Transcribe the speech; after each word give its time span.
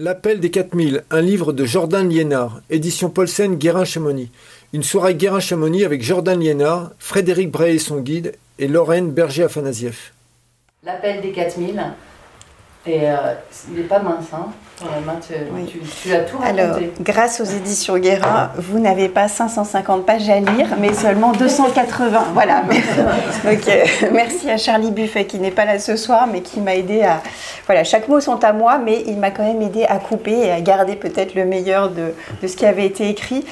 L'appel 0.00 0.38
des 0.38 0.52
4000, 0.52 1.02
un 1.10 1.20
livre 1.20 1.52
de 1.52 1.64
Jordan 1.64 2.08
Liénard, 2.08 2.60
édition 2.70 3.10
Paulsen 3.10 3.56
Guérin-Chamonix. 3.56 4.30
Une 4.72 4.84
soirée 4.84 5.16
Guérin-Chamonix 5.16 5.84
avec 5.84 6.04
Jordan 6.04 6.38
Liénard, 6.38 6.92
Frédéric 7.00 7.50
Bray 7.50 7.74
et 7.74 7.78
son 7.80 7.98
guide, 7.98 8.36
et 8.60 8.68
Lorraine 8.68 9.10
Berger-Afanasieff. 9.10 10.14
L'appel 10.84 11.20
des 11.20 11.32
4000, 11.32 11.82
et 12.86 13.10
euh, 13.10 13.34
il 13.70 13.74
n'est 13.74 13.88
pas 13.88 13.98
mince, 13.98 14.32
hein 14.32 14.52
tu, 16.02 16.12
as 16.12 16.20
tout 16.20 16.38
raconté. 16.38 16.60
Alors, 16.60 16.78
grâce 17.00 17.40
aux 17.40 17.44
éditions 17.44 17.98
Guérin, 17.98 18.50
vous 18.56 18.78
n'avez 18.78 19.08
pas 19.08 19.28
550 19.28 20.06
pages 20.06 20.28
à 20.28 20.38
lire, 20.38 20.68
mais 20.78 20.94
seulement 20.94 21.32
280. 21.32 22.28
Voilà. 22.32 22.62
Donc, 23.44 23.60
merci 24.12 24.50
à 24.50 24.56
Charlie 24.56 24.90
Buffet 24.90 25.24
qui 25.24 25.38
n'est 25.38 25.50
pas 25.50 25.64
là 25.64 25.78
ce 25.78 25.96
soir, 25.96 26.28
mais 26.30 26.42
qui 26.42 26.60
m'a 26.60 26.76
aidé 26.76 27.02
à. 27.02 27.20
Voilà, 27.66 27.84
chaque 27.84 28.08
mot 28.08 28.20
sont 28.20 28.42
à 28.44 28.52
moi, 28.52 28.78
mais 28.78 29.02
il 29.06 29.18
m'a 29.18 29.30
quand 29.30 29.42
même 29.42 29.60
aidé 29.62 29.84
à 29.84 29.98
couper 29.98 30.38
et 30.46 30.50
à 30.52 30.60
garder 30.60 30.96
peut-être 30.96 31.34
le 31.34 31.44
meilleur 31.44 31.90
de, 31.90 32.14
de, 32.40 32.46
ce 32.46 32.56
qui 32.56 32.64
avait 32.64 32.86
été 32.86 33.08
écrit. 33.08 33.44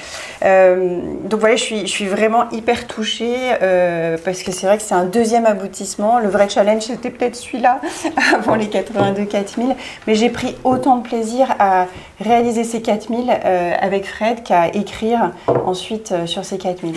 Euh, 0.45 1.01
donc 1.25 1.41
voilà, 1.41 1.57
je 1.57 1.63
suis, 1.63 1.81
je 1.81 1.91
suis 1.91 2.07
vraiment 2.07 2.49
hyper 2.51 2.87
touchée 2.87 3.37
euh, 3.63 4.17
parce 4.25 4.43
que 4.43 4.53
c'est 4.53 4.67
vrai 4.67 4.77
que 4.77 4.83
c'est 4.83 4.95
un 4.95 5.05
deuxième 5.05 5.45
aboutissement. 5.45 6.19
Le 6.19 6.29
vrai 6.29 6.49
challenge, 6.49 6.83
c'était 6.83 7.11
peut-être 7.11 7.37
celui-là 7.37 7.81
avant 8.35 8.55
les 8.55 8.69
82 8.69 9.25
4000, 9.25 9.75
mais 10.07 10.15
j'ai 10.15 10.31
pris 10.31 10.57
autant 10.65 10.97
de 10.99 11.03
plaisir 11.03 11.16
à 11.59 11.87
réaliser 12.21 12.65
ces 12.65 12.83
4000 12.83 13.31
euh, 13.31 13.73
avec 13.81 14.07
Fred 14.07 14.43
qu'à 14.43 14.69
écrire 14.69 15.33
ensuite 15.65 16.13
euh, 16.13 16.27
sur 16.27 16.45
ces 16.45 16.59
4000. 16.59 16.95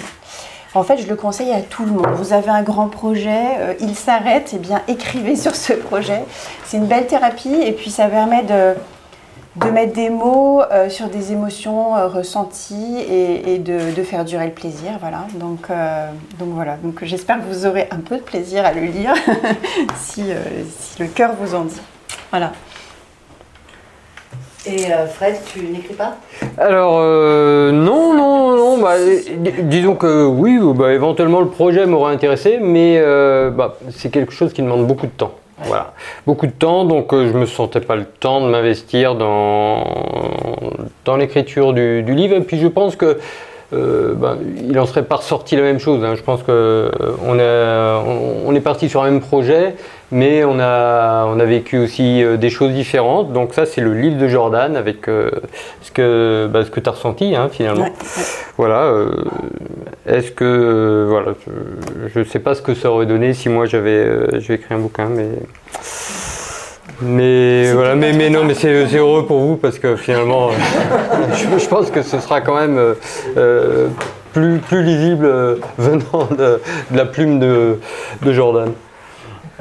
En 0.76 0.84
fait, 0.84 0.98
je 0.98 1.08
le 1.08 1.16
conseille 1.16 1.52
à 1.52 1.62
tout 1.62 1.84
le 1.84 1.92
monde. 1.92 2.08
Vous 2.14 2.32
avez 2.32 2.50
un 2.50 2.62
grand 2.62 2.90
projet, 2.90 3.58
euh, 3.60 3.74
il 3.80 3.96
s'arrête, 3.96 4.54
et 4.54 4.58
eh 4.58 4.60
bien 4.60 4.82
écrivez 4.88 5.36
sur 5.36 5.56
ce 5.56 5.74
projet. 5.74 6.24
C'est 6.66 6.78
une 6.78 6.86
belle 6.86 7.08
thérapie 7.08 7.54
et 7.54 7.72
puis 7.72 7.90
ça 7.90 8.08
permet 8.08 8.44
de, 8.44 8.76
de 9.56 9.72
mettre 9.72 9.94
des 9.94 10.10
mots 10.10 10.62
sur 10.90 11.08
des 11.08 11.32
émotions 11.32 11.94
ressenties 12.08 12.98
et, 13.00 13.58
de, 13.58 14.04
faire 14.04 14.26
durer 14.26 14.46
le 14.46 14.54
plaisir. 14.54 14.92
Voilà. 15.00 15.26
Donc, 15.34 15.70
donc 16.38 16.50
voilà. 16.50 16.78
Donc 16.84 17.04
j'espère 17.04 17.38
que 17.38 17.52
vous 17.52 17.66
aurez 17.66 17.88
un 17.90 18.00
peu 18.00 18.18
de 18.18 18.22
plaisir 18.22 18.64
à 18.64 18.72
le 18.72 18.82
lire 18.82 19.14
si, 20.00 20.24
si 20.80 21.02
le 21.02 21.08
cœur 21.08 21.32
vous 21.40 21.56
en 21.56 21.64
dit. 21.64 21.82
Voilà. 22.30 22.52
Et 24.66 24.92
euh, 24.92 25.08
Fred, 25.08 25.36
tu 25.46 25.62
n'écris 25.62 25.94
pas? 25.94 26.18
Alors, 26.58 26.98
euh, 27.00 27.72
non, 27.72 28.14
non, 28.14 28.58
non. 28.58 28.82
Bah, 28.82 28.96
disons 29.62 29.96
que 29.96 30.26
oui, 30.26 30.60
bah, 30.76 30.94
éventuellement 30.94 31.40
le 31.40 31.48
projet 31.48 31.86
m'aurait 31.86 32.14
intéressé, 32.14 32.60
mais 32.62 32.98
euh, 32.98 33.52
bah, 33.52 33.78
c'est 33.90 34.12
quelque 34.12 34.34
chose 34.34 34.52
qui 34.52 34.62
demande 34.62 34.86
beaucoup 34.86 35.06
de 35.06 35.12
temps. 35.12 35.32
Voilà, 35.64 35.94
beaucoup 36.26 36.48
de 36.48 36.54
temps, 36.54 36.86
donc 36.86 37.14
je 37.14 37.34
me 37.34 37.46
sentais 37.46 37.82
pas 37.82 37.98
le 37.98 38.06
temps 38.06 38.40
de 38.40 38.50
m'investir 38.50 39.16
dans, 39.16 39.84
dans 41.04 41.18
l'écriture 41.18 41.74
du, 41.74 42.02
du, 42.02 42.14
livre. 42.14 42.38
Et 42.38 42.42
puis 42.42 42.60
je 42.60 42.68
pense 42.68 42.96
que 42.96 43.18
euh, 43.72 44.16
ben, 44.16 44.38
il 44.68 44.80
en 44.80 44.88
serait 44.88 45.04
pas 45.04 45.18
ressorti 45.18 45.56
la 45.56 45.62
même 45.62 45.80
chose. 45.80 46.04
Hein. 46.04 46.16
Je 46.16 46.24
pense 46.24 46.42
qu'on 46.42 46.52
euh, 46.52 48.02
on, 48.46 48.56
est 48.56 48.62
parti 48.62 48.90
sur 48.90 49.04
un 49.04 49.12
même 49.12 49.22
projet, 49.22 49.76
mais 50.12 50.44
on 50.44 50.60
a, 50.60 51.26
on 51.28 51.40
a 51.40 51.46
vécu 51.46 51.78
aussi 51.78 52.24
euh, 52.24 52.38
des 52.38 52.50
choses 52.50 52.72
différentes. 52.72 53.34
Donc 53.34 53.54
ça, 53.54 53.66
c'est 53.66 53.82
le 53.82 53.94
livre 53.94 54.18
de 54.18 54.28
Jordan 54.28 54.76
avec 54.76 55.06
ce 55.06 55.92
que, 55.94 56.48
bah, 56.52 56.66
ce 56.66 56.72
que 56.72 56.80
tu 56.80 56.90
as 56.90 56.94
ressenti 56.94 57.36
hein, 57.36 57.50
finalement. 57.52 57.90
Voilà. 58.58 58.94
Est-ce 60.06 60.32
que, 60.32 61.06
voilà, 61.10 61.34
je 62.14 62.20
ne 62.20 62.24
sais 62.26 62.40
pas 62.40 62.56
ce 62.56 62.62
que 62.62 62.74
ça 62.74 62.92
aurait 62.92 63.06
donné 63.06 63.34
si 63.34 63.50
moi 63.50 63.66
j'avais 63.66 64.06
écrit 64.38 64.74
un 64.74 64.80
bouquin, 64.80 65.06
mais 65.06 65.30
mais 67.02 67.72
voilà, 67.72 67.96
mais, 67.96 68.12
mais 68.12 68.30
non, 68.30 68.44
mais 68.44 68.54
c'est 68.54 68.98
heureux 68.98 69.26
pour 69.26 69.40
vous 69.40 69.56
parce 69.56 69.80
que 69.80 69.96
finalement, 69.96 70.50
je, 71.34 71.68
pense 71.68 71.92
que 71.92 72.02
ce 72.02 72.20
sera 72.20 72.42
quand 72.42 72.56
même 72.56 72.78
euh, 72.78 72.94
euh, 73.38 73.88
plus, 74.34 74.58
plus 74.58 74.84
lisible 74.84 75.26
euh, 75.26 75.56
venant 75.78 76.28
de, 76.38 76.60
la 76.94 77.06
plume 77.06 77.40
de, 77.40 77.80
de 78.22 78.34
Jordan. 78.34 78.74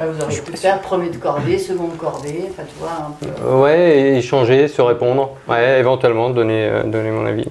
Vous 0.07 0.23
auriez 0.23 0.41
pu 0.41 0.57
faire 0.57 0.79
premier 0.81 1.09
de 1.09 1.17
cordée, 1.17 1.57
second 1.57 1.87
de 1.87 1.97
cordée, 1.97 2.45
enfin 2.49 2.63
tu 2.67 2.75
vois 2.79 2.89
un 2.89 3.11
peu. 3.19 3.55
Ouais, 3.55 4.17
échanger, 4.17 4.67
se 4.67 4.81
répondre, 4.81 5.31
ouais, 5.47 5.79
éventuellement 5.79 6.29
donner, 6.29 6.69
donner 6.85 7.11
mon 7.11 7.25
avis. 7.25 7.45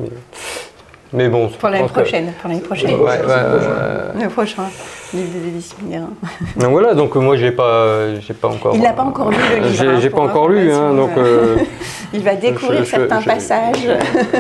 Mais 1.13 1.29
bon, 1.29 1.49
pour 1.49 1.69
l'année 1.71 1.89
prochaine, 1.89 2.33
pour 2.41 2.49
l'année 2.51 2.61
prochaine. 2.61 2.95
Ouais, 2.97 3.21
ouais, 3.21 4.23
le 4.23 4.29
prochain 4.29 4.65
livre 5.15 5.31
des 5.33 5.49
éditions 5.49 5.77
Donc 6.57 6.71
voilà, 6.71 6.95
donc 6.95 7.15
moi 7.17 7.37
j'ai 7.37 7.51
pas, 7.51 8.15
j'ai 8.21 8.35
pas 8.35 8.49
encore. 8.49 8.75
Il 8.75 8.83
n'a 8.83 8.93
pas 8.93 9.05
encore 9.05 9.31
lu 9.31 9.37
le 9.51 9.67
livre. 9.67 9.99
J'ai, 10.01 10.09
hein, 10.09 10.11
pas 10.11 10.21
encore 10.21 10.49
lu, 10.49 10.71
hein, 10.73 10.93
donc. 10.95 11.11
Euh, 11.17 11.57
il 12.13 12.23
va 12.23 12.35
découvrir 12.35 12.85
certains 12.85 13.23
passages. 13.23 13.87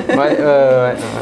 ouais, 0.08 0.36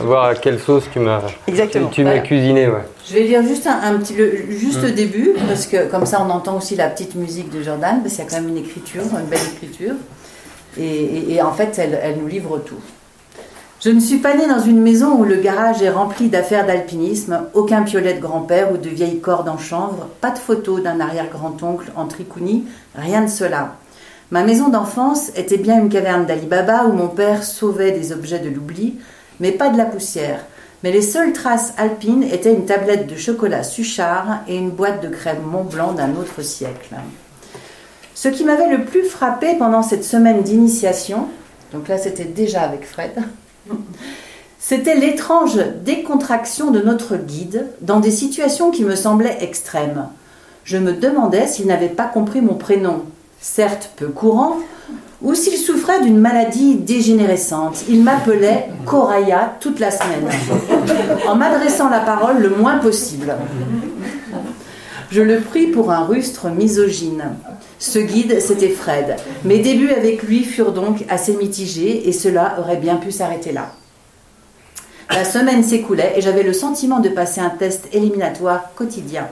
voir 0.03 0.25
à 0.25 0.35
quelle 0.35 0.59
sauce 0.59 0.89
tu 0.93 0.99
m'as. 0.99 1.21
Exactement. 1.47 1.89
Tu 1.89 2.05
m'as 2.05 2.19
cuisiné, 2.19 2.67
ouais. 2.67 2.83
Je 3.09 3.15
vais 3.15 3.23
lire 3.23 3.43
juste 3.43 3.69
un, 3.69 3.99
petit, 3.99 4.15
le, 4.15 4.51
juste 4.51 4.83
le 4.83 4.91
mm. 4.91 4.95
début 4.95 5.31
parce 5.47 5.67
que 5.67 5.89
comme 5.89 6.07
ça 6.07 6.25
on 6.27 6.31
entend 6.31 6.57
aussi 6.57 6.75
la 6.75 6.89
petite 6.89 7.15
musique 7.15 7.51
de 7.51 7.63
Jordan, 7.63 8.01
parce 8.03 8.15
qu'il 8.15 8.25
y 8.25 8.27
a 8.27 8.31
quand 8.31 8.41
même 8.41 8.49
une 8.49 8.59
écriture, 8.59 9.03
une 9.19 9.27
belle 9.27 9.39
écriture, 9.55 9.95
et, 10.77 11.35
et 11.35 11.43
en 11.43 11.53
fait 11.53 11.79
elle, 11.79 11.99
elle 12.03 12.19
nous 12.19 12.27
livre 12.27 12.59
tout. 12.59 12.81
Je 13.81 13.91
ne 13.91 14.01
suis 14.01 14.17
pas 14.17 14.35
née 14.35 14.49
dans 14.49 14.59
une 14.59 14.81
maison 14.81 15.13
où 15.19 15.25
le 15.25 15.37
garage 15.37 15.83
est 15.83 15.91
rempli 15.91 16.29
d'affaires 16.29 16.67
d'alpinisme, 16.67 17.43
aucun 17.55 17.83
piolet 17.83 18.15
de 18.15 18.21
grand-père 18.21 18.73
ou 18.73 18.79
de 18.79 18.89
vieilles 18.89 19.21
cordes 19.21 19.49
en 19.49 19.59
chanvre, 19.59 20.09
pas 20.21 20.31
de 20.31 20.39
photo 20.39 20.81
d'un 20.81 20.99
arrière-grand-oncle 20.99 21.93
en 21.95 22.07
tricouni, 22.07 22.65
rien 22.97 23.23
de 23.23 23.31
cela. 23.31 23.77
Ma 24.33 24.43
maison 24.43 24.71
d'enfance 24.71 25.31
était 25.37 25.59
bien 25.59 25.79
une 25.79 25.89
caverne 25.89 26.27
d'Ali 26.27 26.47
Baba 26.47 26.87
où 26.87 26.93
mon 26.93 27.07
père 27.07 27.45
sauvait 27.45 27.93
des 27.93 28.13
objets 28.13 28.41
de 28.41 28.49
l'oubli, 28.49 28.97
mais 29.39 29.53
pas 29.53 29.69
de 29.69 29.79
la 29.79 29.85
poussière. 29.85 30.41
Mais 30.87 30.93
les 30.93 31.03
seules 31.03 31.33
traces 31.33 31.75
alpines 31.79 32.23
étaient 32.23 32.55
une 32.55 32.65
tablette 32.65 33.09
de 33.09 33.17
chocolat 33.17 33.65
Suchard 33.65 34.45
et 34.47 34.57
une 34.57 34.71
boîte 34.71 35.03
de 35.03 35.09
crème 35.09 35.43
Mont 35.43 35.65
Blanc 35.65 35.95
d'un 35.95 36.15
autre 36.15 36.43
siècle. 36.43 36.95
Ce 38.15 38.29
qui 38.29 38.45
m'avait 38.45 38.71
le 38.71 38.85
plus 38.85 39.03
frappé 39.03 39.57
pendant 39.59 39.83
cette 39.83 40.05
semaine 40.05 40.45
d'initiation, 40.45 41.27
donc 41.73 41.89
là 41.89 41.99
c'était 41.99 42.23
déjà 42.23 42.61
avec 42.61 42.87
Fred, 42.87 43.21
c'était 44.61 44.95
l'étrange 44.95 45.59
décontraction 45.85 46.71
de 46.71 46.81
notre 46.81 47.17
guide 47.17 47.67
dans 47.81 47.99
des 47.99 48.13
situations 48.13 48.71
qui 48.71 48.85
me 48.85 48.95
semblaient 48.95 49.39
extrêmes. 49.41 50.07
Je 50.63 50.79
me 50.79 50.93
demandais 50.93 51.49
s'il 51.49 51.67
n'avait 51.67 51.89
pas 51.89 52.07
compris 52.07 52.43
mon 52.43 52.55
prénom, 52.55 53.03
certes 53.41 53.91
peu 53.97 54.07
courant, 54.07 54.59
ou 55.23 55.35
s'il 55.35 55.57
souffrait 55.57 56.03
d'une 56.03 56.19
maladie 56.19 56.75
dégénérescente. 56.75 57.85
Il 57.89 58.03
m'appelait 58.03 58.69
Coraya 58.85 59.57
toute 59.61 59.81
la 59.81 59.91
semaine, 59.91 60.29
en 61.29 61.37
m'adressant 61.37 61.89
la 61.89 62.01
parole 62.01 62.43
le 62.43 62.51
moins 62.51 62.79
possible. 62.79 63.35
Je 65.11 65.23
le 65.23 65.41
pris 65.41 65.69
pour 65.69 65.91
un 65.93 66.05
rustre 66.05 66.49
misogyne. 66.49 67.25
Ce 67.79 67.99
guide, 67.99 68.41
c'était 68.41 68.69
Fred. 68.69 69.17
Mes 69.45 69.59
débuts 69.59 69.93
avec 69.93 70.23
lui 70.23 70.45
furent 70.45 70.73
donc 70.73 71.05
assez 71.09 71.37
mitigés 71.37 72.09
et 72.09 72.13
cela 72.13 72.57
aurait 72.59 72.77
bien 72.77 72.97
pu 72.97 73.13
s'arrêter 73.13 73.53
là. 73.53 73.73
La 75.11 75.25
semaine 75.25 75.63
s'écoulait 75.63 76.15
et 76.17 76.21
j'avais 76.21 76.43
le 76.43 76.53
sentiment 76.53 76.99
de 76.99 77.09
passer 77.09 77.41
un 77.41 77.51
test 77.51 77.89
éliminatoire 77.93 78.75
quotidien. 78.75 79.29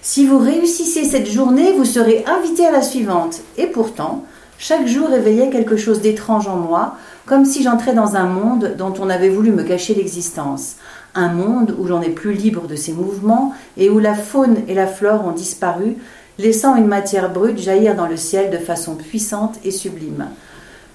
Si 0.00 0.26
vous 0.26 0.38
réussissez 0.38 1.04
cette 1.04 1.30
journée, 1.30 1.72
vous 1.72 1.84
serez 1.84 2.24
invité 2.26 2.66
à 2.66 2.72
la 2.72 2.82
suivante. 2.82 3.40
Et 3.56 3.66
pourtant, 3.66 4.24
chaque 4.58 4.86
jour 4.86 5.12
éveillait 5.12 5.50
quelque 5.50 5.76
chose 5.76 6.00
d'étrange 6.00 6.48
en 6.48 6.56
moi, 6.56 6.96
comme 7.26 7.44
si 7.44 7.62
j'entrais 7.62 7.94
dans 7.94 8.16
un 8.16 8.26
monde 8.26 8.74
dont 8.78 8.94
on 9.00 9.10
avait 9.10 9.28
voulu 9.28 9.50
me 9.50 9.62
cacher 9.62 9.94
l'existence. 9.94 10.76
Un 11.14 11.28
monde 11.28 11.74
où 11.78 11.86
j'en 11.86 12.02
ai 12.02 12.10
plus 12.10 12.32
libre 12.32 12.66
de 12.66 12.76
ses 12.76 12.92
mouvements 12.92 13.52
et 13.76 13.90
où 13.90 13.98
la 13.98 14.14
faune 14.14 14.58
et 14.68 14.74
la 14.74 14.86
flore 14.86 15.26
ont 15.26 15.32
disparu, 15.32 15.96
laissant 16.38 16.76
une 16.76 16.86
matière 16.86 17.32
brute 17.32 17.58
jaillir 17.58 17.94
dans 17.94 18.06
le 18.06 18.16
ciel 18.16 18.50
de 18.50 18.58
façon 18.58 18.94
puissante 18.94 19.56
et 19.64 19.70
sublime. 19.70 20.26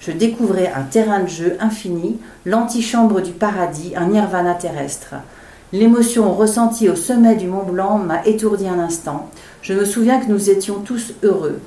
Je 0.00 0.12
découvrais 0.12 0.72
un 0.74 0.82
terrain 0.82 1.20
de 1.20 1.28
jeu 1.28 1.56
infini, 1.60 2.18
l'antichambre 2.46 3.20
du 3.20 3.32
paradis, 3.32 3.92
un 3.96 4.06
nirvana 4.06 4.54
terrestre. 4.54 5.14
L'émotion 5.72 6.34
ressentie 6.34 6.88
au 6.88 6.96
sommet 6.96 7.36
du 7.36 7.46
Mont 7.46 7.64
Blanc 7.64 7.98
m'a 7.98 8.24
étourdi 8.26 8.66
un 8.66 8.78
instant. 8.78 9.28
Je 9.62 9.74
me 9.74 9.84
souviens 9.84 10.18
que 10.18 10.30
nous 10.30 10.50
étions 10.50 10.80
tous 10.80 11.12
heureux. 11.22 11.60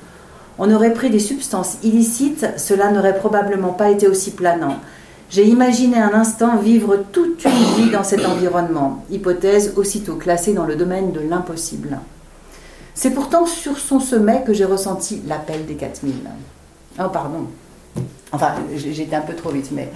On 0.58 0.72
aurait 0.72 0.92
pris 0.92 1.10
des 1.10 1.18
substances 1.18 1.78
illicites, 1.82 2.46
cela 2.56 2.90
n'aurait 2.90 3.18
probablement 3.18 3.72
pas 3.72 3.90
été 3.90 4.06
aussi 4.06 4.30
planant. 4.30 4.76
J'ai 5.30 5.46
imaginé 5.46 5.98
un 5.98 6.14
instant 6.14 6.58
vivre 6.58 6.96
toute 7.10 7.44
une 7.44 7.84
vie 7.84 7.90
dans 7.90 8.04
cet 8.04 8.24
environnement, 8.24 9.04
hypothèse 9.10 9.72
aussitôt 9.76 10.14
classée 10.14 10.52
dans 10.52 10.64
le 10.64 10.76
domaine 10.76 11.12
de 11.12 11.20
l'impossible. 11.20 11.98
C'est 12.94 13.10
pourtant 13.10 13.46
sur 13.46 13.78
son 13.78 13.98
sommet 13.98 14.44
que 14.46 14.52
j'ai 14.52 14.64
ressenti 14.64 15.22
l'appel 15.26 15.66
des 15.66 15.74
4000. 15.74 16.14
Oh, 17.00 17.08
pardon. 17.12 17.46
Enfin, 18.30 18.54
j'étais 18.76 19.16
un 19.16 19.22
peu 19.22 19.34
trop 19.34 19.50
vite, 19.50 19.70
mais 19.72 19.88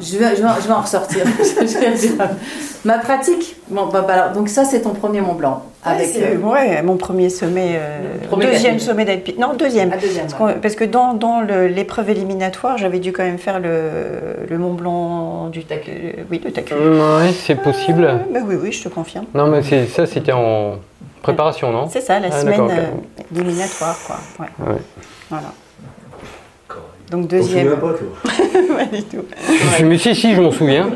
je 0.00 0.16
vais, 0.18 0.36
je 0.36 0.42
vais, 0.42 0.72
en 0.72 0.80
ressortir. 0.80 1.24
Ma 2.84 2.98
pratique, 2.98 3.56
bon, 3.68 3.86
bah, 3.86 4.02
bah, 4.02 4.28
donc 4.28 4.48
ça 4.48 4.64
c'est 4.64 4.82
ton 4.82 4.94
premier 4.94 5.20
Mont 5.20 5.34
Blanc. 5.34 5.69
Avec, 5.82 6.08
Ouais, 6.08 6.12
c'est- 6.12 6.34
euh, 6.34 6.36
ouais, 6.38 6.82
mon 6.82 6.96
premier 6.98 7.30
sommet, 7.30 7.70
euh, 7.72 8.00
Premier 8.28 8.46
deuxième 8.46 8.78
sommet 8.78 9.06
d'alpinisme. 9.06 9.40
Non, 9.40 9.54
deuxième. 9.54 9.90
Ah, 9.94 9.96
deuxième, 9.96 10.26
Parce, 10.26 10.40
ouais. 10.42 10.52
qu'on- 10.54 10.60
parce 10.60 10.74
que 10.74 10.84
dans, 10.84 11.40
l'épreuve 11.74 12.10
éliminatoire, 12.10 12.76
j'avais 12.76 12.98
dû 12.98 13.12
quand 13.12 13.22
même 13.22 13.38
faire 13.38 13.60
le, 13.60 14.46
le 14.48 14.58
Mont 14.58 14.74
Blanc 14.74 15.46
du 15.48 15.64
Tacu. 15.64 15.90
euh, 15.90 16.22
oui, 16.30 16.40
le 16.44 16.52
Tacu. 16.52 16.74
Ouais, 16.74 17.32
c'est 17.32 17.54
possible. 17.54 18.04
Euh, 18.04 18.16
bah 18.30 18.40
oui, 18.46 18.56
oui, 18.60 18.72
je 18.72 18.82
te 18.84 18.88
confirme. 18.90 19.24
Non, 19.34 19.46
mais 19.46 19.62
c'est- 19.62 19.86
ça, 19.86 20.04
c'était 20.06 20.32
en 20.32 20.74
préparation, 21.22 21.72
non? 21.72 21.88
C'est 21.90 22.02
ça, 22.02 22.20
la 22.20 22.28
Ah, 22.30 22.40
semaine 22.40 22.60
euh, 22.70 23.34
éliminatoire, 23.34 23.96
quoi. 24.06 24.16
Ouais. 24.38 24.72
Ouais. 24.72 24.80
Voilà. 25.30 25.52
Donc 27.10 27.26
deuxième. 27.26 27.70
pas, 27.70 27.76
toi? 27.94 27.98
Pas 28.76 28.84
du 28.84 29.02
tout. 29.02 29.24
Je- 29.78 29.84
Mais 29.84 29.98
si, 29.98 30.14
si, 30.14 30.34
je 30.34 30.40
m'en 30.40 30.52
souviens. 30.52 30.90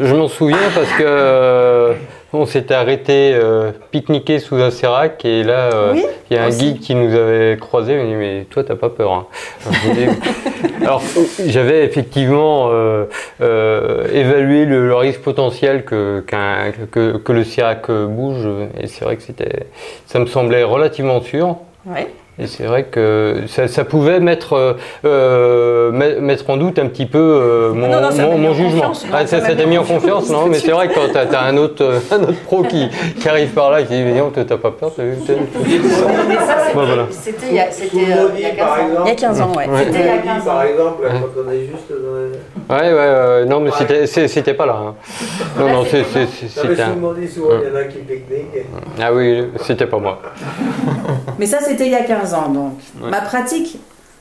Je 0.00 0.14
m'en 0.14 0.28
souviens 0.28 0.56
parce 0.74 0.88
que 0.92 1.02
euh, 1.04 1.94
on 2.32 2.46
s'était 2.46 2.74
arrêté 2.74 3.32
euh, 3.34 3.72
pique-niquer 3.90 4.38
sous 4.38 4.56
un 4.56 4.70
sérac 4.70 5.24
et 5.24 5.42
là, 5.42 5.70
euh, 5.74 5.92
Oui, 5.94 6.04
il 6.30 6.36
y 6.36 6.38
a 6.38 6.44
un 6.44 6.48
aussi. 6.48 6.58
guide 6.74 6.80
qui 6.80 6.94
nous 6.94 7.14
avait 7.14 7.56
croisés. 7.60 7.94
Il 7.94 7.98
m'a 7.98 8.04
dit 8.06 8.14
Mais 8.14 8.46
toi, 8.50 8.62
t'as 8.64 8.76
pas 8.76 8.88
peur 8.90 9.12
hein. 9.12 9.26
Alors, 10.82 11.02
j'avais 11.46 11.84
effectivement 11.84 12.68
euh, 12.70 13.06
évalué 14.12 14.64
le, 14.64 14.86
le 14.88 14.94
risque 14.94 15.20
potentiel 15.20 15.84
que, 15.84 16.20
qu'un- 16.26 16.72
que, 16.90 17.16
que 17.18 17.32
le 17.32 17.44
sérac 17.44 17.90
bouge 17.90 18.46
et 18.80 18.86
c'est 18.86 19.04
vrai 19.04 19.16
que 19.16 19.22
c'était, 19.22 19.66
ça 20.06 20.18
me 20.18 20.26
semblait 20.26 20.62
relativement 20.62 21.20
sûr. 21.20 21.56
Ouais. 21.86 22.08
Et 22.38 22.46
c'est 22.46 22.64
vrai 22.64 22.84
que 22.84 23.42
ça, 23.48 23.68
ça 23.68 23.84
pouvait 23.84 24.18
mettre, 24.18 24.54
euh, 24.54 24.72
euh, 25.04 25.90
met- 25.92 26.20
mettre 26.20 26.48
en 26.48 26.56
doute 26.56 26.78
un 26.78 26.86
petit 26.86 27.04
peu 27.04 27.18
euh, 27.18 27.72
mon, 27.74 27.88
non, 27.88 28.00
non, 28.00 28.08
mon- 28.16 28.38
mon 28.38 28.50
en 28.50 28.54
jugement. 28.54 28.92
Ah, 29.12 29.26
ça 29.26 29.40
t'a 29.40 29.66
mis 29.66 29.76
en 29.76 29.84
confiance, 29.84 30.30
non 30.30 30.46
Mais 30.46 30.58
c'est 30.58 30.70
vrai 30.70 30.88
que 30.88 30.94
quand 30.94 31.08
t'as 31.12 31.26
as 31.38 31.44
un 31.44 31.56
autre, 31.58 31.82
euh, 31.84 31.98
un 32.10 32.22
autre 32.22 32.40
pro 32.46 32.62
qui, 32.62 32.88
qui 33.20 33.28
arrive 33.28 33.50
par 33.50 33.70
là 33.70 33.80
et 33.82 33.84
qui 33.84 33.94
dit 33.94 34.02
Mais 34.04 34.14
non, 34.18 34.30
t'as 34.30 34.44
pas 34.56 34.70
peur 34.70 34.90
t'as 34.96 35.02
vu 35.02 35.16
c'était 37.10 37.46
il 37.50 37.54
y 37.54 37.60
a, 37.60 37.70
Sous 37.70 37.82
c'était, 37.82 38.06
le 38.06 38.12
euh, 38.12 38.22
maudit, 38.28 38.34
il 38.36 38.42
y 38.42 38.46
a 38.46 38.50
15 38.50 38.58
par 38.58 38.70
ans. 38.78 38.86
exemple. 38.86 39.02
Il 39.04 39.08
y 39.08 39.10
a 39.10 39.14
15 39.16 39.40
ans, 39.40 39.52
ouais. 39.56 39.68
Ouais. 39.68 39.84
C'était 39.84 39.98
il 40.00 40.06
y 40.06 40.08
a 40.08 40.12
Maudit, 40.14 40.26
15 40.28 40.42
ans. 40.42 40.44
par 40.46 40.62
exemple, 40.62 41.02
quand 41.10 41.42
on 41.46 41.50
est 41.52 41.60
juste 41.60 41.90
dans 41.90 42.16
les... 42.16 42.88
Ouais, 42.88 42.92
ouais, 42.94 43.40
ouais, 43.40 43.44
non, 43.46 43.60
mais 43.60 43.70
c'était, 44.16 44.54
pas 44.54 44.66
là. 44.66 44.76
hein. 44.80 44.94
Non, 45.58 45.68
non, 45.68 45.84
c'était 45.84 46.82
un. 46.82 47.26
souvent, 47.28 47.50
il 47.62 47.68
y 47.68 47.72
en 47.72 47.76
a 47.76 47.84
qui 47.84 47.98
pique-niquent. 47.98 48.66
Ah 49.00 49.12
oui, 49.12 49.44
c'était 49.66 49.86
pas 49.86 49.98
moi. 49.98 50.20
Mais 51.38 51.46
ça, 51.46 51.58
c'était 51.60 51.86
il 51.86 51.92
y 51.92 51.96
a 51.96 52.02
15 52.04 52.29
ans. 52.29 52.29
Donc, 52.52 52.78
Ouais. 53.02 53.10
ma 53.10 53.20
pratique 53.20 53.78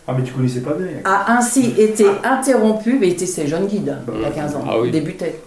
Ah, 0.07 0.13
mais 0.17 0.23
tu 0.23 0.33
connaissais 0.33 0.61
pas 0.61 0.73
bien. 0.73 0.87
a 1.05 1.33
ainsi 1.37 1.73
été 1.77 2.05
interrompue. 2.23 2.97
Mais 2.99 3.09
était 3.09 3.25
ces 3.25 3.47
jeunes 3.47 3.67
guides 3.67 3.95
il 4.15 4.21
y 4.21 4.25
a 4.25 4.31
15 4.31 4.55
ans. 4.55 4.63
Ah 4.67 4.79
oui. 4.81 4.91
Débutait. 4.91 5.39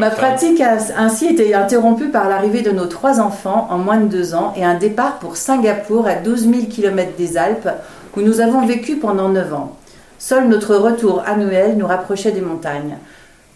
Ma 0.00 0.10
pratique 0.10 0.60
a 0.60 0.76
ainsi 0.96 1.26
été 1.26 1.54
interrompue 1.54 2.08
par 2.08 2.28
l'arrivée 2.28 2.62
de 2.62 2.70
nos 2.72 2.86
trois 2.86 3.20
enfants 3.20 3.68
en 3.70 3.78
moins 3.78 3.98
de 3.98 4.06
deux 4.08 4.34
ans 4.34 4.52
et 4.56 4.64
un 4.64 4.74
départ 4.74 5.18
pour 5.18 5.36
Singapour 5.36 6.06
à 6.08 6.14
12 6.14 6.48
000 6.50 6.66
km 6.70 7.12
des 7.16 7.36
Alpes 7.36 7.68
où 8.16 8.20
nous 8.22 8.40
avons 8.40 8.66
vécu 8.66 8.96
pendant 8.96 9.28
9 9.28 9.54
ans. 9.54 9.76
Seul 10.18 10.48
notre 10.48 10.74
retour 10.76 11.22
annuel 11.26 11.76
nous 11.76 11.86
rapprochait 11.86 12.32
des 12.32 12.40
montagnes. 12.40 12.96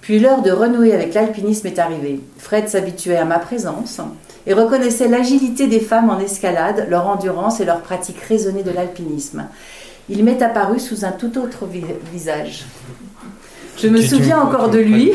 Puis 0.01 0.19
l'heure 0.19 0.43
de 0.43 0.51
renouer 0.51 0.95
avec 0.95 1.15
l'alpinisme 1.15 1.67
est 1.67 1.79
arrivée. 1.79 2.21
Fred 2.39 2.69
s'habituait 2.69 3.17
à 3.17 3.25
ma 3.25 3.39
présence 3.39 4.01
et 4.47 4.55
reconnaissait 4.55 5.09
l'agilité 5.09 5.67
des 5.67 5.81
femmes 5.81 6.09
en 6.09 6.19
escalade, 6.19 6.87
leur 6.89 7.07
endurance 7.09 7.61
et 7.61 7.65
leur 7.65 7.81
pratique 7.81 8.21
raisonnée 8.21 8.63
de 8.63 8.71
l'alpinisme. 8.71 9.47
Il 10.09 10.25
m'est 10.25 10.41
apparu 10.41 10.79
sous 10.81 11.05
un 11.05 11.13
tout 11.13 11.37
autre 11.39 11.67
vi- 11.67 11.85
visage. 12.13 12.65
Je 13.77 13.89
me 13.89 14.01
souviens 14.01 14.41
encore 14.41 14.71
de 14.71 14.79
lui, 14.79 15.13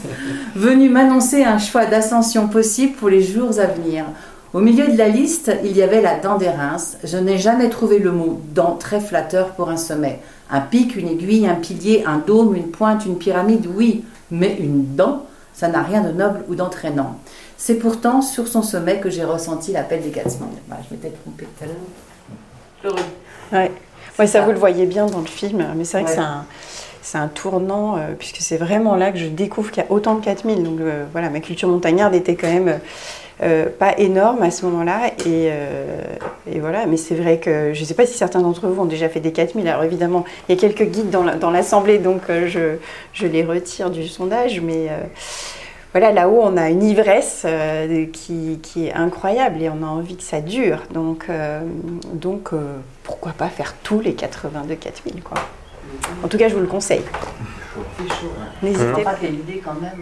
venu 0.54 0.88
m'annoncer 0.90 1.42
un 1.44 1.58
choix 1.58 1.86
d'ascension 1.86 2.48
possible 2.48 2.94
pour 2.94 3.08
les 3.08 3.22
jours 3.22 3.58
à 3.58 3.66
venir. 3.66 4.04
Au 4.52 4.60
milieu 4.60 4.86
de 4.88 4.96
la 4.96 5.08
liste, 5.08 5.50
il 5.64 5.76
y 5.76 5.82
avait 5.82 6.00
la 6.02 6.18
dent 6.18 6.36
des 6.38 6.48
Reims. 6.48 6.98
Je 7.04 7.16
n'ai 7.16 7.38
jamais 7.38 7.68
trouvé 7.68 7.98
le 7.98 8.12
mot 8.12 8.40
dent 8.54 8.76
très 8.78 9.00
flatteur 9.00 9.48
pour 9.52 9.70
un 9.70 9.76
sommet. 9.76 10.20
Un 10.50 10.60
pic, 10.60 10.96
une 10.96 11.08
aiguille, 11.08 11.46
un 11.48 11.56
pilier, 11.56 12.04
un 12.06 12.18
dôme, 12.18 12.54
une 12.54 12.68
pointe, 12.70 13.04
une 13.06 13.18
pyramide, 13.18 13.66
oui, 13.74 14.04
mais 14.30 14.56
une 14.58 14.94
dent, 14.94 15.26
ça 15.54 15.68
n'a 15.68 15.82
rien 15.82 16.02
de 16.02 16.12
noble 16.12 16.44
ou 16.48 16.54
d'entraînant. 16.54 17.18
C'est 17.56 17.76
pourtant 17.76 18.20
sur 18.22 18.48
son 18.48 18.62
sommet 18.62 19.00
que 19.00 19.08
j'ai 19.08 19.24
ressenti 19.24 19.72
l'appel 19.72 20.02
des 20.02 20.10
quatre 20.10 20.30
semaines. 20.30 20.50
Bah, 20.68 20.76
je 20.88 20.94
m'étais 20.94 21.10
trompée 21.10 21.46
tout 21.46 21.64
à 21.64 21.66
l'heure. 22.86 22.96
Ouais. 23.52 23.70
Ouais, 24.18 24.26
ça 24.26 24.40
vous 24.42 24.50
le 24.50 24.58
voyez 24.58 24.86
bien 24.86 25.06
dans 25.06 25.20
le 25.20 25.26
film, 25.26 25.64
mais 25.76 25.84
c'est 25.84 26.00
vrai 26.00 26.10
que 26.10 26.14
c'est 26.14 26.24
un, 26.24 26.46
c'est 27.02 27.18
un 27.18 27.28
tournant, 27.28 27.96
euh, 27.96 28.14
puisque 28.18 28.38
c'est 28.40 28.56
vraiment 28.56 28.96
là 28.96 29.12
que 29.12 29.18
je 29.18 29.26
découvre 29.26 29.70
qu'il 29.70 29.82
y 29.82 29.86
a 29.86 29.92
autant 29.92 30.14
de 30.14 30.24
4000. 30.24 30.62
Donc 30.62 30.80
euh, 30.80 31.04
voilà, 31.12 31.28
ma 31.28 31.40
culture 31.40 31.68
montagnarde 31.68 32.14
était 32.14 32.34
quand 32.34 32.48
même 32.48 32.80
euh, 33.42 33.66
pas 33.78 33.94
énorme 33.98 34.42
à 34.42 34.50
ce 34.50 34.64
moment-là. 34.66 35.08
Et, 35.20 35.48
euh, 35.50 36.02
et 36.50 36.60
voilà, 36.60 36.86
mais 36.86 36.96
c'est 36.96 37.14
vrai 37.14 37.38
que 37.38 37.72
je 37.74 37.80
ne 37.80 37.84
sais 37.84 37.94
pas 37.94 38.06
si 38.06 38.16
certains 38.16 38.40
d'entre 38.40 38.66
vous 38.68 38.80
ont 38.82 38.86
déjà 38.86 39.08
fait 39.08 39.20
des 39.20 39.32
4000. 39.32 39.66
Alors 39.68 39.84
évidemment, 39.84 40.24
il 40.48 40.54
y 40.54 40.58
a 40.58 40.60
quelques 40.60 40.84
guides 40.90 41.10
dans 41.10 41.22
la- 41.24 41.34
dans 41.36 41.50
l'assemblée, 41.50 41.98
donc 41.98 42.22
euh, 42.30 42.46
je, 42.48 42.76
je 43.12 43.26
les 43.26 43.44
retire 43.44 43.90
du 43.90 44.06
sondage, 44.08 44.60
mais. 44.60 44.88
euh, 44.90 44.98
voilà, 45.92 46.12
là-haut, 46.12 46.40
on 46.42 46.58
a 46.58 46.68
une 46.68 46.82
ivresse 46.82 47.44
euh, 47.46 48.04
qui, 48.12 48.58
qui 48.62 48.86
est 48.88 48.92
incroyable 48.92 49.62
et 49.62 49.70
on 49.70 49.82
a 49.82 49.86
envie 49.86 50.16
que 50.16 50.22
ça 50.22 50.42
dure. 50.42 50.80
Donc, 50.92 51.24
euh, 51.30 51.60
donc 52.12 52.50
euh, 52.52 52.76
pourquoi 53.02 53.32
pas 53.32 53.48
faire 53.48 53.74
tous 53.82 54.00
les 54.00 54.12
82 54.12 54.74
4000 54.74 55.22
quoi. 55.22 55.38
En 56.22 56.28
tout 56.28 56.36
cas, 56.36 56.48
je 56.48 56.54
vous 56.54 56.60
le 56.60 56.66
conseille. 56.66 57.00
C'est 57.98 58.08
chaud. 58.08 58.26
N'hésitez 58.62 58.84
pas. 59.02 59.12
Enfin, 59.12 59.18
quelle 59.22 59.34
idée 59.36 59.62
quand 59.64 59.80
même. 59.80 59.92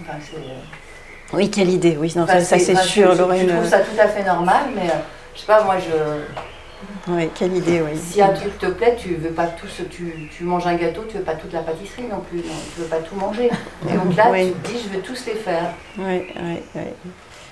Euh, 1.35 1.39
Oui, 1.39 1.51
quelle 1.51 1.71
idée. 1.71 1.97
Oui, 2.01 2.13
non, 2.17 2.23
enfin, 2.25 2.41
ça, 2.41 2.59
c'est 2.59 2.77
sûr, 2.77 3.13
je- 3.15 3.19
Lorraine. 3.19 3.49
Je 3.49 3.55
trouve 3.55 3.69
ça 3.69 3.81
tout 3.81 4.01
à 4.01 4.09
fait 4.09 4.23
normal, 4.25 4.65
mais 4.75 4.89
euh, 4.89 4.95
je 5.35 5.41
sais 5.41 5.47
pas, 5.47 5.63
moi, 5.65 5.77
je, 5.79 7.13
Oui, 7.13 7.29
quelle 7.35 7.55
idée, 7.57 7.83
oui. 7.83 7.99
si 7.99 8.21
un 8.23 8.29
truc 8.33 8.59
te 8.59 8.67
plaît, 8.67 8.97
tu 8.99 9.15
veux 9.17 9.31
pas 9.31 9.47
tout 9.47 9.67
ce, 9.67 9.83
tu, 9.83 10.29
tu 10.37 10.45
manges 10.45 10.67
un 10.67 10.75
gâteau, 10.77 11.03
tu 11.09 11.19
veux 11.19 11.23
pas 11.25 11.35
toute 11.35 11.53
la 11.53 11.61
pâtisserie 11.61 12.05
non 12.11 12.21
plus, 12.21 12.39
non, 12.39 12.55
tu 12.75 12.81
veux 12.81 12.87
pas 12.87 12.97
tout 12.99 13.15
manger. 13.17 13.51
Et 13.91 13.95
donc 13.95 14.17
là, 14.17 14.29
Oui. 14.33 14.53
tu 14.53 14.53
te 14.53 14.69
dis, 14.79 14.85
je 14.85 14.97
veux 14.97 15.03
tous 15.03 15.27
les 15.27 15.35
faire. 15.35 15.71
Oui, 15.99 16.23
oui, 16.37 16.59
oui. 16.77 16.83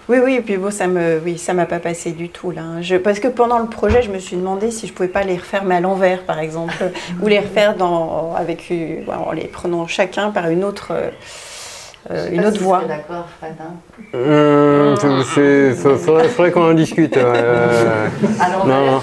Oui, 0.09 0.19
oui, 0.23 0.35
et 0.35 0.41
puis 0.41 0.57
bon, 0.57 0.73
ça 0.73 0.89
me, 0.89 1.21
oui, 1.25 1.39
ça 1.39 1.55
m'a 1.55 1.65
pas 1.65 1.79
passé 1.79 2.11
du 2.11 2.29
tout 2.29 2.51
là. 2.51 2.63
hein. 2.63 2.83
Je, 2.83 2.97
parce 2.97 3.21
que 3.21 3.29
pendant 3.29 3.61
le 3.61 3.67
projet, 3.69 4.03
je 4.03 4.11
me 4.11 4.19
suis 4.19 4.35
demandé 4.37 4.73
si 4.73 4.89
je 4.89 4.93
pouvais 4.93 5.09
pas 5.09 5.23
les 5.23 5.37
refaire 5.37 5.63
mais 5.63 5.77
à 5.77 5.81
l'envers, 5.81 6.25
par 6.25 6.41
exemple, 6.41 6.75
ou 7.23 7.29
les 7.29 7.39
refaire 7.39 7.77
dans, 7.77 8.35
avec, 8.35 8.67
euh, 8.73 8.97
en 9.09 9.31
les 9.31 9.45
prenant 9.47 9.87
chacun 9.87 10.31
par 10.33 10.49
une 10.49 10.65
autre, 10.65 10.93
euh, 12.11 12.29
une 12.33 12.41
autre 12.45 12.57
si 12.57 12.63
voie. 12.63 12.83
d'accord, 12.89 13.27
Fred. 13.39 13.55
hein. 13.61 13.75
Hum, 14.15 15.23
c'est- 15.35 15.73
fa- 15.73 15.97
faudrait, 15.97 16.29
faudrait 16.29 16.51
qu'on 16.51 16.71
en 16.71 16.75
discute. 16.75 17.17
euh, 17.17 18.09
À 18.41 18.49
l'envers. 18.51 18.67
non, 18.67 18.91
non. 18.93 19.01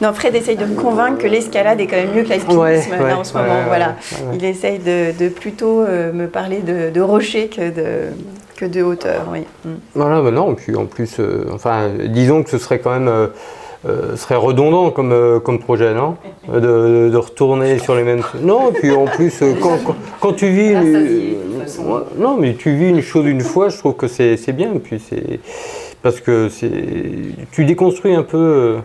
Non, 0.00 0.12
Fred 0.12 0.34
essaye 0.34 0.56
de 0.56 0.64
me 0.64 0.74
convaincre 0.74 1.18
que 1.18 1.28
l'escalade 1.28 1.80
est 1.80 1.86
quand 1.86 1.96
même 1.96 2.12
mieux 2.12 2.24
que 2.24 2.30
l'alpinisme 2.30 2.58
Ouais, 2.60 2.78
en 3.12 3.22
ce 3.22 3.34
ouais, 3.34 3.40
moment. 3.42 3.54
ouais, 3.54 3.64
voilà. 3.68 3.86
ouais, 3.86 4.30
ouais. 4.30 4.36
Il 4.36 4.44
essaye 4.44 4.78
de, 4.80 5.16
de 5.16 5.28
plutôt 5.28 5.82
euh, 5.82 6.12
me 6.12 6.26
parler 6.26 6.58
de, 6.58 6.90
de 6.90 7.00
rocher 7.00 7.46
que 7.48 7.70
de, 7.70 8.08
que 8.56 8.64
de 8.64 8.82
hauteur. 8.82 9.22
Oui. 9.30 9.44
Mm. 9.64 9.70
Voilà, 9.94 10.20
bah 10.20 10.32
non, 10.32 10.56
puis 10.56 10.74
en 10.74 10.86
plus, 10.86 11.20
euh, 11.20 11.44
enfin, 11.52 11.88
disons 12.06 12.42
que 12.42 12.50
ce 12.50 12.58
serait 12.58 12.80
quand 12.80 12.90
même, 12.98 13.28
euh, 13.86 14.16
serait 14.16 14.36
redondant 14.36 14.90
comme, 14.90 15.12
euh, 15.12 15.40
comme 15.40 15.58
projet, 15.58 15.92
non 15.94 16.16
de, 16.52 16.60
de- 16.60 17.10
de 17.12 17.16
retourner 17.16 17.78
sur 17.78 17.94
les 17.94 18.04
mêmes. 18.04 18.22
Non, 18.40 18.70
et 18.70 18.72
puis 18.74 18.90
en 18.92 19.06
plus, 19.06 19.42
euh, 19.42 19.54
quand, 19.60 19.78
quand, 19.84 19.96
quand 20.20 20.32
tu 20.34 20.48
vis, 20.48 20.72
ça 20.74 20.80
une-. 20.80 21.36
Ouais, 21.86 22.00
non, 22.18 22.36
mais 22.36 22.54
tu 22.54 22.74
vis 22.76 22.88
une 22.90 23.02
chose 23.02 23.26
une 23.26 23.40
fois, 23.40 23.68
je 23.68 23.78
trouve 23.78 23.94
que 23.94 24.08
c'est 24.08 24.36
c'est 24.36 24.52
bien, 24.52 24.72
puis 24.82 25.00
c'est 25.06 25.40
parce 26.02 26.20
que 26.20 26.48
c'est, 26.48 26.70
tu 27.52 27.64
déconstruis 27.64 28.14
un 28.14 28.22
peu 28.24 28.36
euh, 28.38 28.78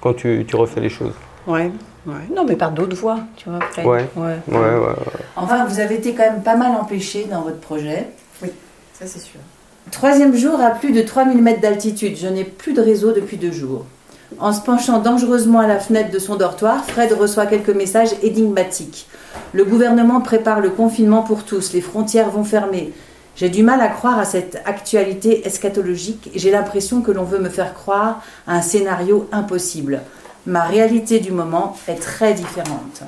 quand 0.00 0.14
tu, 0.14 0.44
tu 0.46 0.56
refais 0.56 0.80
les 0.80 0.88
choses. 0.88 1.12
Ouais. 1.46 1.70
ouais. 2.06 2.14
Non, 2.34 2.44
mais 2.48 2.54
par 2.56 2.70
d'autres 2.70 2.96
voies, 2.96 3.18
tu 3.36 3.48
vois, 3.50 3.58
Fred. 3.72 3.84
Ouais. 3.86 4.04
ouais. 4.16 4.36
Ouais, 4.48 4.58
ouais, 4.58 4.78
ouais. 4.78 4.94
Enfin, 5.36 5.64
vous 5.66 5.80
avez 5.80 5.96
été 5.96 6.14
quand 6.14 6.22
même 6.22 6.42
pas 6.42 6.56
mal 6.56 6.72
empêché 6.80 7.26
dans 7.30 7.42
votre 7.42 7.58
projet. 7.58 8.06
Ça, 8.40 9.06
c'est 9.06 9.18
sûr. 9.18 9.40
Troisième 9.90 10.34
jour 10.36 10.60
à 10.60 10.70
plus 10.70 10.92
de 10.92 11.02
3000 11.02 11.42
mètres 11.42 11.60
d'altitude. 11.60 12.16
Je 12.16 12.28
n'ai 12.28 12.44
plus 12.44 12.72
de 12.72 12.80
réseau 12.80 13.12
depuis 13.12 13.36
deux 13.36 13.50
jours. 13.50 13.84
En 14.38 14.52
se 14.52 14.60
penchant 14.60 14.98
dangereusement 15.00 15.60
à 15.60 15.66
la 15.66 15.78
fenêtre 15.78 16.10
de 16.10 16.18
son 16.18 16.36
dortoir, 16.36 16.84
Fred 16.84 17.12
reçoit 17.12 17.46
quelques 17.46 17.70
messages 17.70 18.14
énigmatiques. 18.22 19.08
Le 19.52 19.64
gouvernement 19.64 20.20
prépare 20.20 20.60
le 20.60 20.70
confinement 20.70 21.22
pour 21.22 21.44
tous. 21.44 21.72
Les 21.72 21.80
frontières 21.80 22.30
vont 22.30 22.44
fermer. 22.44 22.92
J'ai 23.34 23.48
du 23.48 23.62
mal 23.62 23.80
à 23.80 23.88
croire 23.88 24.18
à 24.18 24.24
cette 24.24 24.60
actualité 24.66 25.46
eschatologique 25.46 26.30
j'ai 26.34 26.50
l'impression 26.50 27.00
que 27.00 27.10
l'on 27.10 27.24
veut 27.24 27.38
me 27.38 27.48
faire 27.48 27.72
croire 27.72 28.22
à 28.46 28.56
un 28.56 28.62
scénario 28.62 29.28
impossible. 29.32 30.02
Ma 30.46 30.64
réalité 30.64 31.18
du 31.18 31.32
moment 31.32 31.76
est 31.88 31.94
très 32.00 32.34
différente. 32.34 33.02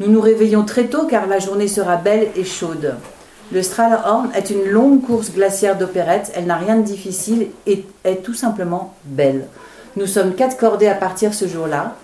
Nous 0.00 0.10
nous 0.10 0.20
réveillons 0.20 0.64
très 0.64 0.84
tôt 0.84 1.06
car 1.06 1.26
la 1.26 1.38
journée 1.38 1.68
sera 1.68 1.96
belle 1.96 2.28
et 2.36 2.44
chaude. 2.44 2.94
Le 3.52 3.62
Stralhorn 3.62 4.30
est 4.34 4.48
une 4.50 4.64
longue 4.64 5.02
course 5.02 5.30
glaciaire 5.30 5.76
d'opérette. 5.76 6.32
Elle 6.34 6.46
n'a 6.46 6.56
rien 6.56 6.76
de 6.76 6.82
difficile 6.82 7.48
et 7.66 7.84
est 8.04 8.22
tout 8.22 8.34
simplement 8.34 8.94
belle. 9.04 9.46
Nous 9.94 10.06
sommes 10.06 10.34
quatre 10.34 10.56
cordés 10.56 10.86
à 10.86 10.94
partir 10.94 11.34
ce 11.34 11.46
jour-là, 11.46 11.96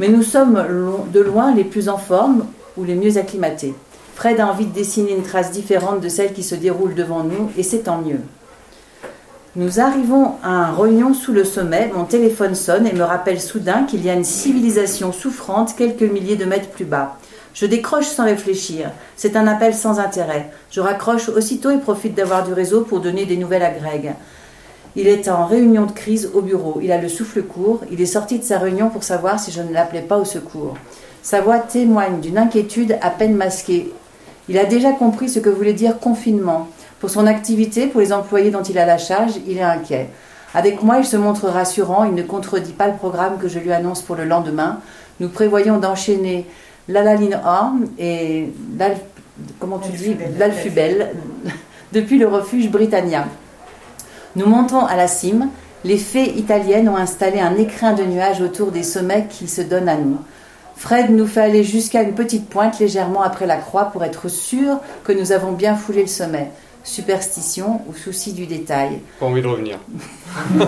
mais 0.00 0.08
nous 0.08 0.22
sommes 0.22 0.64
de 1.12 1.20
loin 1.20 1.54
les 1.54 1.64
plus 1.64 1.90
en 1.90 1.98
forme 1.98 2.46
ou 2.78 2.84
les 2.84 2.94
mieux 2.94 3.18
acclimatés. 3.18 3.74
Fred 4.14 4.40
a 4.40 4.46
envie 4.46 4.64
de 4.64 4.72
dessiner 4.72 5.12
une 5.12 5.22
trace 5.22 5.50
différente 5.50 6.00
de 6.00 6.08
celle 6.08 6.32
qui 6.32 6.42
se 6.42 6.54
déroule 6.54 6.94
devant 6.94 7.24
nous 7.24 7.50
et 7.58 7.62
c'est 7.62 7.80
tant 7.80 7.98
mieux. 7.98 8.20
Nous 9.54 9.80
arrivons 9.80 10.32
à 10.42 10.48
un 10.48 10.72
réunion 10.72 11.12
sous 11.12 11.32
le 11.32 11.44
sommet, 11.44 11.90
mon 11.94 12.04
téléphone 12.04 12.54
sonne 12.54 12.86
et 12.86 12.94
me 12.94 13.02
rappelle 13.02 13.40
soudain 13.40 13.84
qu'il 13.84 14.04
y 14.04 14.08
a 14.08 14.14
une 14.14 14.24
civilisation 14.24 15.12
souffrante 15.12 15.76
quelques 15.76 16.02
milliers 16.02 16.36
de 16.36 16.46
mètres 16.46 16.70
plus 16.70 16.86
bas. 16.86 17.18
Je 17.52 17.66
décroche 17.66 18.06
sans 18.06 18.24
réfléchir. 18.24 18.90
C'est 19.16 19.36
un 19.36 19.46
appel 19.46 19.74
sans 19.74 19.98
intérêt. 19.98 20.50
Je 20.70 20.80
raccroche 20.80 21.28
aussitôt 21.28 21.70
et 21.70 21.78
profite 21.78 22.14
d'avoir 22.14 22.44
du 22.44 22.54
réseau 22.54 22.82
pour 22.82 23.00
donner 23.00 23.26
des 23.26 23.36
nouvelles 23.36 23.62
à 23.62 23.70
Greg. 23.70 24.14
Il 24.96 25.06
est 25.08 25.28
en 25.28 25.44
réunion 25.46 25.84
de 25.84 25.92
crise 25.92 26.30
au 26.34 26.40
bureau. 26.40 26.80
Il 26.82 26.90
a 26.90 26.98
le 26.98 27.08
souffle 27.08 27.42
court. 27.42 27.80
Il 27.92 28.00
est 28.00 28.06
sorti 28.06 28.38
de 28.38 28.44
sa 28.44 28.58
réunion 28.58 28.88
pour 28.88 29.04
savoir 29.04 29.38
si 29.38 29.50
je 29.50 29.60
ne 29.60 29.72
l'appelais 29.72 30.00
pas 30.02 30.16
au 30.16 30.24
secours. 30.24 30.74
Sa 31.22 31.40
voix 31.42 31.58
témoigne 31.58 32.20
d'une 32.20 32.38
inquiétude 32.38 32.96
à 33.02 33.10
peine 33.10 33.34
masquée. 33.34 33.92
Il 34.48 34.58
a 34.58 34.64
déjà 34.64 34.92
compris 34.92 35.28
ce 35.28 35.38
que 35.38 35.50
voulait 35.50 35.74
dire 35.74 35.98
confinement. 35.98 36.68
Pour 37.00 37.10
son 37.10 37.26
activité, 37.26 37.88
pour 37.88 38.00
les 38.00 38.12
employés 38.12 38.50
dont 38.50 38.62
il 38.62 38.78
a 38.78 38.86
la 38.86 38.96
charge, 38.96 39.32
il 39.46 39.58
est 39.58 39.62
inquiet. 39.62 40.08
Avec 40.54 40.82
moi, 40.82 40.96
il 40.98 41.04
se 41.04 41.16
montre 41.18 41.46
rassurant, 41.48 42.04
il 42.04 42.14
ne 42.14 42.22
contredit 42.22 42.72
pas 42.72 42.86
le 42.88 42.94
programme 42.96 43.36
que 43.38 43.48
je 43.48 43.58
lui 43.58 43.72
annonce 43.72 44.00
pour 44.00 44.16
le 44.16 44.24
lendemain. 44.24 44.80
Nous 45.20 45.28
prévoyons 45.28 45.78
d'enchaîner 45.78 46.46
l'Alaline 46.88 47.38
Horn 47.44 47.86
et 47.98 48.50
l'Al- 48.78 48.96
comment 49.58 49.78
tu 49.78 49.90
dis? 49.92 50.16
l'Alfubel 50.38 51.10
depuis 51.92 52.18
le 52.18 52.28
refuge 52.28 52.70
Britannia. 52.70 53.26
Nous 54.36 54.46
montons 54.46 54.84
à 54.84 54.96
la 54.96 55.08
cime. 55.08 55.48
Les 55.82 55.96
fées 55.96 56.36
italiennes 56.36 56.90
ont 56.90 56.96
installé 56.96 57.40
un 57.40 57.56
écrin 57.56 57.94
de 57.94 58.02
nuages 58.02 58.42
autour 58.42 58.70
des 58.70 58.82
sommets 58.82 59.26
qui 59.30 59.48
se 59.48 59.62
donnent 59.62 59.88
à 59.88 59.96
nous. 59.96 60.18
Fred 60.76 61.10
nous 61.10 61.26
fait 61.26 61.40
aller 61.40 61.64
jusqu'à 61.64 62.02
une 62.02 62.14
petite 62.14 62.50
pointe 62.50 62.78
légèrement 62.78 63.22
après 63.22 63.46
la 63.46 63.56
croix 63.56 63.86
pour 63.86 64.04
être 64.04 64.28
sûr 64.28 64.78
que 65.04 65.12
nous 65.12 65.32
avons 65.32 65.52
bien 65.52 65.74
foulé 65.74 66.02
le 66.02 66.06
sommet. 66.06 66.50
Superstition 66.84 67.80
ou 67.88 67.94
souci 67.94 68.34
du 68.34 68.44
détail. 68.46 69.00
Pas 69.18 69.24
envie 69.24 69.40
de 69.40 69.46
revenir. 69.46 69.78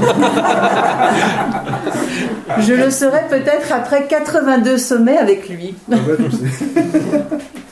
Je 2.59 2.73
le 2.73 2.91
serai 2.91 3.29
peut-être 3.29 3.71
après 3.71 4.07
82 4.07 4.79
sommets 4.79 5.19
avec 5.19 5.47
lui. 5.51 5.75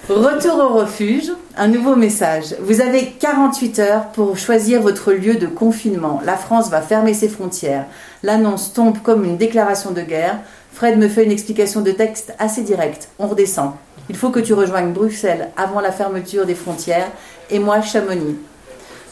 Retour 0.08 0.58
au 0.58 0.68
refuge, 0.68 1.32
un 1.56 1.66
nouveau 1.66 1.96
message. 1.96 2.54
Vous 2.60 2.80
avez 2.80 3.06
48 3.18 3.78
heures 3.80 4.06
pour 4.12 4.38
choisir 4.38 4.80
votre 4.80 5.12
lieu 5.12 5.34
de 5.34 5.48
confinement. 5.48 6.20
La 6.24 6.36
France 6.36 6.70
va 6.70 6.80
fermer 6.80 7.12
ses 7.12 7.28
frontières. 7.28 7.86
L'annonce 8.22 8.72
tombe 8.72 9.02
comme 9.02 9.24
une 9.24 9.36
déclaration 9.36 9.90
de 9.90 10.02
guerre. 10.02 10.38
Fred 10.72 10.96
me 10.96 11.08
fait 11.08 11.24
une 11.24 11.32
explication 11.32 11.80
de 11.80 11.90
texte 11.90 12.34
assez 12.38 12.62
directe. 12.62 13.08
On 13.18 13.26
redescend. 13.26 13.72
Il 14.08 14.14
faut 14.14 14.30
que 14.30 14.38
tu 14.38 14.54
rejoignes 14.54 14.92
Bruxelles 14.92 15.48
avant 15.56 15.80
la 15.80 15.90
fermeture 15.90 16.46
des 16.46 16.54
frontières 16.54 17.10
et 17.50 17.58
moi 17.58 17.80
Chamonix. 17.80 18.36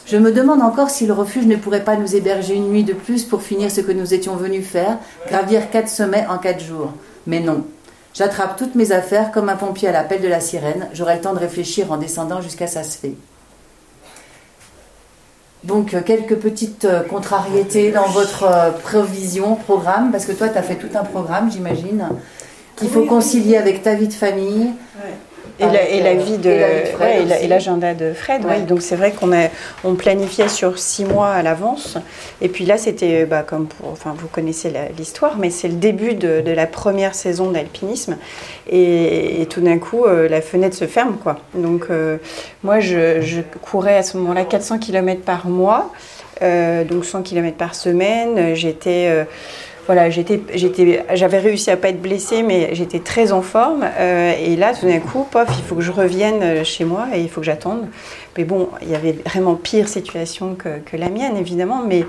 Je 0.06 0.16
me 0.16 0.30
demande 0.30 0.62
encore 0.62 0.90
si 0.90 1.06
le 1.08 1.12
refuge 1.12 1.46
ne 1.46 1.56
pourrait 1.56 1.82
pas 1.82 1.96
nous 1.96 2.14
héberger 2.14 2.54
une 2.54 2.68
nuit 2.68 2.84
de 2.84 2.92
plus 2.92 3.24
pour 3.24 3.42
finir 3.42 3.68
ce 3.68 3.80
que 3.80 3.90
nous 3.90 4.14
étions 4.14 4.36
venus 4.36 4.64
faire, 4.64 4.98
gravir 5.28 5.70
quatre 5.70 5.88
sommets 5.88 6.26
en 6.30 6.38
quatre 6.38 6.62
jours. 6.62 6.92
Mais 7.26 7.40
non. 7.40 7.64
J'attrape 8.14 8.56
toutes 8.56 8.76
mes 8.76 8.92
affaires 8.92 9.33
comme 9.33 9.49
un 9.49 9.56
pompier 9.56 9.88
à 9.88 9.92
l'appel 9.92 10.23
de 10.23 10.28
la 10.28 10.40
sirène. 10.40 10.88
J'aurai 10.92 11.16
le 11.16 11.21
temps 11.21 11.35
de 11.35 11.40
réfléchir 11.40 11.90
en 11.90 11.97
descendant 11.97 12.40
jusqu'à 12.40 12.68
Sasfé. 12.68 13.16
Donc, 15.64 15.94
euh, 15.94 16.00
quelques 16.02 16.37
petites 16.37 16.85
euh, 16.85 17.02
contrariétés 17.02 17.90
dans 17.90 18.06
votre 18.06 18.44
euh, 18.44 18.71
prévision, 18.71 19.56
programme, 19.56 20.12
parce 20.12 20.26
que 20.26 20.33
toi, 20.33 20.49
tu 20.49 20.59
as 20.59 20.62
fait 20.62 20.76
tout 20.76 20.90
un 20.94 21.02
programme, 21.04 21.50
j'imagine, 21.50 22.06
qu'il 22.76 22.88
faut 22.88 23.04
concilier 23.06 23.56
avec 23.56 23.83
ta 23.83 23.94
vie 23.94 24.09
de 24.09 24.12
famille. 24.12 24.73
Et, 25.61 25.66
la, 25.66 25.88
et 25.88 26.00
la 26.02 26.14
vie 26.14 26.38
de 26.38 26.50
et 26.50 26.58
la 26.58 26.80
de 26.80 26.87
Fred 26.87 27.28
ouais, 27.28 27.46
l'agenda 27.46 27.94
de 27.94 28.12
Fred, 28.12 28.44
Ouais. 28.44 28.61
Donc 28.62 28.82
c'est 28.82 28.96
vrai 28.96 29.12
qu'on 29.12 29.30
on 29.84 29.94
planifiait 29.94 30.49
sur 30.49 30.78
six 30.78 31.04
mois 31.04 31.28
à 31.28 31.42
l'avance. 31.42 31.96
Et 32.40 32.49
puis 32.49 32.64
là, 32.64 32.76
c'était, 32.76 33.25
bah, 33.25 33.44
comme 33.46 33.66
pour, 33.66 33.90
enfin, 33.90 34.14
vous 34.18 34.26
connaissez 34.26 34.73
l'histoire, 34.99 35.37
mais 35.38 35.50
c'est 35.50 35.68
le 35.68 35.75
début 35.75 36.14
de, 36.14 36.40
de 36.40 36.50
la 36.50 36.66
première 36.66 37.14
saison 37.14 37.50
d'alpinisme. 37.50 38.16
Et, 38.68 39.42
et 39.42 39.46
tout 39.46 39.61
d'un 39.61 39.78
coup, 39.78 40.04
euh, 40.04 40.28
la 40.28 40.40
fenêtre 40.40 40.76
se 40.76 40.87
ferme, 40.87 41.16
quoi. 41.23 41.38
Donc 41.54 41.87
euh, 41.90 42.16
moi, 42.62 42.80
je, 42.80 43.20
je 43.20 43.40
courais 43.62 43.96
à 43.96 44.02
ce 44.02 44.16
moment-là 44.16 44.44
400 44.44 44.78
km 44.78 45.20
par 45.23 45.46
mois, 45.46 45.92
euh, 46.42 46.84
donc 46.84 47.04
100 47.04 47.23
km 47.23 47.56
par 47.56 47.75
semaine. 47.75 48.54
J'étais 48.54 49.06
euh, 49.08 49.25
voilà, 49.87 50.09
j'avais 50.09 51.38
réussi 51.38 51.71
à 51.71 51.76
pas 51.76 51.91
être 51.91 52.00
blessée, 52.00 52.43
mais 52.43 52.75
j'étais 52.75 53.00
très 53.00 53.33
en 53.33 53.43
forme. 53.43 53.85
Euh, 53.99 54.33
et 54.38 54.57
là, 54.57 54.73
tout 54.73 54.87
d'un 54.87 54.99
coup, 54.99 55.26
pof, 55.31 55.49
il 55.59 55.62
faut 55.62 55.75
que 55.75 55.83
je 55.83 55.93
revienne 55.93 56.43
euh, 56.43 56.64
chez 56.64 56.85
moi 56.85 57.09
et 57.14 57.21
il 57.21 57.29
faut 57.29 57.41
que 57.41 57.47
j'attende. 57.47 57.87
Mais 58.38 58.45
bon, 58.45 58.71
il 58.81 58.91
y 58.91 58.95
avait 58.95 59.12
vraiment 59.12 59.57
pire 59.57 59.88
situation 59.88 60.57
que, 60.57 60.97
la 60.97 61.11
mienne, 61.11 61.37
évidemment, 61.37 61.83
mais, 61.87 62.07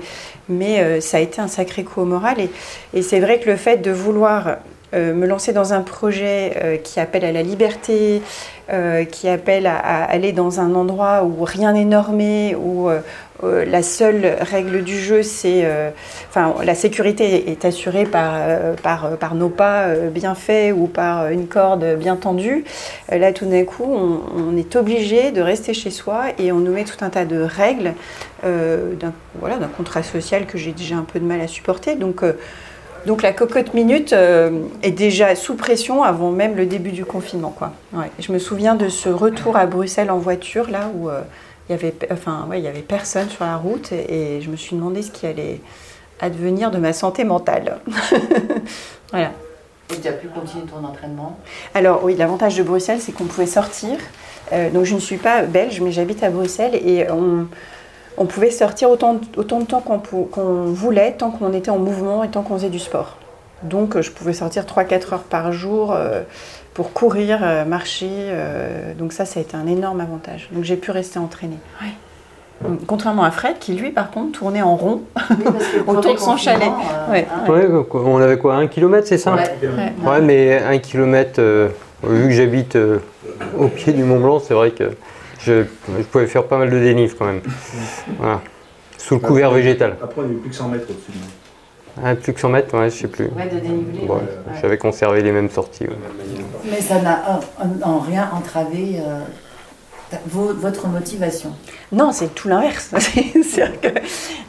mais 0.48 0.80
euh, 0.80 1.00
ça 1.00 1.18
a 1.18 1.20
été 1.20 1.40
un 1.40 1.48
sacré 1.48 1.84
coup 1.84 2.00
au 2.00 2.06
moral. 2.06 2.36
Et, 2.94 3.02
c'est 3.02 3.20
vrai 3.20 3.40
que 3.40 3.50
le 3.50 3.56
fait 3.56 3.78
de 3.78 3.90
vouloir 3.90 4.56
me 4.94 5.26
lancer 5.26 5.52
dans 5.52 5.74
un 5.74 5.82
projet 5.82 6.80
qui 6.82 7.00
appelle 7.00 7.24
à 7.26 7.32
la 7.32 7.42
liberté, 7.42 8.22
qui 9.10 9.28
appelle 9.28 9.66
à, 9.66 9.76
à 9.76 10.04
aller 10.04 10.32
dans 10.32 10.60
un 10.60 10.74
endroit 10.74 11.24
où 11.24 11.44
rien 11.44 11.72
n'est 11.72 11.84
normé, 11.84 12.56
où 12.56 12.88
euh, 13.42 13.46
euh, 13.56 13.64
la 13.64 13.82
seule 13.82 14.36
règle 14.40 14.82
du 14.82 14.98
jeu, 14.98 15.22
c'est, 15.22 15.62
euh, 15.64 15.90
la 16.64 16.74
sécurité 16.74 17.50
est 17.50 17.64
assurée 17.64 18.04
par, 18.04 18.34
euh, 18.36 18.74
par, 18.74 19.16
par 19.16 19.34
nos 19.34 19.48
pas 19.48 19.84
euh, 19.84 20.10
bien 20.10 20.34
faits 20.34 20.74
ou 20.76 20.86
par 20.86 21.28
une 21.28 21.46
corde 21.46 21.96
bien 21.96 22.16
tendue. 22.16 22.64
Euh, 23.12 23.18
là, 23.18 23.32
tout 23.32 23.46
d'un 23.46 23.64
coup, 23.64 23.84
on, 23.86 24.56
est 24.56 24.76
obligé 24.76 25.32
de 25.32 25.42
rester 25.42 25.74
chez 25.74 25.90
soi 25.90 26.26
et 26.38 26.50
on 26.50 26.60
nous 26.60 26.72
met 26.72 26.84
tout 26.84 27.04
un 27.04 27.10
tas 27.10 27.26
de 27.26 27.40
règles 27.40 27.92
euh, 28.44 28.94
d'un 28.94 29.12
contrat 29.76 30.02
social 30.02 30.46
que 30.46 30.56
j'ai 30.56 30.72
déjà 30.72 30.96
un 30.96 31.02
peu 31.02 31.20
de 31.20 31.24
mal 31.24 31.40
à 31.40 31.46
supporter. 31.46 31.94
Donc, 31.94 32.22
euh, 32.22 32.32
donc 33.06 33.22
la 33.22 33.32
cocotte 33.32 33.74
minute 33.74 34.12
euh, 34.12 34.62
est 34.82 34.90
déjà 34.90 35.36
sous 35.36 35.54
pression 35.54 36.02
avant 36.02 36.30
même 36.30 36.56
le 36.56 36.66
début 36.66 36.90
du 36.90 37.04
confinement. 37.04 37.54
Quoi. 37.56 37.72
Ouais. 37.92 38.10
Je 38.18 38.32
me 38.32 38.38
souviens 38.38 38.74
de 38.74 38.88
ce 38.88 39.08
retour 39.08 39.56
à 39.56 39.66
Bruxelles 39.66 40.10
en 40.10 40.18
voiture, 40.18 40.70
là 40.70 40.90
où 40.94 41.08
euh, 41.08 41.20
il 41.68 41.72
y 41.72 41.74
avait, 41.74 41.94
enfin, 42.10 42.46
ouais, 42.48 42.60
il 42.60 42.64
y 42.64 42.68
avait 42.68 42.82
personne 42.82 43.28
sur 43.28 43.44
la 43.44 43.56
route 43.56 43.92
et, 43.92 44.36
et 44.36 44.40
je 44.40 44.50
me 44.50 44.56
suis 44.56 44.76
demandé 44.76 45.02
ce 45.02 45.10
qui 45.10 45.26
allait 45.26 45.60
advenir 46.20 46.70
de 46.70 46.78
ma 46.78 46.92
santé 46.92 47.24
mentale. 47.24 47.78
voilà. 49.10 49.32
Et 49.92 50.00
tu 50.00 50.08
as 50.08 50.12
pu 50.12 50.28
continuer 50.28 50.64
ton 50.64 50.84
entraînement? 50.84 51.38
Alors 51.74 52.02
oui, 52.02 52.16
l'avantage 52.16 52.56
de 52.56 52.62
Bruxelles, 52.62 53.00
c'est 53.00 53.12
qu'on 53.12 53.24
pouvait 53.24 53.46
sortir. 53.46 53.98
Euh, 54.52 54.70
donc 54.70 54.84
je 54.84 54.94
ne 54.94 55.00
suis 55.00 55.16
pas 55.16 55.42
belge, 55.42 55.80
mais 55.80 55.92
j'habite 55.92 56.22
à 56.22 56.30
Bruxelles 56.30 56.74
et 56.74 57.10
on, 57.10 57.46
on 58.16 58.26
pouvait 58.26 58.50
sortir 58.50 58.90
autant, 58.90 59.20
autant 59.36 59.60
de 59.60 59.66
temps 59.66 59.80
qu'on 59.80 59.98
qu'on 59.98 60.64
voulait, 60.64 61.12
tant 61.12 61.30
qu'on 61.30 61.52
était 61.52 61.70
en 61.70 61.78
mouvement 61.78 62.24
et 62.24 62.28
tant 62.28 62.42
qu'on 62.42 62.54
faisait 62.54 62.70
du 62.70 62.78
sport. 62.78 63.16
Donc 63.62 64.00
je 64.00 64.10
pouvais 64.10 64.32
sortir 64.32 64.64
3-4 64.64 65.14
heures 65.14 65.22
par 65.22 65.52
jour 65.52 65.92
euh, 65.92 66.22
pour 66.76 66.92
courir, 66.92 67.38
euh, 67.42 67.64
marcher. 67.64 68.10
euh, 68.10 68.92
donc 68.92 69.14
ça, 69.14 69.24
ça 69.24 69.40
a 69.40 69.42
été 69.42 69.56
un 69.56 69.66
énorme 69.66 70.02
avantage. 70.02 70.50
Donc 70.52 70.62
j'ai 70.62 70.76
pu 70.76 70.90
rester 70.90 71.18
entraînée. 71.18 71.56
Ouais. 71.80 72.68
Mm. 72.68 72.76
Contrairement 72.86 73.24
à 73.24 73.30
Fred, 73.30 73.58
qui 73.58 73.72
lui, 73.72 73.92
par 73.92 74.10
contre, 74.10 74.38
tournait 74.38 74.60
en 74.60 74.76
rond. 74.76 75.00
Autour 75.86 76.12
de 76.12 76.20
son 76.20 76.36
chalet. 76.36 76.68
Ouais. 77.10 77.26
Ouais, 77.48 77.66
on 77.94 78.18
avait 78.18 78.36
quoi 78.36 78.56
Un 78.56 78.66
kilomètre, 78.66 79.06
c'est 79.06 79.16
ça 79.16 79.34
Ouais. 79.34 79.44
Ouais. 79.62 80.06
Ouais, 80.06 80.20
mais 80.20 80.58
un 80.58 80.76
kilomètre, 80.76 81.40
euh, 81.40 81.68
vu 82.02 82.24
que 82.24 82.34
j'habite 82.34 82.76
euh, 82.76 82.98
au 83.58 83.68
pied 83.68 83.94
du 83.94 84.04
Mont 84.04 84.20
Blanc, 84.20 84.38
c'est 84.38 84.52
vrai 84.52 84.72
que 84.72 84.90
je, 85.40 85.64
je 85.98 86.02
pouvais 86.04 86.26
faire 86.26 86.44
pas 86.44 86.58
mal 86.58 86.68
de 86.68 86.78
dénive 86.78 87.16
quand 87.16 87.24
même. 87.24 87.40
Voilà. 88.18 88.42
Sous 88.98 89.14
le 89.14 89.20
couvert 89.20 89.50
végétal. 89.50 89.96
Après, 90.02 90.20
on 90.20 90.28
n'est 90.28 90.34
plus 90.34 90.50
que 90.50 90.56
100 90.56 90.68
mètres 90.68 90.86
au-dessus. 90.90 91.18
Ah, 92.04 92.14
plus 92.14 92.34
que 92.34 92.40
100 92.40 92.50
mètres, 92.50 92.78
ouais, 92.78 92.90
je 92.90 92.96
sais 92.96 93.08
plus. 93.08 93.28
Ouais, 93.34 93.48
de 93.48 93.58
dénivelé. 93.58 94.06
Bon, 94.06 94.16
ouais. 94.16 94.20
J'avais 94.60 94.76
conservé 94.76 95.22
les 95.22 95.32
mêmes 95.32 95.48
sorties. 95.48 95.86
Mais 96.70 96.80
ça 96.80 97.00
n'a 97.00 97.22
en, 97.28 97.88
en- 97.88 97.96
en 97.96 97.98
rien 98.00 98.28
entravé 98.34 98.96
euh, 99.00 99.20
votre 100.28 100.86
motivation. 100.86 101.50
Non, 101.92 102.12
c'est 102.12 102.34
tout 102.34 102.48
l'inverse. 102.48 102.90
C'est 102.98 103.42
sûr 103.42 103.80
que 103.80 103.88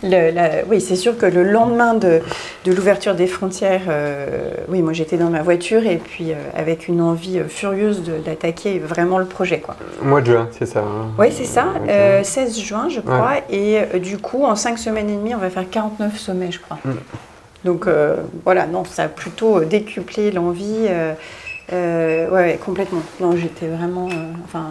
le- 0.04 0.32
la- 0.32 0.64
oui, 0.70 0.80
c'est 0.82 0.96
sûr 0.96 1.18
que 1.18 1.26
le 1.26 1.44
lendemain 1.44 1.94
de, 1.96 2.22
de 2.66 2.72
l'ouverture 2.74 3.16
des 3.16 3.26
frontières, 3.28 3.82
euh, 3.90 4.52
oui, 4.70 4.82
moi 4.84 4.94
j'étais 4.94 5.18
dans 5.18 5.30
ma 5.30 5.42
voiture 5.42 5.86
et 5.86 5.98
puis 5.98 6.32
euh, 6.32 6.36
avec 6.56 6.88
une 6.88 7.02
envie 7.02 7.40
euh, 7.40 7.48
furieuse 7.48 8.04
de- 8.04 8.18
d'attaquer 8.20 8.78
vraiment 8.80 9.18
le 9.18 9.26
projet, 9.26 9.60
quoi. 9.60 9.76
Mois 10.02 10.22
de 10.22 10.28
juin, 10.28 10.48
c'est 10.58 10.66
ça. 10.68 10.80
hein. 10.82 11.08
Oui, 11.18 11.28
c'est 11.32 11.46
ça. 11.46 11.66
Ok. 11.76 11.90
euh, 11.90 12.24
16 12.24 12.60
juin, 12.60 12.88
je 12.90 13.00
crois. 13.02 13.36
Et 13.50 13.80
euh, 13.80 14.00
du 14.00 14.18
coup, 14.20 14.44
en 14.46 14.56
5 14.56 14.78
semaines 14.78 15.10
et 15.10 15.16
demie, 15.16 15.34
on 15.34 15.40
va 15.40 15.50
faire 15.50 15.68
49 15.70 16.18
sommets, 16.20 16.52
je 16.52 16.60
crois. 16.60 16.78
Mm. 16.86 16.92
Donc 17.66 17.88
euh, 17.88 18.18
voilà, 18.46 18.68
non, 18.68 18.84
ça 18.86 19.04
a 19.04 19.08
plutôt 19.08 19.58
euh, 19.60 19.66
décuplé 19.66 20.32
l'envie. 20.32 20.86
Euh, 21.74 22.30
ouais, 22.30 22.34
ouais, 22.34 22.60
complètement. 22.64 23.02
Non, 23.20 23.36
j'étais 23.36 23.68
vraiment. 23.68 24.08
euh, 24.08 24.32
enfin, 24.46 24.68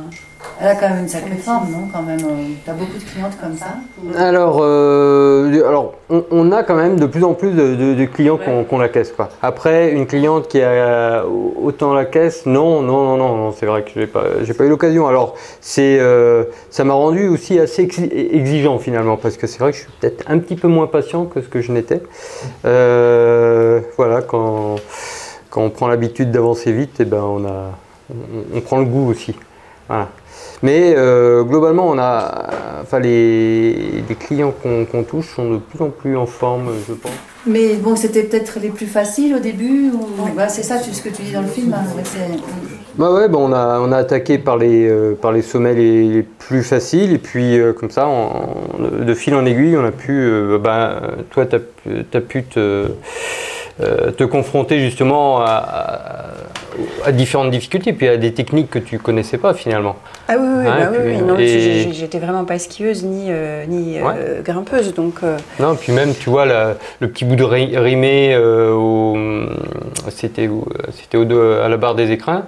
Elle 0.61 0.69
a 0.69 0.75
quand 0.77 0.89
même 0.89 1.01
une 1.01 1.09
sacrée 1.09 1.37
forme, 1.37 1.71
non 1.71 1.89
Quand 1.93 2.03
même, 2.03 2.21
euh, 2.21 2.45
t'as 2.65 2.73
beaucoup 2.73 2.97
de 2.99 3.03
clientes 3.05 3.37
comme 3.41 3.57
ça 3.57 3.77
Alors, 4.19 4.61
euh, 4.63 5.63
alors 5.69 5.95
on, 6.09 6.25
on 6.31 6.53
a 6.53 6.63
quand 6.63 6.77
même 6.77 6.99
de 6.99 7.05
plus 7.07 7.25
en 7.25 7.35
plus 7.35 7.51
de, 7.51 7.75
de- 7.75 7.95
de 7.95 8.05
clients 8.07 8.39
qu'on 8.39 8.65
qu'on 8.65 8.79
la 8.79 8.89
caisse. 8.89 9.13
Quoi. 9.13 9.29
Après, 9.43 9.91
une 9.93 10.07
cliente 10.07 10.49
qui 10.49 10.63
a 10.63 11.25
autant 11.27 11.93
la 11.93 12.05
caisse, 12.07 12.47
non, 12.47 12.81
non, 12.81 13.05
non, 13.05 13.17
non, 13.19 13.37
non, 13.37 13.53
c'est 13.53 13.67
vrai 13.67 13.83
que 13.83 13.91
j'ai 13.95 14.07
pas, 14.07 14.25
j'ai 14.43 14.55
pas 14.55 14.65
eu 14.65 14.69
l'occasion. 14.69 15.07
Alors, 15.07 15.35
c'est, 15.61 15.99
euh, 16.01 16.45
ça 16.71 16.85
m'a 16.85 16.95
rendu 16.95 17.29
aussi 17.29 17.59
assez 17.59 17.85
exi- 17.87 18.11
exigeant 18.13 18.79
finalement, 18.79 19.17
parce 19.19 19.37
que 19.37 19.47
c'est 19.47 19.59
vrai 19.59 19.73
que 19.73 19.77
je 19.77 19.83
suis 19.83 19.93
peut-être 20.01 20.25
un 20.29 20.39
petit 20.39 20.57
peu 20.57 20.69
moins 20.69 20.87
patient 20.87 21.25
que 21.27 21.43
ce 21.43 21.49
que 21.49 21.61
je 21.61 21.73
n'étais. 21.73 22.01
Euh, 22.65 23.81
voilà, 23.97 24.23
quand, 24.23 24.77
quand 25.57 25.63
on 25.63 25.71
prend 25.71 25.89
l'habitude 25.89 26.31
d'avancer 26.31 26.71
vite, 26.71 27.01
et 27.01 27.07
ben 27.07 27.23
on 27.23 27.47
a, 27.47 27.71
on, 28.11 28.57
on 28.59 28.61
prend 28.61 28.79
le 28.79 28.85
goût 28.85 29.09
aussi. 29.11 29.35
Voilà. 29.89 30.09
Mais 30.63 30.93
euh, 30.97 31.45
globalement, 31.45 31.89
on 31.89 31.99
a, 31.99 32.51
enfin 32.83 32.99
les, 32.99 34.03
les 34.07 34.15
clients 34.15 34.53
qu'on 34.63 34.85
qu'on 34.85 35.03
touche 35.03 35.35
sont 35.35 35.51
de 35.53 35.57
plus 35.57 35.83
en 35.83 35.89
plus 35.89 36.15
en 36.15 36.27
forme, 36.27 36.69
je 36.87 36.93
pense. 36.93 37.11
Mais 37.47 37.77
bon, 37.77 37.97
c'était 37.97 38.25
peut-être 38.25 38.59
les 38.61 38.69
plus 38.69 38.87
faciles 38.87 39.35
au 39.35 39.39
début 39.39 39.91
ou... 39.95 40.07
Bah, 40.37 40.49
c'est 40.49 40.63
ça 40.63 40.79
tu- 40.79 40.93
ce 40.93 41.01
que 41.01 41.09
tu 41.09 41.23
dis 41.23 41.33
dans 41.33 41.41
le 41.43 41.47
film. 41.47 41.73
hein, 41.73 41.85
ouais, 41.97 42.37
Bah 42.97 43.13
ouais, 43.15 43.29
bah 43.29 43.39
on 43.41 43.53
a 43.53 43.79
on 43.81 43.93
a 43.93 43.97
attaqué 43.99 44.37
par 44.39 44.57
les 44.59 44.87
euh, 44.91 45.15
par 45.15 45.33
les 45.33 45.43
sommets 45.43 45.75
les, 45.75 46.09
les 46.09 46.23
plus 46.23 46.63
faciles 46.65 47.13
et 47.13 47.19
puis 47.19 47.59
euh, 47.59 47.73
comme 47.73 47.91
ça, 47.91 48.07
en- 48.09 48.55
de 49.11 49.15
fil 49.15 49.35
en 49.35 49.47
aiguille, 49.47 49.77
on 49.77 49.85
a 49.87 49.93
pu, 49.93 50.13
euh, 50.13 50.59
bah 50.59 51.01
toi 51.31 51.47
t'as 51.47 51.61
pu- 51.61 52.05
t'as 52.11 52.21
pu 52.21 52.43
te 52.45 52.59
euh, 52.59 52.89
te 53.79 54.25
confronter 54.25 54.79
justement 54.81 55.41
à, 55.41 55.45
à- 55.45 57.07
à 57.07 57.13
différentes 57.13 57.51
difficultés 57.51 57.93
puis 57.93 58.09
à 58.09 58.17
des 58.17 58.33
techniques 58.35 58.71
que 58.71 58.79
tu 58.79 58.99
connaissais 58.99 59.39
pas 59.39 59.55
finalement. 59.55 59.97
Ah 60.29 60.35
oui, 60.39 60.47
oui, 60.59 60.65
bah 60.65 60.89
oui, 60.91 60.97
puis, 61.05 61.17
oui. 61.17 61.23
Non, 61.23 61.39
et- 61.39 61.89
j'étais 61.93 62.19
vraiment 62.19 62.45
pas 62.45 62.59
skieuse 62.59 63.05
ni, 63.05 63.27
euh, 63.29 63.65
ni 63.67 63.99
euh, 63.99 64.43
grimpeuse, 64.43 64.93
donc 64.95 65.17
euh, 65.23 65.37
Non, 65.61 65.75
puis 65.77 65.93
même, 65.93 66.15
tu 66.15 66.29
vois, 66.31 66.45
la- 66.47 66.75
le 67.01 67.09
petit 67.09 67.25
bout 67.25 67.37
de 67.37 67.45
ri- 67.45 67.77
rimé, 67.79 68.35
euh, 68.35 69.47
c'était 70.11 70.49
à 70.49 71.69
la 71.69 71.77
barre 71.77 71.95
des 71.95 72.11
écrins, 72.11 72.45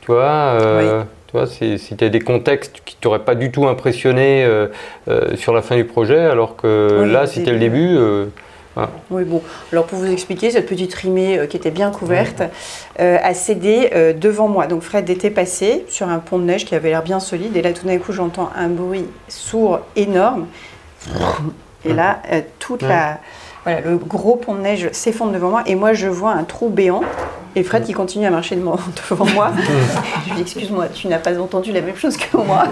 tu 0.00 0.12
vois. 0.12 0.22
euh, 0.60 1.02
Tu 1.28 1.38
vois, 1.38 1.46
c'est- 1.46 1.78
c'était 1.78 2.10
des 2.10 2.20
contextes 2.20 2.82
qui 2.84 2.94
t'auraient 2.96 3.20
pas 3.20 3.34
du 3.34 3.50
tout 3.50 3.66
impressionné 3.66 4.44
euh, 4.44 4.66
euh, 5.08 5.34
sur 5.36 5.54
la 5.54 5.62
fin 5.62 5.76
du 5.76 5.84
projet, 5.86 6.18
alors 6.18 6.56
que 6.56 7.04
Oui, 7.04 7.10
là, 7.10 7.26
c'était 7.26 7.52
le 7.52 7.58
début. 7.58 7.96
Euh, 8.78 8.86
Oui, 9.10 9.24
bon. 9.24 9.42
Alors, 9.72 9.86
pour 9.86 9.98
vous 9.98 10.10
expliquer, 10.10 10.50
cette 10.50 10.66
petite 10.66 10.94
rimée 10.94 11.38
euh, 11.38 11.46
qui 11.46 11.56
était 11.56 11.70
bien 11.70 11.90
couverte 11.90 12.42
euh, 13.00 13.18
a 13.22 13.34
cédé 13.34 13.90
euh, 13.94 14.12
devant 14.12 14.48
moi. 14.48 14.66
Donc, 14.66 14.82
Fred 14.82 15.08
était 15.10 15.30
passé 15.30 15.84
sur 15.88 16.08
un 16.08 16.18
pont 16.18 16.38
de 16.38 16.44
neige 16.44 16.64
qui 16.64 16.74
avait 16.74 16.90
l'air 16.90 17.02
bien 17.02 17.20
solide. 17.20 17.56
Et 17.56 17.62
là, 17.62 17.72
tout 17.72 17.86
d'un 17.86 17.98
coup, 17.98 18.12
j'entends 18.12 18.50
un 18.56 18.68
bruit 18.68 19.06
sourd 19.28 19.80
énorme. 19.96 20.46
Et 21.84 21.92
là, 21.92 22.22
toute 22.58 22.82
la. 22.82 23.18
Voilà, 23.64 23.80
le 23.80 23.96
gros 23.96 24.36
pont 24.36 24.54
de 24.54 24.60
neige 24.60 24.88
s'effondre 24.92 25.32
devant 25.32 25.50
moi 25.50 25.62
et 25.66 25.74
moi 25.74 25.92
je 25.92 26.08
vois 26.08 26.32
un 26.32 26.44
trou 26.44 26.68
béant 26.68 27.02
et 27.54 27.62
Fred 27.62 27.84
qui 27.84 27.92
continue 27.92 28.26
à 28.26 28.30
marcher 28.30 28.56
devant 29.10 29.26
moi. 29.26 29.52
je 30.24 30.28
lui 30.30 30.36
dis 30.36 30.42
excuse-moi, 30.42 30.88
tu 30.88 31.08
n'as 31.08 31.18
pas 31.18 31.38
entendu 31.38 31.70
la 31.72 31.80
même 31.80 31.96
chose 31.96 32.16
que 32.16 32.36
moi 32.36 32.64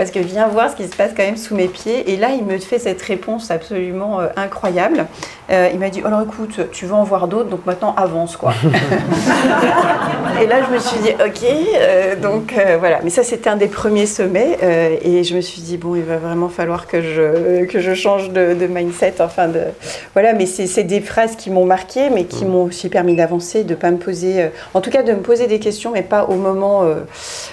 parce 0.00 0.10
que 0.10 0.18
viens 0.18 0.48
voir 0.48 0.70
ce 0.70 0.76
qui 0.76 0.88
se 0.88 0.96
passe 0.96 1.10
quand 1.14 1.22
même 1.22 1.36
sous 1.36 1.54
mes 1.54 1.68
pieds. 1.68 2.10
Et 2.10 2.16
là, 2.16 2.30
il 2.30 2.42
me 2.42 2.56
fait 2.56 2.78
cette 2.78 3.02
réponse 3.02 3.50
absolument 3.50 4.18
euh, 4.20 4.28
incroyable. 4.34 5.06
Euh, 5.50 5.68
il 5.74 5.78
m'a 5.78 5.90
dit 5.90 6.00
alors 6.02 6.22
écoute, 6.22 6.70
tu 6.72 6.86
vas 6.86 6.96
en 6.96 7.04
voir 7.04 7.28
d'autres, 7.28 7.50
donc 7.50 7.66
maintenant 7.66 7.94
avance 7.96 8.38
quoi. 8.38 8.54
et 10.42 10.46
là, 10.46 10.60
je 10.66 10.74
me 10.74 10.78
suis 10.78 10.98
dit 11.00 11.10
ok, 11.10 11.44
euh, 11.78 12.16
donc 12.16 12.54
voilà. 12.78 13.00
Mais 13.04 13.10
ça, 13.10 13.22
c'était 13.22 13.50
un 13.50 13.56
des 13.56 13.66
premiers 13.66 14.06
sommets 14.06 14.58
et 15.02 15.22
je 15.22 15.36
me 15.36 15.42
suis 15.42 15.60
dit 15.60 15.76
bon, 15.76 15.94
il 15.96 16.04
va 16.04 16.16
vraiment 16.16 16.48
falloir 16.48 16.86
que 16.86 17.02
je 17.02 17.66
que 17.66 17.80
je 17.80 17.92
change 17.92 18.30
de, 18.30 18.54
de 18.54 18.66
mindset, 18.66 19.16
enfin 19.20 19.48
de 19.48 19.64
voilà. 20.14 20.32
Mais 20.32 20.46
c'est 20.46 20.66
c'est 20.66 20.84
des 20.84 21.00
phrases 21.00 21.36
qui 21.36 21.50
m'ont 21.50 21.66
marqué, 21.66 22.10
mais 22.10 22.24
qui 22.24 22.44
m'ont 22.44 22.64
aussi 22.64 22.88
permis 22.88 23.16
d'avancer, 23.16 23.64
de 23.64 23.74
pas 23.74 23.90
me 23.90 23.98
poser, 23.98 24.42
euh, 24.42 24.48
en 24.74 24.80
tout 24.80 24.90
cas 24.90 25.02
de 25.02 25.12
me 25.12 25.20
poser 25.22 25.46
des 25.46 25.58
questions, 25.60 25.90
mais 25.92 26.02
pas 26.02 26.24
au 26.24 26.36
moment, 26.36 26.82
euh, 26.84 27.00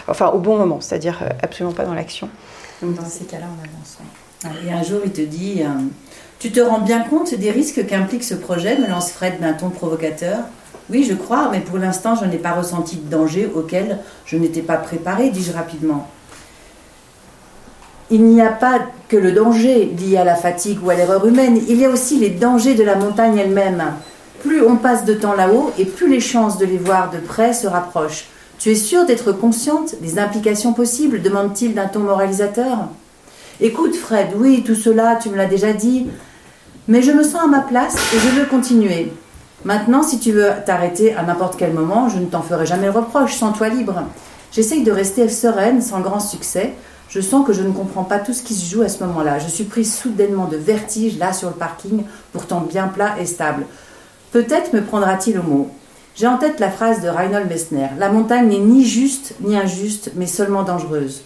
enfin 0.08 0.28
au 0.30 0.40
bon 0.40 0.58
moment, 0.58 0.80
c'est-à-dire 0.82 1.20
euh, 1.24 1.30
absolument 1.44 1.74
pas 1.74 1.86
dans 1.86 1.94
l'action. 1.94 2.30
Donc 2.82 2.96
dans 2.96 3.06
ces 3.06 3.26
cas-là, 3.26 3.46
on 3.48 3.64
avance. 3.64 3.98
ouais. 4.00 4.06
Et 4.68 4.72
un 4.72 4.84
jour, 4.84 5.02
il 5.04 5.12
te 5.12 5.22
dit 5.22 5.64
euh, 5.64 5.68
Tu 6.40 6.52
te 6.52 6.60
rends 6.60 6.82
bien 6.82 7.02
compte 7.02 7.34
des 7.34 7.50
risques 7.52 7.86
qu'implique 7.88 8.24
ce 8.24 8.36
projet? 8.36 8.78
me 8.78 8.88
lance 8.88 9.12
Fred 9.12 9.40
d'un 9.40 9.54
ton 9.54 9.70
provocateur. 9.70 10.40
Oui, 10.90 11.04
je 11.04 11.16
crois, 11.16 11.50
mais 11.52 11.60
pour 11.60 11.78
l'instant, 11.80 12.16
je 12.16 12.24
n'ai 12.26 12.38
pas 12.38 12.52
ressenti 12.52 12.98
de 12.98 13.10
danger 13.10 13.50
auquel 13.54 13.98
je 14.26 14.38
n'étais 14.38 14.62
pas 14.62 14.78
préparé, 14.78 15.32
dis-je 15.32 15.52
rapidement. 15.52 16.08
Il 18.10 18.24
n'y 18.24 18.42
a 18.42 18.52
pas 18.52 18.80
que 19.10 19.18
le 19.18 19.32
danger 19.32 19.86
lié 19.86 20.18
à 20.18 20.24
la 20.24 20.36
fatigue 20.36 20.80
ou 20.84 20.90
à 20.90 20.96
l'erreur 20.96 21.26
humaine, 21.26 21.62
il 21.68 21.80
y 21.80 21.86
a 21.86 21.90
aussi 21.90 22.18
les 22.20 22.30
dangers 22.30 22.76
de 22.76 22.84
la 22.84 22.96
montagne 22.96 23.38
elle-même. 23.38 23.84
Plus 24.42 24.66
on 24.66 24.76
passe 24.76 25.06
de 25.06 25.14
temps 25.14 25.34
là-haut 25.34 25.72
et 25.78 25.86
plus 25.86 26.10
les 26.10 26.20
chances 26.20 26.58
de 26.58 26.66
les 26.66 26.78
voir 26.78 27.10
de 27.12 27.18
près 27.18 27.54
se 27.54 27.68
rapprochent. 27.68 28.26
Tu 28.60 28.72
es 28.72 28.76
sûre 28.76 29.06
d'être 29.06 29.32
consciente 29.32 29.96
des 30.02 30.20
implications 30.20 30.74
possibles 30.74 31.22
demande-t-il 31.22 31.74
d'un 31.74 31.88
ton 31.88 32.00
moralisateur. 32.00 32.90
Écoute, 33.62 33.96
Fred, 33.96 34.30
oui, 34.36 34.64
tout 34.66 34.76
cela, 34.76 35.18
tu 35.22 35.30
me 35.30 35.36
l'as 35.36 35.46
déjà 35.46 35.74
dit, 35.74 36.08
mais 36.88 37.02
je 37.02 37.12
me 37.12 37.24
sens 37.24 37.44
à 37.44 37.48
ma 37.48 37.62
place 37.62 37.96
et 38.14 38.20
je 38.20 38.40
veux 38.40 38.46
continuer. 38.46 39.12
Maintenant, 39.66 40.04
si 40.04 40.20
tu 40.20 40.32
veux 40.32 40.50
t'arrêter 40.66 41.16
à 41.16 41.24
n'importe 41.24 41.56
quel 41.58 41.74
moment, 41.74 42.10
je 42.10 42.20
ne 42.20 42.26
t'en 42.26 42.42
ferai 42.42 42.66
jamais 42.66 42.86
le 42.86 42.92
reproche, 42.92 43.36
sens-toi 43.36 43.70
libre. 43.70 44.04
J'essaye 44.52 44.84
de 44.84 44.92
rester 44.92 45.28
sereine 45.30 45.82
sans 45.82 46.02
grand 46.02 46.20
succès. 46.20 46.74
Je 47.10 47.22
sens 47.22 47.46
que 47.46 47.54
je 47.54 47.64
ne 47.64 47.72
comprends 47.72 48.04
pas 48.04 48.20
tout 48.20 48.34
ce 48.34 48.44
qui 48.44 48.54
se 48.54 48.70
joue 48.70 48.82
à 48.82 48.90
ce 48.90 49.04
moment-là. 49.06 49.40
Je 49.40 49.48
suis 49.48 49.64
prise 49.64 49.94
soudainement 49.94 50.46
de 50.46 50.58
vertige 50.58 51.18
là 51.18 51.32
sur 51.32 51.50
le 51.50 51.56
parking, 51.56 52.04
pourtant 52.34 52.62
bien 52.62 52.88
plat 52.88 53.16
et 53.20 53.26
stable. 53.26 53.66
Peut-être 54.32 54.74
me 54.74 54.84
prendra-t-il 54.84 55.40
au 55.40 55.44
mot. 55.44 55.70
J'ai 56.16 56.28
en 56.28 56.38
tête 56.38 56.60
la 56.60 56.70
phrase 56.70 57.02
de 57.02 57.08
Reinhold 57.08 57.48
Messner 57.48 57.88
La 57.98 58.10
montagne 58.10 58.50
n'est 58.50 58.60
ni 58.60 58.86
juste 58.86 59.36
ni 59.40 59.56
injuste, 59.56 60.12
mais 60.16 60.26
seulement 60.26 60.64
dangereuse. 60.64 61.24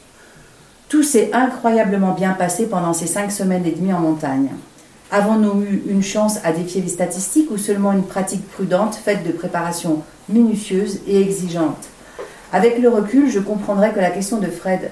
Tout 0.89 1.03
s'est 1.03 1.31
incroyablement 1.33 2.11
bien 2.11 2.33
passé 2.33 2.67
pendant 2.67 2.93
ces 2.93 3.07
cinq 3.07 3.31
semaines 3.31 3.65
et 3.65 3.71
demie 3.71 3.93
en 3.93 4.01
montagne. 4.01 4.49
Avons-nous 5.09 5.63
eu 5.63 5.83
une 5.87 6.03
chance 6.03 6.39
à 6.43 6.51
défier 6.51 6.81
les 6.81 6.89
statistiques 6.89 7.49
ou 7.51 7.57
seulement 7.57 7.91
une 7.91 8.03
pratique 8.03 8.47
prudente 8.49 8.95
faite 8.95 9.25
de 9.25 9.31
préparation 9.31 10.03
minutieuse 10.29 10.99
et 11.07 11.21
exigeante 11.21 11.87
Avec 12.53 12.77
le 12.79 12.89
recul, 12.89 13.29
je 13.29 13.39
comprendrais 13.39 13.93
que 13.93 13.99
la 13.99 14.11
question 14.11 14.37
de 14.37 14.47
Fred, 14.47 14.91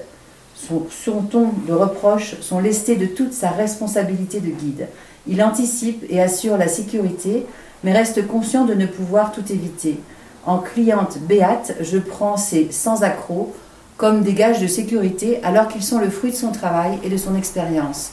son, 0.90 1.22
ton 1.22 1.48
de 1.66 1.72
reproche, 1.72 2.34
sont 2.40 2.60
lestés 2.60 2.96
de 2.96 3.06
toute 3.06 3.32
sa 3.32 3.50
responsabilité 3.50 4.40
de 4.40 4.50
guide. 4.50 4.88
Il 5.26 5.42
anticipe 5.42 6.04
et 6.08 6.20
assure 6.20 6.56
la 6.56 6.68
sécurité, 6.68 7.46
mais 7.84 7.92
reste 7.92 8.26
conscient 8.26 8.64
de 8.64 8.74
ne 8.74 8.86
pouvoir 8.86 9.32
tout 9.32 9.52
éviter. 9.52 9.98
En 10.46 10.58
cliente 10.58 11.18
béate, 11.20 11.76
je 11.80 11.98
prends 11.98 12.36
ces 12.36 12.68
sans 12.70 13.02
accrocs 13.02 13.52
comme 13.96 14.22
des 14.22 14.32
gages 14.32 14.60
de 14.60 14.66
sécurité 14.66 15.40
alors 15.42 15.68
qu'ils 15.68 15.82
sont 15.82 15.98
le 15.98 16.08
fruit 16.08 16.30
de 16.30 16.36
son 16.36 16.52
travail 16.52 16.98
et 17.04 17.10
de 17.10 17.18
son 17.18 17.36
expérience. 17.36 18.12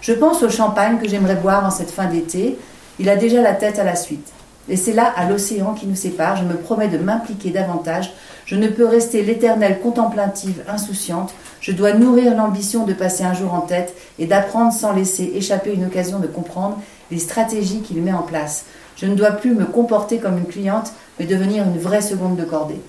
Je 0.00 0.14
pense 0.14 0.42
au 0.42 0.48
champagne 0.48 0.98
que 0.98 1.08
j'aimerais 1.08 1.36
boire 1.36 1.66
en 1.66 1.70
cette 1.70 1.90
fin 1.90 2.06
d'été. 2.06 2.58
Il 2.98 3.08
a 3.10 3.16
déjà 3.16 3.42
la 3.42 3.52
tête 3.52 3.78
à 3.78 3.84
la 3.84 3.96
suite. 3.96 4.32
Et 4.68 4.76
c'est 4.76 4.92
là, 4.92 5.12
à 5.16 5.28
l'océan 5.28 5.74
qui 5.74 5.86
nous 5.86 5.96
sépare, 5.96 6.36
je 6.36 6.44
me 6.44 6.54
promets 6.54 6.88
de 6.88 6.98
m'impliquer 6.98 7.50
davantage. 7.50 8.12
Je 8.46 8.56
ne 8.56 8.68
peux 8.68 8.86
rester 8.86 9.22
l'éternelle 9.22 9.80
contemplative 9.80 10.62
insouciante. 10.68 11.32
Je 11.60 11.72
dois 11.72 11.92
nourrir 11.92 12.36
l'ambition 12.36 12.84
de 12.84 12.92
passer 12.92 13.24
un 13.24 13.34
jour 13.34 13.54
en 13.54 13.60
tête 13.60 13.94
et 14.18 14.26
d'apprendre 14.26 14.72
sans 14.72 14.92
laisser 14.92 15.32
échapper 15.34 15.72
une 15.72 15.86
occasion 15.86 16.18
de 16.18 16.26
comprendre 16.26 16.78
les 17.10 17.18
stratégies 17.18 17.80
qu'il 17.80 18.02
met 18.02 18.12
en 18.12 18.22
place. 18.22 18.64
Je 18.96 19.06
ne 19.06 19.14
dois 19.14 19.32
plus 19.32 19.54
me 19.54 19.64
comporter 19.64 20.18
comme 20.18 20.38
une 20.38 20.46
cliente, 20.46 20.92
mais 21.18 21.26
devenir 21.26 21.64
une 21.64 21.78
vraie 21.78 22.02
seconde 22.02 22.36
de 22.36 22.44
cordée. 22.44 22.80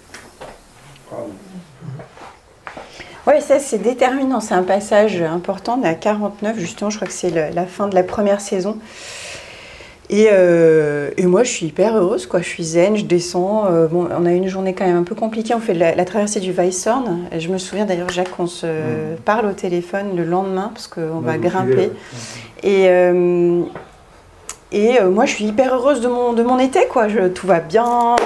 Oui, 3.27 3.35
ça 3.39 3.59
c'est 3.59 3.77
déterminant, 3.77 4.39
c'est 4.39 4.55
un 4.55 4.63
passage 4.63 5.21
important, 5.21 5.79
on 5.79 5.83
est 5.85 5.89
à 5.89 5.93
49 5.93 6.57
justement, 6.57 6.89
je 6.89 6.95
crois 6.95 7.07
que 7.07 7.13
c'est 7.13 7.53
la 7.53 7.65
fin 7.67 7.87
de 7.87 7.93
la 7.93 8.03
première 8.03 8.41
saison. 8.41 8.77
Et, 10.13 10.27
euh, 10.29 11.09
et 11.15 11.25
moi 11.25 11.43
je 11.43 11.49
suis 11.49 11.67
hyper 11.67 11.95
heureuse, 11.95 12.25
quoi. 12.25 12.41
je 12.41 12.47
suis 12.49 12.65
zen, 12.65 12.97
je 12.97 13.05
descends. 13.05 13.67
euh, 13.71 13.87
bon, 13.87 14.09
on 14.11 14.25
a 14.25 14.33
eu 14.33 14.35
une 14.35 14.49
journée 14.49 14.73
quand 14.73 14.85
même 14.85 14.97
un 14.97 15.03
peu 15.03 15.15
compliquée, 15.15 15.55
on 15.55 15.61
fait 15.61 15.73
la, 15.73 15.95
la 15.95 16.03
traversée 16.03 16.41
du 16.41 16.51
Weisshorn. 16.51 17.29
Je 17.39 17.47
me 17.47 17.57
souviens 17.57 17.85
d'ailleurs, 17.85 18.09
Jacques, 18.09 18.31
qu'on 18.31 18.45
se 18.45 18.67
parle 19.23 19.45
au 19.45 19.53
téléphone 19.53 20.17
le 20.17 20.25
lendemain 20.25 20.69
parce 20.73 20.87
qu'on 20.87 21.21
va 21.21 21.37
grimper. 21.37 21.91
Et, 22.61 22.89
euh, 22.89 23.61
et 24.73 24.99
moi 25.01 25.25
je 25.25 25.33
suis 25.33 25.45
hyper 25.45 25.73
heureuse 25.75 26.01
de 26.01 26.09
mon, 26.09 26.33
de 26.33 26.43
mon 26.43 26.59
été, 26.59 26.87
quoi. 26.89 27.07
Je, 27.07 27.29
tout 27.29 27.47
va 27.47 27.61
bien. 27.61 28.17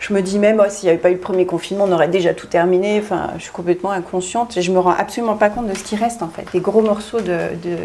Je 0.00 0.12
me 0.12 0.20
dis 0.20 0.40
même, 0.40 0.60
oh, 0.62 0.68
s'il 0.68 0.86
n'y 0.88 0.90
avait 0.90 1.00
pas 1.00 1.10
eu 1.10 1.14
le 1.14 1.20
premier 1.20 1.46
confinement, 1.46 1.84
on 1.88 1.92
aurait 1.92 2.08
déjà 2.08 2.34
tout 2.34 2.48
terminé. 2.48 2.98
Enfin, 2.98 3.30
je 3.38 3.44
suis 3.44 3.52
complètement 3.52 3.92
inconsciente 3.92 4.56
et 4.56 4.62
je 4.62 4.72
me 4.72 4.80
rends 4.80 4.96
absolument 4.98 5.36
pas 5.36 5.48
compte 5.48 5.68
de 5.68 5.74
ce 5.74 5.84
qui 5.84 5.94
reste 5.94 6.22
en 6.24 6.28
fait, 6.28 6.46
les 6.52 6.60
gros 6.60 6.82
morceaux 6.82 7.20
de, 7.20 7.54
de, 7.62 7.76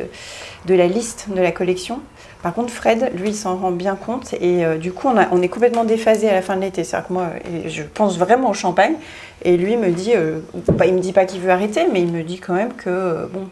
de 0.65 0.73
la 0.73 0.87
liste 0.87 1.27
de 1.29 1.39
la 1.39 1.51
collection. 1.51 1.99
Par 2.41 2.53
contre, 2.53 2.71
Fred, 2.71 3.11
lui, 3.15 3.33
s'en 3.33 3.57
rend 3.57 3.71
bien 3.71 3.95
compte 3.95 4.33
et 4.33 4.65
euh, 4.65 4.77
du 4.77 4.93
coup, 4.93 5.09
on, 5.09 5.41
est 5.41 5.49
complètement 5.49 5.83
déphasé 5.83 6.29
à 6.29 6.33
la 6.33 6.41
fin 6.41 6.55
de 6.55 6.61
l'été. 6.61 6.85
C'est-à-dire 6.85 7.07
que 7.09 7.13
moi, 7.13 7.27
je 7.67 7.83
pense 7.83 8.17
vraiment 8.17 8.49
au 8.49 8.53
champagne 8.53 8.95
et 9.43 9.57
lui 9.57 9.75
me 9.75 9.91
dit, 9.91 10.13
euh, 10.15 10.39
il 10.85 10.93
me 10.93 10.99
dit 10.99 11.11
pas 11.11 11.25
qu'il 11.25 11.41
veut 11.41 11.51
arrêter, 11.51 11.87
mais 11.91 12.01
il 12.01 12.11
me 12.11 12.23
dit 12.23 12.39
quand 12.39 12.53
même 12.53 12.73
que 12.73 12.89
euh, 12.89 13.25
bon, 13.27 13.49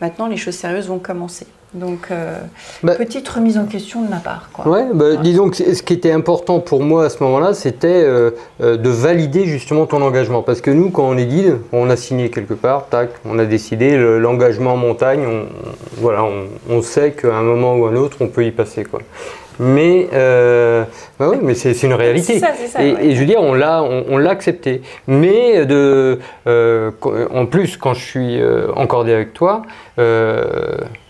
maintenant 0.00 0.26
les 0.26 0.38
choses 0.38 0.54
sérieuses 0.54 0.88
vont 0.88 0.98
commencer. 0.98 1.46
Donc, 1.74 2.06
euh, 2.10 2.38
bah, 2.84 2.94
petite 2.94 3.28
remise 3.28 3.58
en 3.58 3.66
question 3.66 4.02
de 4.02 4.08
ma 4.08 4.18
part. 4.18 4.48
Quoi. 4.52 4.68
Ouais, 4.68 4.86
bah, 4.94 5.16
disons 5.16 5.50
que 5.50 5.56
ce 5.56 5.82
qui 5.82 5.92
était 5.92 6.12
important 6.12 6.60
pour 6.60 6.82
moi 6.82 7.06
à 7.06 7.10
ce 7.10 7.22
moment-là, 7.24 7.52
c'était 7.52 7.88
euh, 7.88 8.30
euh, 8.62 8.76
de 8.76 8.88
valider 8.88 9.44
justement 9.46 9.86
ton 9.86 10.00
engagement. 10.00 10.42
Parce 10.42 10.60
que 10.60 10.70
nous, 10.70 10.90
quand 10.90 11.08
on 11.08 11.16
est 11.16 11.26
guide, 11.26 11.58
on 11.72 11.90
a 11.90 11.96
signé 11.96 12.30
quelque 12.30 12.54
part, 12.54 12.86
tac, 12.86 13.10
on 13.24 13.40
a 13.40 13.44
décidé 13.44 13.96
l'engagement 13.96 14.74
en 14.74 14.76
montagne, 14.76 15.26
on, 15.26 15.46
voilà, 15.98 16.22
on, 16.22 16.44
on 16.70 16.80
sait 16.80 17.10
qu'à 17.10 17.34
un 17.34 17.42
moment 17.42 17.76
ou 17.76 17.86
un 17.86 17.96
autre, 17.96 18.18
on 18.20 18.28
peut 18.28 18.44
y 18.44 18.52
passer. 18.52 18.84
Quoi. 18.84 19.00
Mais, 19.58 20.08
euh, 20.12 20.84
bah 21.18 21.28
oui, 21.30 21.38
mais 21.42 21.54
c'est 21.54 21.80
une 21.82 21.94
réalité. 21.94 22.38
Ça, 22.38 22.52
ça, 22.66 22.82
et, 22.82 22.94
ouais. 22.94 23.06
et, 23.06 23.14
je 23.14 23.20
veux 23.20 23.26
dire, 23.26 23.40
on 23.40 23.54
l'a, 23.54 23.82
on, 23.82 24.04
on 24.08 24.26
accepté. 24.26 24.82
Mais 25.06 25.64
de, 25.64 26.18
euh, 26.46 26.90
en 27.32 27.46
plus, 27.46 27.76
quand 27.76 27.94
je 27.94 28.04
suis 28.04 28.40
euh, 28.40 28.66
encordé 28.74 29.12
avec 29.12 29.32
toi, 29.32 29.62
euh, 29.98 30.44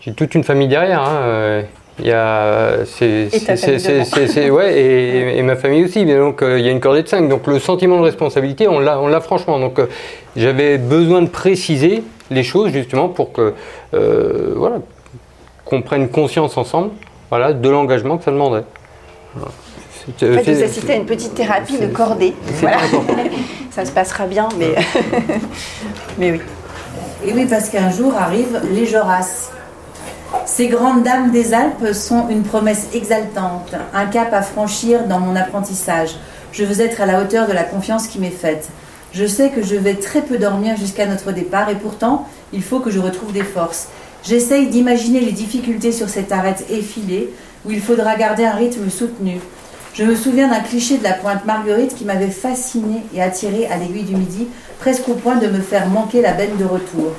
j'ai 0.01 0.13
toute 0.13 0.35
une 0.35 0.45
famille 0.45 0.69
derrière. 0.69 1.03
Hein. 1.03 1.65
Il 2.01 2.07
y 2.07 2.13
a, 2.13 2.85
c'est, 2.87 3.31
ouais, 4.51 4.81
et, 4.81 5.39
et, 5.39 5.43
ma 5.43 5.55
famille 5.55 5.85
aussi. 5.85 6.05
Donc, 6.05 6.43
euh, 6.43 6.59
il 6.59 6.65
y 6.65 6.69
a 6.69 6.73
une 6.73 6.81
cordée 6.81 7.05
de 7.05 7.09
5. 7.09 7.29
Donc, 7.29 7.47
le 7.47 7.61
sentiment 7.61 7.99
de 7.99 8.03
responsabilité, 8.03 8.67
on 8.67 8.81
l'a, 8.81 9.01
on 9.01 9.07
l'a 9.07 9.21
franchement. 9.21 9.61
Donc, 9.61 9.79
euh, 9.79 9.87
j'avais 10.35 10.77
besoin 10.79 11.23
de 11.23 11.29
préciser 11.29 12.03
les 12.33 12.43
choses 12.43 12.73
justement 12.73 13.09
pour 13.09 13.33
que, 13.33 13.55
euh, 13.95 14.55
voilà, 14.57 14.79
qu'on 15.65 15.83
prenne 15.83 16.09
conscience 16.09 16.57
ensemble 16.57 16.91
voilà, 17.31 17.53
de 17.53 17.69
l'engagement 17.69 18.19
que 18.19 18.25
ça 18.25 18.31
demandait. 18.31 18.65
Voilà. 19.35 19.51
En 20.09 20.43
fait, 20.43 20.55
ça 20.55 20.69
c'était 20.69 20.97
une 20.97 21.07
petite 21.07 21.35
thérapie 21.35 21.79
de 21.79 21.87
cordée. 21.87 22.35
Voilà. 22.61 22.79
ça 23.71 23.85
se 23.85 23.91
passera 23.91 24.27
bien, 24.27 24.49
mais, 24.59 24.75
mais 26.19 26.33
oui. 26.33 26.41
Et 27.27 27.33
oui, 27.33 27.47
parce 27.49 27.71
qu'un 27.71 27.91
jour 27.91 28.15
arrivent 28.15 28.61
les 28.71 28.87
Joras. 28.87 29.51
Ces 30.45 30.69
grandes 30.69 31.05
dames 31.05 31.31
des 31.31 31.55
Alpes 31.55 31.95
sont 31.95 32.29
une 32.29 32.43
promesse 32.43 32.89
exaltante, 32.93 33.75
un 33.95 34.07
cap 34.07 34.33
à 34.35 34.43
franchir 34.43 35.05
dans 35.05 35.21
mon 35.21 35.37
apprentissage. 35.37 36.17
Je 36.53 36.65
veux 36.65 36.81
être 36.83 37.01
à 37.01 37.07
la 37.07 37.23
hauteur 37.23 37.47
de 37.47 37.53
la 37.53 37.65
confiance 37.65 38.07
qui 38.07 38.19
m'est 38.19 38.31
faite. 38.31 38.69
Je 39.13 39.27
sais 39.27 39.51
que 39.51 39.63
je 39.63 39.77
vais 39.77 39.95
très 39.95 40.23
peu 40.23 40.39
dormir 40.39 40.77
jusqu'à 40.77 41.07
notre 41.07 41.33
départ 41.33 41.71
et 41.71 41.77
pourtant, 41.77 42.29
il 42.53 42.63
faut 42.63 42.81
que 42.81 42.91
je 42.91 42.99
retrouve 42.99 43.33
des 43.33 43.45
forces. 43.45 43.89
J'essaye 44.27 44.69
d'imaginer 44.69 45.21
les 45.21 45.33
difficultés 45.33 45.93
sur 45.93 46.09
cette 46.09 46.33
arête 46.33 46.65
effilée 46.71 47.29
où 47.67 47.71
il 47.71 47.83
faudra 47.83 48.17
garder 48.17 48.47
un 48.47 48.55
rythme 48.55 48.89
soutenu. 48.89 49.39
Je 49.93 50.03
me 50.03 50.17
souviens 50.17 50.49
d'un 50.49 50.61
cliché 50.61 50.97
de 50.97 51.05
la 51.05 51.13
pointe 51.13 51.45
Marguerite 51.45 51.95
qui 51.95 52.07
m'avait 52.07 52.31
fasciné 52.31 53.03
et 53.15 53.21
attiré 53.21 53.67
à 53.67 53.77
l'aiguille 53.77 54.05
du 54.05 54.17
midi, 54.17 54.49
presque 54.81 55.11
au 55.11 55.15
point 55.15 55.37
de 55.37 55.49
me 55.49 55.61
faire 55.61 55.89
manquer 55.89 56.23
la 56.23 56.33
benne 56.33 56.57
de 56.59 56.65
retour. 56.65 57.13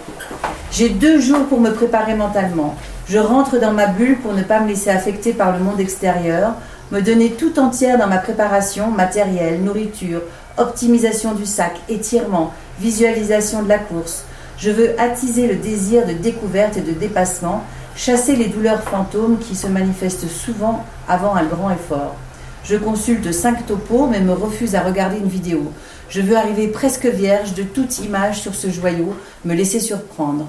J'ai 0.71 0.89
deux 0.89 1.21
jours 1.21 1.45
pour 1.45 1.61
me 1.61 1.73
préparer 1.73 2.15
mentalement. 2.15 2.75
Je 3.07 3.19
rentre 3.19 3.59
dans 3.59 3.71
ma 3.71 3.85
bulle 3.85 4.17
pour 4.17 4.33
ne 4.33 4.41
pas 4.41 4.59
me 4.59 4.69
laisser 4.69 4.89
affecter 4.89 5.31
par 5.31 5.55
le 5.55 5.63
monde 5.63 5.79
extérieur, 5.79 6.55
me 6.91 7.01
donner 7.01 7.29
tout 7.29 7.59
entière 7.59 7.99
dans 7.99 8.07
ma 8.07 8.17
préparation, 8.17 8.89
matériel, 8.89 9.61
nourriture, 9.61 10.21
optimisation 10.57 11.33
du 11.33 11.45
sac, 11.45 11.75
étirement, 11.87 12.51
visualisation 12.79 13.61
de 13.61 13.69
la 13.69 13.77
course. 13.77 14.25
Je 14.57 14.71
veux 14.71 14.99
attiser 14.99 15.47
le 15.47 15.55
désir 15.55 16.07
de 16.07 16.13
découverte 16.13 16.77
et 16.77 16.81
de 16.81 16.91
dépassement, 16.91 17.63
chasser 17.95 18.35
les 18.35 18.47
douleurs 18.47 18.83
fantômes 18.83 19.37
qui 19.39 19.55
se 19.55 19.67
manifestent 19.67 20.29
souvent 20.29 20.85
avant 21.07 21.35
un 21.35 21.45
grand 21.45 21.71
effort. 21.71 22.15
Je 22.63 22.77
consulte 22.77 23.31
cinq 23.31 23.65
topos 23.67 24.07
mais 24.07 24.21
me 24.21 24.33
refuse 24.33 24.75
à 24.75 24.81
regarder 24.81 25.17
une 25.17 25.27
vidéo. 25.27 25.71
Je 26.09 26.21
veux 26.21 26.37
arriver 26.37 26.67
presque 26.67 27.05
vierge 27.05 27.53
de 27.53 27.63
toute 27.63 27.99
image 27.99 28.41
sur 28.41 28.55
ce 28.55 28.69
joyau, 28.69 29.15
me 29.43 29.53
laisser 29.53 29.79
surprendre. 29.79 30.47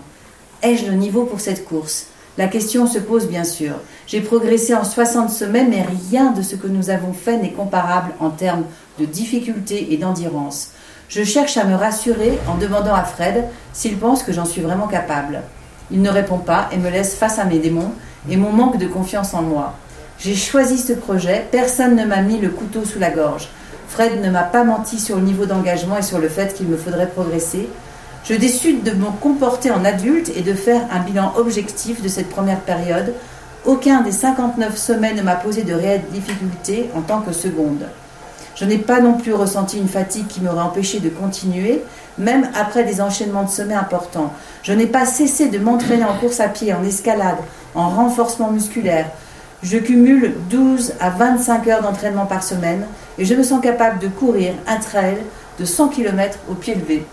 Ai-je 0.62 0.86
le 0.86 0.94
niveau 0.96 1.24
pour 1.24 1.40
cette 1.40 1.64
course? 1.64 2.06
La 2.38 2.48
question 2.48 2.86
se 2.86 2.98
pose 2.98 3.28
bien 3.28 3.44
sûr. 3.44 3.74
J'ai 4.06 4.20
progressé 4.20 4.74
en 4.74 4.84
60 4.84 5.30
semaines, 5.30 5.70
mais 5.70 5.86
rien 6.10 6.32
de 6.32 6.42
ce 6.42 6.54
que 6.54 6.66
nous 6.66 6.90
avons 6.90 7.14
fait 7.14 7.38
n'est 7.38 7.52
comparable 7.52 8.12
en 8.20 8.30
termes 8.30 8.64
de 8.98 9.06
difficulté 9.06 9.92
et 9.92 9.96
d'endurance. 9.96 10.72
Je 11.08 11.22
cherche 11.22 11.56
à 11.56 11.64
me 11.64 11.76
rassurer 11.76 12.38
en 12.48 12.56
demandant 12.56 12.94
à 12.94 13.04
Fred 13.04 13.44
s'il 13.72 13.96
pense 13.96 14.24
que 14.24 14.32
j'en 14.32 14.44
suis 14.44 14.60
vraiment 14.60 14.88
capable. 14.88 15.42
Il 15.92 16.02
ne 16.02 16.10
répond 16.10 16.38
pas 16.38 16.68
et 16.72 16.78
me 16.78 16.90
laisse 16.90 17.14
face 17.14 17.38
à 17.38 17.44
mes 17.44 17.58
démons 17.58 17.92
et 18.28 18.36
mon 18.36 18.50
manque 18.50 18.78
de 18.78 18.88
confiance 18.88 19.32
en 19.32 19.42
moi. 19.42 19.74
J'ai 20.18 20.34
choisi 20.34 20.78
ce 20.78 20.94
projet, 20.94 21.46
personne 21.52 21.94
ne 21.94 22.04
m'a 22.04 22.22
mis 22.22 22.38
le 22.38 22.48
couteau 22.48 22.84
sous 22.84 22.98
la 22.98 23.10
gorge. 23.10 23.48
Fred 23.88 24.20
ne 24.20 24.30
m'a 24.30 24.42
pas 24.42 24.64
menti 24.64 24.98
sur 24.98 25.16
le 25.16 25.22
niveau 25.22 25.46
d'engagement 25.46 25.96
et 25.96 26.02
sur 26.02 26.18
le 26.18 26.28
fait 26.28 26.54
qu'il 26.54 26.66
me 26.66 26.76
faudrait 26.76 27.08
progresser. 27.08 27.68
Je 28.24 28.34
décide 28.34 28.82
de 28.82 28.90
me 28.90 29.06
comporter 29.20 29.70
en 29.70 29.84
adulte 29.84 30.32
et 30.34 30.42
de 30.42 30.54
faire 30.54 30.82
un 30.90 30.98
bilan 30.98 31.34
objectif 31.36 32.02
de 32.02 32.08
cette 32.08 32.30
première 32.30 32.60
période. 32.60 33.14
Aucun 33.64 34.00
des 34.00 34.10
59 34.10 34.76
semaines 34.76 35.16
ne 35.16 35.22
m'a 35.22 35.36
posé 35.36 35.62
de 35.62 35.74
réelles 35.74 36.04
difficultés 36.10 36.90
en 36.96 37.02
tant 37.02 37.20
que 37.20 37.32
seconde. 37.32 37.86
Je 38.56 38.64
n'ai 38.64 38.78
pas 38.78 39.00
non 39.00 39.14
plus 39.14 39.34
ressenti 39.34 39.78
une 39.78 39.88
fatigue 39.88 40.26
qui 40.26 40.40
m'aurait 40.40 40.62
empêché 40.62 40.98
de 40.98 41.10
continuer, 41.10 41.82
même 42.18 42.48
après 42.54 42.84
des 42.84 43.02
enchaînements 43.02 43.44
de 43.44 43.50
sommets 43.50 43.74
importants. 43.74 44.32
Je 44.62 44.72
n'ai 44.72 44.86
pas 44.86 45.04
cessé 45.04 45.48
de 45.48 45.58
m'entraîner 45.58 46.04
en 46.04 46.16
course 46.18 46.40
à 46.40 46.48
pied, 46.48 46.72
en 46.72 46.82
escalade, 46.82 47.36
en 47.74 47.90
renforcement 47.90 48.50
musculaire. 48.50 49.10
Je 49.62 49.76
cumule 49.76 50.34
12 50.48 50.94
à 51.00 51.10
25 51.10 51.68
heures 51.68 51.82
d'entraînement 51.82 52.24
par 52.24 52.42
semaine 52.42 52.86
et 53.18 53.26
je 53.26 53.34
me 53.34 53.42
sens 53.42 53.60
capable 53.60 53.98
de 53.98 54.08
courir 54.08 54.54
un 54.66 54.76
trail 54.76 55.18
de 55.58 55.64
100 55.64 55.88
km 55.88 56.38
au 56.50 56.54
pied 56.54 56.74
levé. 56.74 57.06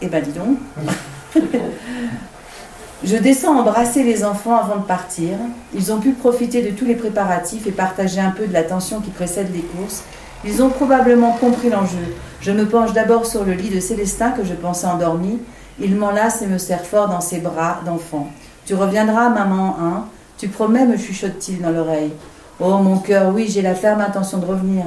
Eh 0.00 0.08
ben 0.08 0.22
dis 0.22 0.32
donc. 0.32 0.58
je 3.04 3.16
descends 3.16 3.58
embrasser 3.58 4.02
les 4.02 4.24
enfants 4.24 4.56
avant 4.56 4.76
de 4.76 4.86
partir. 4.86 5.36
Ils 5.72 5.92
ont 5.92 6.00
pu 6.00 6.12
profiter 6.12 6.62
de 6.62 6.70
tous 6.70 6.84
les 6.84 6.96
préparatifs 6.96 7.66
et 7.66 7.70
partager 7.70 8.20
un 8.20 8.30
peu 8.30 8.46
de 8.46 8.52
la 8.52 8.64
tension 8.64 9.00
qui 9.00 9.10
précède 9.10 9.52
les 9.54 9.60
courses. 9.60 10.02
Ils 10.44 10.62
ont 10.62 10.68
probablement 10.68 11.32
compris 11.32 11.70
l'enjeu. 11.70 12.14
Je 12.40 12.50
me 12.50 12.66
penche 12.66 12.92
d'abord 12.92 13.26
sur 13.26 13.44
le 13.44 13.52
lit 13.52 13.70
de 13.70 13.80
Célestin 13.80 14.30
que 14.30 14.44
je 14.44 14.54
pensais 14.54 14.86
endormi. 14.86 15.38
Il 15.80 15.94
m'enlace 15.94 16.42
et 16.42 16.46
me 16.46 16.58
serre 16.58 16.84
fort 16.84 17.08
dans 17.08 17.20
ses 17.20 17.38
bras 17.38 17.80
d'enfant. 17.86 18.28
Tu 18.66 18.74
reviendras, 18.74 19.28
maman, 19.28 19.76
hein? 19.80 20.04
Tu 20.36 20.48
promets, 20.48 20.86
me 20.86 20.96
chuchote-t-il 20.96 21.62
dans 21.62 21.70
l'oreille. 21.70 22.12
Oh 22.60 22.78
mon 22.78 22.98
cœur, 22.98 23.32
oui, 23.32 23.48
j'ai 23.48 23.62
la 23.62 23.76
ferme 23.76 24.00
intention 24.00 24.38
de 24.38 24.46
revenir. 24.46 24.84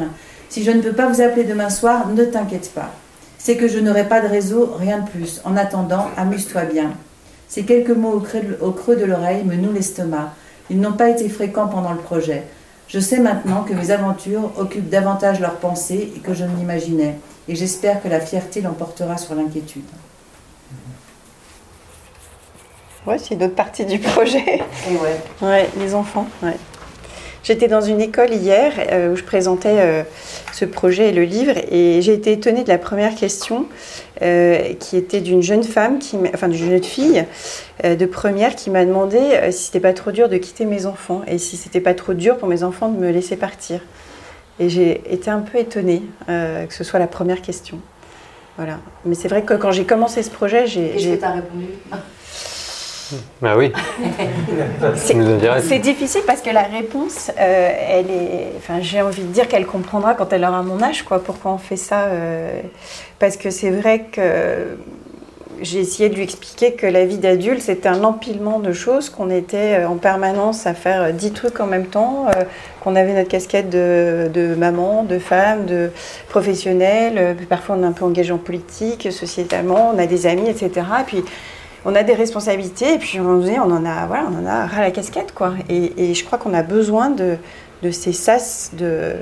Si 0.49 0.63
je 0.63 0.71
ne 0.71 0.81
peux 0.81 0.93
pas 0.93 1.07
vous 1.07 1.21
appeler 1.21 1.45
demain 1.45 1.69
soir, 1.69 2.07
ne 2.09 2.25
t'inquiète 2.25 2.73
pas. 2.73 2.89
C'est 3.37 3.55
que 3.55 3.69
je 3.69 3.79
n'aurai 3.79 4.03
pas 4.03 4.19
de 4.19 4.27
réseau, 4.27 4.75
rien 4.77 4.99
de 4.99 5.09
plus. 5.09 5.41
En 5.45 5.55
attendant, 5.55 6.07
amuse-toi 6.17 6.63
bien. 6.63 6.91
Ces 7.51 7.63
quelques 7.63 7.89
mots 7.89 8.23
au 8.61 8.71
creux 8.71 8.95
de, 8.95 9.03
l'oreille 9.03 9.43
me 9.43 9.57
nouent 9.57 9.73
l'estomac. 9.73 10.33
Ils 10.69 10.79
n'ont 10.79 10.93
pas 10.93 11.09
été 11.09 11.27
fréquents 11.27 11.67
pendant 11.67 11.91
le 11.91 11.97
projet. 11.97 12.43
Je 12.87 12.97
sais 12.97 13.19
maintenant 13.19 13.63
que 13.63 13.73
mes 13.73 13.91
aventures 13.91 14.53
occupent 14.57 14.87
davantage 14.87 15.41
leurs 15.41 15.57
pensées 15.57 16.13
et 16.15 16.19
que 16.19 16.33
je 16.33 16.45
ne 16.45 16.55
l'imaginais. 16.55 17.17
Et 17.49 17.55
j'espère 17.55 18.01
que 18.01 18.07
la 18.07 18.21
fierté 18.21 18.61
l'emportera 18.61 19.17
sur 19.17 19.35
l'inquiétude. 19.35 19.83
Ouais, 23.05 23.17
c'est 23.17 23.33
une 23.33 23.43
autre 23.43 23.55
partie 23.55 23.83
du 23.83 23.99
projet. 23.99 24.61
Et 24.89 24.95
ouais. 24.95 25.19
Ouais, 25.41 25.69
les 25.77 25.93
enfants. 25.93 26.27
Ouais. 26.41 26.55
J'étais 27.43 27.67
dans 27.67 27.81
une 27.81 28.01
école 28.01 28.31
hier 28.31 28.73
euh, 28.91 29.13
où 29.13 29.15
je 29.15 29.23
présentais 29.23 29.77
euh, 29.79 30.03
ce 30.53 30.63
projet 30.65 31.09
et 31.09 31.11
le 31.11 31.23
livre 31.23 31.53
et 31.71 32.01
j'ai 32.01 32.13
été 32.13 32.31
étonnée 32.31 32.63
de 32.63 32.69
la 32.69 32.77
première 32.77 33.15
question 33.15 33.65
euh, 34.21 34.73
qui 34.79 34.95
était 34.95 35.21
d'une 35.21 35.41
jeune 35.41 35.63
femme, 35.63 35.97
qui, 35.97 36.17
enfin 36.35 36.47
d'une 36.47 36.69
jeune 36.69 36.83
fille 36.83 37.25
de 37.83 38.05
première 38.05 38.55
qui 38.55 38.69
m'a 38.69 38.85
demandé 38.85 39.19
si 39.51 39.63
c'était 39.63 39.79
pas 39.79 39.93
trop 39.93 40.11
dur 40.11 40.29
de 40.29 40.37
quitter 40.37 40.65
mes 40.65 40.85
enfants 40.85 41.23
et 41.25 41.39
si 41.39 41.57
c'était 41.57 41.79
pas 41.79 41.95
trop 41.95 42.13
dur 42.13 42.37
pour 42.37 42.47
mes 42.47 42.61
enfants 42.61 42.89
de 42.89 42.97
me 42.99 43.09
laisser 43.09 43.35
partir. 43.35 43.79
Et 44.59 44.69
j'ai 44.69 45.01
été 45.11 45.31
un 45.31 45.39
peu 45.39 45.57
étonnée 45.57 46.03
que 46.27 46.73
ce 46.73 46.83
soit 46.83 46.99
la 46.99 47.07
première 47.07 47.41
question. 47.41 47.79
Voilà. 48.57 48.77
Mais 49.05 49.15
c'est 49.15 49.29
vrai 49.29 49.41
que 49.41 49.55
quand 49.55 49.71
j'ai 49.71 49.85
commencé 49.85 50.21
ce 50.21 50.29
projet, 50.29 50.67
j'ai. 50.67 50.89
Qu'est-ce 50.89 51.07
que 51.07 51.15
tu 51.15 51.25
as 51.25 51.31
répondu? 51.31 51.65
Bah 53.41 53.55
oui. 53.57 53.71
C'est 54.95 55.79
difficile 55.79 56.21
parce 56.25 56.41
que 56.41 56.49
la 56.49 56.63
réponse, 56.63 57.31
euh, 57.39 57.71
elle 57.89 58.09
est. 58.09 58.53
Enfin, 58.57 58.79
j'ai 58.81 59.01
envie 59.01 59.23
de 59.23 59.31
dire 59.31 59.47
qu'elle 59.47 59.65
comprendra 59.65 60.13
quand 60.13 60.31
elle 60.33 60.43
aura 60.43 60.63
mon 60.63 60.81
âge, 60.81 61.03
quoi. 61.03 61.23
Pourquoi 61.23 61.51
on 61.51 61.57
fait 61.57 61.75
ça 61.75 62.05
euh, 62.05 62.61
Parce 63.19 63.37
que 63.37 63.49
c'est 63.49 63.71
vrai 63.71 64.05
que 64.11 64.77
j'ai 65.61 65.79
essayé 65.79 66.09
de 66.09 66.15
lui 66.15 66.23
expliquer 66.23 66.73
que 66.73 66.87
la 66.87 67.05
vie 67.05 67.17
d'adulte, 67.17 67.61
c'était 67.61 67.87
un 67.87 68.03
empilement 68.03 68.59
de 68.59 68.73
choses, 68.73 69.09
qu'on 69.09 69.29
était 69.29 69.79
euh, 69.79 69.87
en 69.87 69.97
permanence 69.97 70.65
à 70.65 70.73
faire 70.73 71.13
dix 71.13 71.31
trucs 71.31 71.59
en 71.59 71.67
même 71.67 71.85
temps, 71.85 72.27
euh, 72.27 72.43
qu'on 72.83 72.95
avait 72.95 73.13
notre 73.13 73.29
casquette 73.29 73.69
de, 73.69 74.29
de, 74.33 74.55
maman, 74.55 75.03
de 75.03 75.19
femme, 75.19 75.65
de 75.65 75.91
professionnelle, 76.29 77.35
puis 77.37 77.45
parfois 77.45 77.75
on 77.77 77.83
est 77.83 77.85
un 77.85 77.91
peu 77.91 78.05
engagé 78.05 78.31
en 78.31 78.37
politique, 78.37 79.11
sociétalement, 79.11 79.91
on 79.93 79.99
a 79.99 80.07
des 80.07 80.25
amis, 80.25 80.49
etc. 80.49 80.71
Et 81.01 81.03
puis 81.05 81.23
on 81.85 81.95
a 81.95 82.03
des 82.03 82.13
responsabilités, 82.13 82.95
et 82.95 82.97
puis 82.97 83.19
on, 83.19 83.41
on 83.41 83.71
en 83.71 83.85
a, 83.85 84.05
voilà, 84.05 84.25
on 84.31 84.43
en 84.43 84.45
a 84.45 84.65
ras 84.65 84.81
la 84.81 84.91
casquette, 84.91 85.33
quoi. 85.33 85.53
Et, 85.69 86.09
et 86.09 86.13
je 86.13 86.23
crois 86.25 86.37
qu'on 86.37 86.53
a 86.53 86.63
besoin 86.63 87.09
de, 87.09 87.37
de 87.83 87.91
ces 87.91 88.13
sas 88.13 88.71
de 88.73 89.15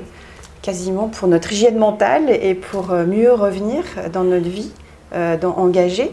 quasiment 0.62 1.08
pour 1.08 1.28
notre 1.28 1.52
hygiène 1.52 1.78
mentale 1.78 2.30
et 2.30 2.54
pour 2.54 2.92
mieux 2.92 3.32
revenir 3.32 3.84
dans 4.12 4.24
notre 4.24 4.48
vie 4.48 4.72
euh, 5.14 5.36
engagée. 5.42 6.12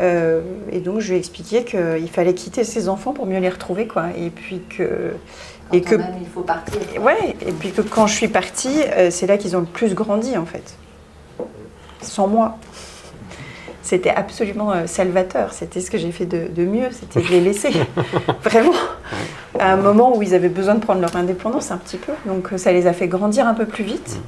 Euh, 0.00 0.42
et 0.70 0.80
donc 0.80 1.00
je 1.00 1.08
lui 1.08 1.16
ai 1.16 1.18
expliqué 1.18 1.64
qu'il 1.64 2.10
fallait 2.10 2.34
quitter 2.34 2.64
ses 2.64 2.88
enfants 2.88 3.12
pour 3.12 3.26
mieux 3.26 3.38
les 3.38 3.48
retrouver, 3.48 3.86
quoi. 3.86 4.08
Et 4.16 4.30
puis 4.30 4.60
que 4.68 5.14
et 5.72 5.80
que 5.80 5.96
même, 5.96 6.14
il 6.20 6.28
faut 6.28 6.42
partir. 6.42 6.80
Ouais. 7.00 7.34
Et 7.44 7.52
puis 7.52 7.72
que 7.72 7.80
quand 7.82 8.06
je 8.06 8.14
suis 8.14 8.28
partie, 8.28 8.82
euh, 8.96 9.10
c'est 9.10 9.26
là 9.26 9.36
qu'ils 9.36 9.56
ont 9.56 9.60
le 9.60 9.66
plus 9.66 9.94
grandi, 9.94 10.36
en 10.36 10.46
fait. 10.46 10.76
Sans 12.02 12.28
moi. 12.28 12.56
C'était 13.86 14.10
absolument 14.10 14.72
euh, 14.72 14.86
salvateur. 14.88 15.52
C'était 15.52 15.80
ce 15.80 15.92
que 15.92 15.96
j'ai 15.96 16.10
fait 16.10 16.26
de, 16.26 16.48
de 16.48 16.64
mieux. 16.64 16.88
C'était 16.90 17.20
de 17.20 17.28
les 17.30 17.40
laisser. 17.40 17.70
Vraiment. 18.42 18.74
À 19.60 19.72
un 19.72 19.76
moment 19.76 20.16
où 20.16 20.22
ils 20.24 20.34
avaient 20.34 20.48
besoin 20.48 20.74
de 20.74 20.80
prendre 20.80 21.00
leur 21.00 21.14
indépendance 21.14 21.70
un 21.70 21.76
petit 21.78 21.96
peu. 21.96 22.12
Donc 22.26 22.50
ça 22.56 22.72
les 22.72 22.88
a 22.88 22.92
fait 22.92 23.06
grandir 23.06 23.46
un 23.46 23.54
peu 23.54 23.64
plus 23.64 23.84
vite. 23.84 24.18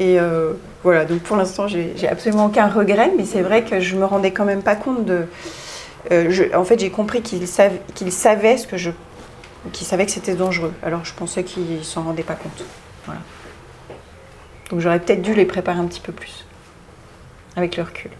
Et 0.00 0.18
euh, 0.18 0.54
voilà, 0.82 1.04
donc 1.04 1.20
pour 1.20 1.36
l'instant, 1.36 1.68
j'ai 1.68 2.08
absolument 2.08 2.46
aucun 2.46 2.66
regret, 2.66 3.12
mais 3.16 3.24
c'est 3.24 3.40
vrai 3.40 3.64
que 3.64 3.78
je 3.78 3.94
me 3.94 4.04
rendais 4.04 4.32
quand 4.32 4.44
même 4.44 4.62
pas 4.62 4.74
compte 4.74 5.04
de. 5.04 5.26
Euh, 6.10 6.26
je, 6.30 6.52
en 6.56 6.64
fait, 6.64 6.80
j'ai 6.80 6.90
compris 6.90 7.22
qu'ils 7.22 7.46
savaient, 7.46 7.80
qu'ils 7.94 8.10
savaient 8.10 8.56
ce 8.56 8.66
que 8.66 8.76
je. 8.76 8.90
qu'ils 9.72 9.86
savaient 9.86 10.06
que 10.06 10.12
c'était 10.12 10.34
dangereux. 10.34 10.72
Alors 10.82 11.04
je 11.04 11.14
pensais 11.14 11.44
qu'ils 11.44 11.84
s'en 11.84 12.02
rendaient 12.02 12.24
pas 12.24 12.34
compte. 12.34 12.64
Voilà. 13.06 13.20
Donc 14.70 14.80
j'aurais 14.80 14.98
peut-être 14.98 15.22
dû 15.22 15.34
les 15.34 15.46
préparer 15.46 15.78
un 15.78 15.86
petit 15.86 16.00
peu 16.00 16.12
plus, 16.12 16.44
avec 17.56 17.76
le 17.76 17.84
recul. 17.84 18.10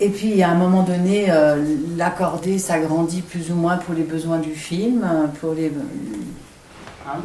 Et 0.00 0.10
puis, 0.10 0.42
à 0.42 0.50
un 0.50 0.54
moment 0.54 0.84
donné, 0.84 1.26
euh, 1.30 1.76
l'accordé 1.96 2.58
s'agrandit 2.58 3.22
plus 3.22 3.50
ou 3.50 3.54
moins 3.54 3.78
pour 3.78 3.94
les 3.94 4.04
besoins 4.04 4.38
du 4.38 4.54
film, 4.54 5.06
pour 5.40 5.54
les. 5.54 5.72
Hein? 7.06 7.20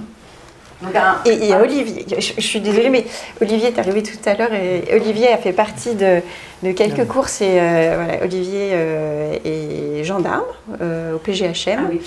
Et 1.26 1.34
il 1.34 1.46
y 1.46 1.54
a 1.54 1.62
Olivier, 1.62 2.06
je, 2.18 2.42
suis 2.42 2.60
désolée, 2.60 2.90
mais 2.90 3.06
Olivier 3.42 3.70
est 3.70 3.80
arrivé 3.80 4.04
tout 4.04 4.18
à 4.26 4.34
l'heure 4.36 4.54
et 4.54 4.84
Olivier 4.94 5.30
a 5.30 5.38
fait 5.38 5.54
partie 5.54 5.96
de, 5.96 6.22
quelques 6.74 7.08
courses. 7.08 7.42
Et 7.42 7.60
euh, 7.60 7.94
voilà, 7.96 8.24
Olivier 8.24 8.72
euh, 8.74 9.38
est 9.46 10.04
gendarme 10.04 10.44
euh, 10.82 11.16
au 11.16 11.18
PGHM. 11.20 11.80
Ah 11.80 11.90
oui, 11.90 12.02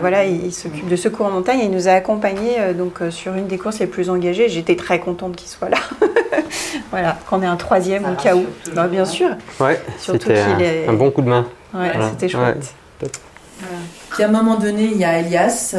voilà, 0.00 0.24
il, 0.24 0.52
s'occupe 0.52 0.88
de 0.88 0.96
secours 0.96 1.26
en 1.26 1.30
montagne 1.30 1.60
et 1.60 1.64
il 1.64 1.70
nous 1.70 1.88
a 1.88 1.92
accompagnés 1.92 2.56
donc, 2.76 3.00
sur 3.10 3.34
une 3.34 3.46
des 3.46 3.58
courses 3.58 3.80
les 3.80 3.86
plus 3.86 4.10
engagées. 4.10 4.48
J'étais 4.48 4.76
très 4.76 5.00
contente 5.00 5.36
qu'il 5.36 5.48
soit 5.48 5.68
là. 5.68 5.78
voilà, 6.90 7.18
qu'on 7.28 7.42
ait 7.42 7.46
un 7.46 7.56
troisième 7.56 8.04
au 8.04 8.14
cas 8.14 8.34
où. 8.34 8.46
Bah, 8.74 8.88
bien 8.88 9.04
sûr. 9.04 9.30
Ouais, 9.60 9.80
surtout 9.98 10.28
qu'il 10.28 10.62
est... 10.62 10.86
un 10.88 10.94
bon 10.94 11.10
coup 11.10 11.22
de 11.22 11.28
main. 11.28 11.46
Ouais, 11.74 11.92
c'était 12.10 12.28
chouette. 12.28 12.74
Puis 14.10 14.22
à 14.22 14.28
un 14.28 14.32
moment 14.32 14.56
donné, 14.56 14.84
il 14.84 14.96
y 14.96 15.04
a 15.04 15.18
Elias 15.18 15.76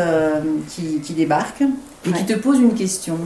qui, 0.67 1.01
qui 1.01 1.13
débarque 1.13 1.63
et 2.05 2.11
qui 2.11 2.25
te 2.25 2.33
pose 2.33 2.59
une 2.59 2.73
question. 2.73 3.17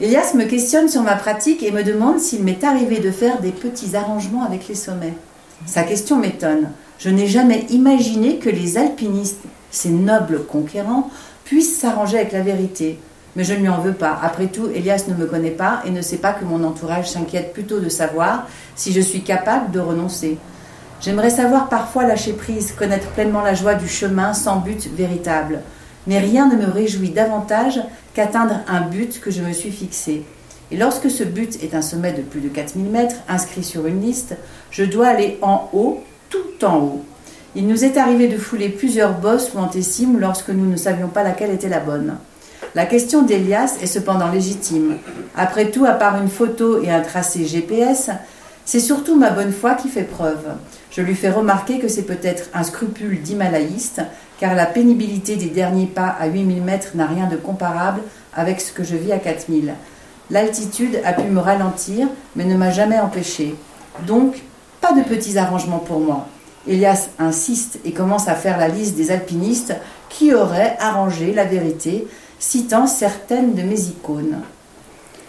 Elias 0.00 0.32
me 0.34 0.44
questionne 0.44 0.88
sur 0.88 1.02
ma 1.02 1.14
pratique 1.14 1.62
et 1.62 1.70
me 1.70 1.84
demande 1.84 2.18
s'il 2.18 2.42
m'est 2.42 2.64
arrivé 2.64 2.98
de 2.98 3.10
faire 3.10 3.40
des 3.40 3.52
petits 3.52 3.94
arrangements 3.94 4.44
avec 4.44 4.66
les 4.68 4.74
sommets. 4.74 5.14
Sa 5.66 5.84
question 5.84 6.16
m'étonne. 6.16 6.70
Je 6.98 7.08
n'ai 7.08 7.26
jamais 7.26 7.66
imaginé 7.70 8.36
que 8.36 8.50
les 8.50 8.78
alpinistes, 8.78 9.42
ces 9.70 9.90
nobles 9.90 10.44
conquérants, 10.44 11.10
puissent 11.44 11.78
s'arranger 11.78 12.18
avec 12.18 12.32
la 12.32 12.42
vérité. 12.42 12.98
Mais 13.36 13.44
je 13.44 13.54
ne 13.54 13.60
lui 13.60 13.68
en 13.68 13.80
veux 13.80 13.94
pas. 13.94 14.18
Après 14.22 14.46
tout, 14.46 14.68
Elias 14.74 15.04
ne 15.08 15.14
me 15.14 15.26
connaît 15.26 15.50
pas 15.50 15.82
et 15.86 15.90
ne 15.90 16.02
sait 16.02 16.18
pas 16.18 16.32
que 16.32 16.44
mon 16.44 16.64
entourage 16.64 17.10
s'inquiète 17.10 17.52
plutôt 17.52 17.80
de 17.80 17.88
savoir 17.88 18.46
si 18.76 18.92
je 18.92 19.00
suis 19.00 19.22
capable 19.22 19.70
de 19.70 19.80
renoncer. 19.80 20.38
J'aimerais 21.00 21.30
savoir 21.30 21.68
parfois 21.68 22.06
lâcher 22.06 22.32
prise, 22.32 22.72
connaître 22.72 23.08
pleinement 23.08 23.42
la 23.42 23.54
joie 23.54 23.74
du 23.74 23.88
chemin 23.88 24.34
sans 24.34 24.56
but 24.56 24.88
véritable 24.94 25.60
mais 26.06 26.18
rien 26.18 26.48
ne 26.48 26.56
me 26.56 26.70
réjouit 26.70 27.10
davantage 27.10 27.80
qu'atteindre 28.14 28.60
un 28.68 28.82
but 28.82 29.20
que 29.20 29.30
je 29.30 29.42
me 29.42 29.52
suis 29.52 29.70
fixé. 29.70 30.24
Et 30.70 30.76
lorsque 30.76 31.10
ce 31.10 31.22
but 31.22 31.62
est 31.62 31.74
un 31.74 31.82
sommet 31.82 32.12
de 32.12 32.22
plus 32.22 32.40
de 32.40 32.48
4000 32.48 32.90
mètres, 32.90 33.16
inscrit 33.28 33.62
sur 33.62 33.86
une 33.86 34.00
liste, 34.00 34.36
je 34.70 34.84
dois 34.84 35.08
aller 35.08 35.38
en 35.42 35.68
haut, 35.72 36.02
tout 36.30 36.64
en 36.64 36.78
haut. 36.78 37.04
Il 37.54 37.68
nous 37.68 37.84
est 37.84 37.98
arrivé 37.98 38.28
de 38.28 38.38
fouler 38.38 38.70
plusieurs 38.70 39.12
bosses 39.12 39.52
ou 39.54 39.58
antécimes 39.58 40.18
lorsque 40.18 40.48
nous 40.48 40.70
ne 40.70 40.76
savions 40.76 41.08
pas 41.08 41.22
laquelle 41.22 41.50
était 41.50 41.68
la 41.68 41.80
bonne. 41.80 42.16
La 42.74 42.86
question 42.86 43.20
d'Elias 43.20 43.76
est 43.82 43.86
cependant 43.86 44.30
légitime. 44.30 44.96
Après 45.36 45.70
tout, 45.70 45.84
à 45.84 45.92
part 45.92 46.16
une 46.22 46.30
photo 46.30 46.82
et 46.82 46.90
un 46.90 47.02
tracé 47.02 47.44
GPS, 47.44 48.08
c'est 48.64 48.80
surtout 48.80 49.18
ma 49.18 49.30
bonne 49.30 49.52
foi 49.52 49.74
qui 49.74 49.88
fait 49.88 50.04
preuve. 50.04 50.46
Je 50.90 51.02
lui 51.02 51.14
fais 51.14 51.30
remarquer 51.30 51.78
que 51.78 51.88
c'est 51.88 52.06
peut-être 52.06 52.44
un 52.54 52.62
scrupule 52.62 53.20
d'himalaïste, 53.20 54.00
car 54.42 54.56
la 54.56 54.66
pénibilité 54.66 55.36
des 55.36 55.50
derniers 55.50 55.86
pas 55.86 56.16
à 56.18 56.26
8000 56.26 56.62
mètres 56.62 56.96
n'a 56.96 57.06
rien 57.06 57.28
de 57.28 57.36
comparable 57.36 58.00
avec 58.34 58.60
ce 58.60 58.72
que 58.72 58.82
je 58.82 58.96
vis 58.96 59.12
à 59.12 59.20
4000. 59.20 59.72
L'altitude 60.30 60.98
a 61.04 61.12
pu 61.12 61.28
me 61.28 61.38
ralentir, 61.38 62.08
mais 62.34 62.44
ne 62.44 62.56
m'a 62.56 62.72
jamais 62.72 62.98
empêché. 62.98 63.54
Donc, 64.04 64.42
pas 64.80 64.94
de 64.94 65.02
petits 65.02 65.38
arrangements 65.38 65.78
pour 65.78 66.00
moi. 66.00 66.26
Elias 66.66 67.10
insiste 67.20 67.78
et 67.84 67.92
commence 67.92 68.26
à 68.26 68.34
faire 68.34 68.58
la 68.58 68.66
liste 68.66 68.96
des 68.96 69.12
alpinistes 69.12 69.76
qui 70.08 70.34
auraient 70.34 70.76
arrangé 70.80 71.32
la 71.32 71.44
vérité, 71.44 72.08
citant 72.40 72.88
certaines 72.88 73.54
de 73.54 73.62
mes 73.62 73.80
icônes. 73.82 74.40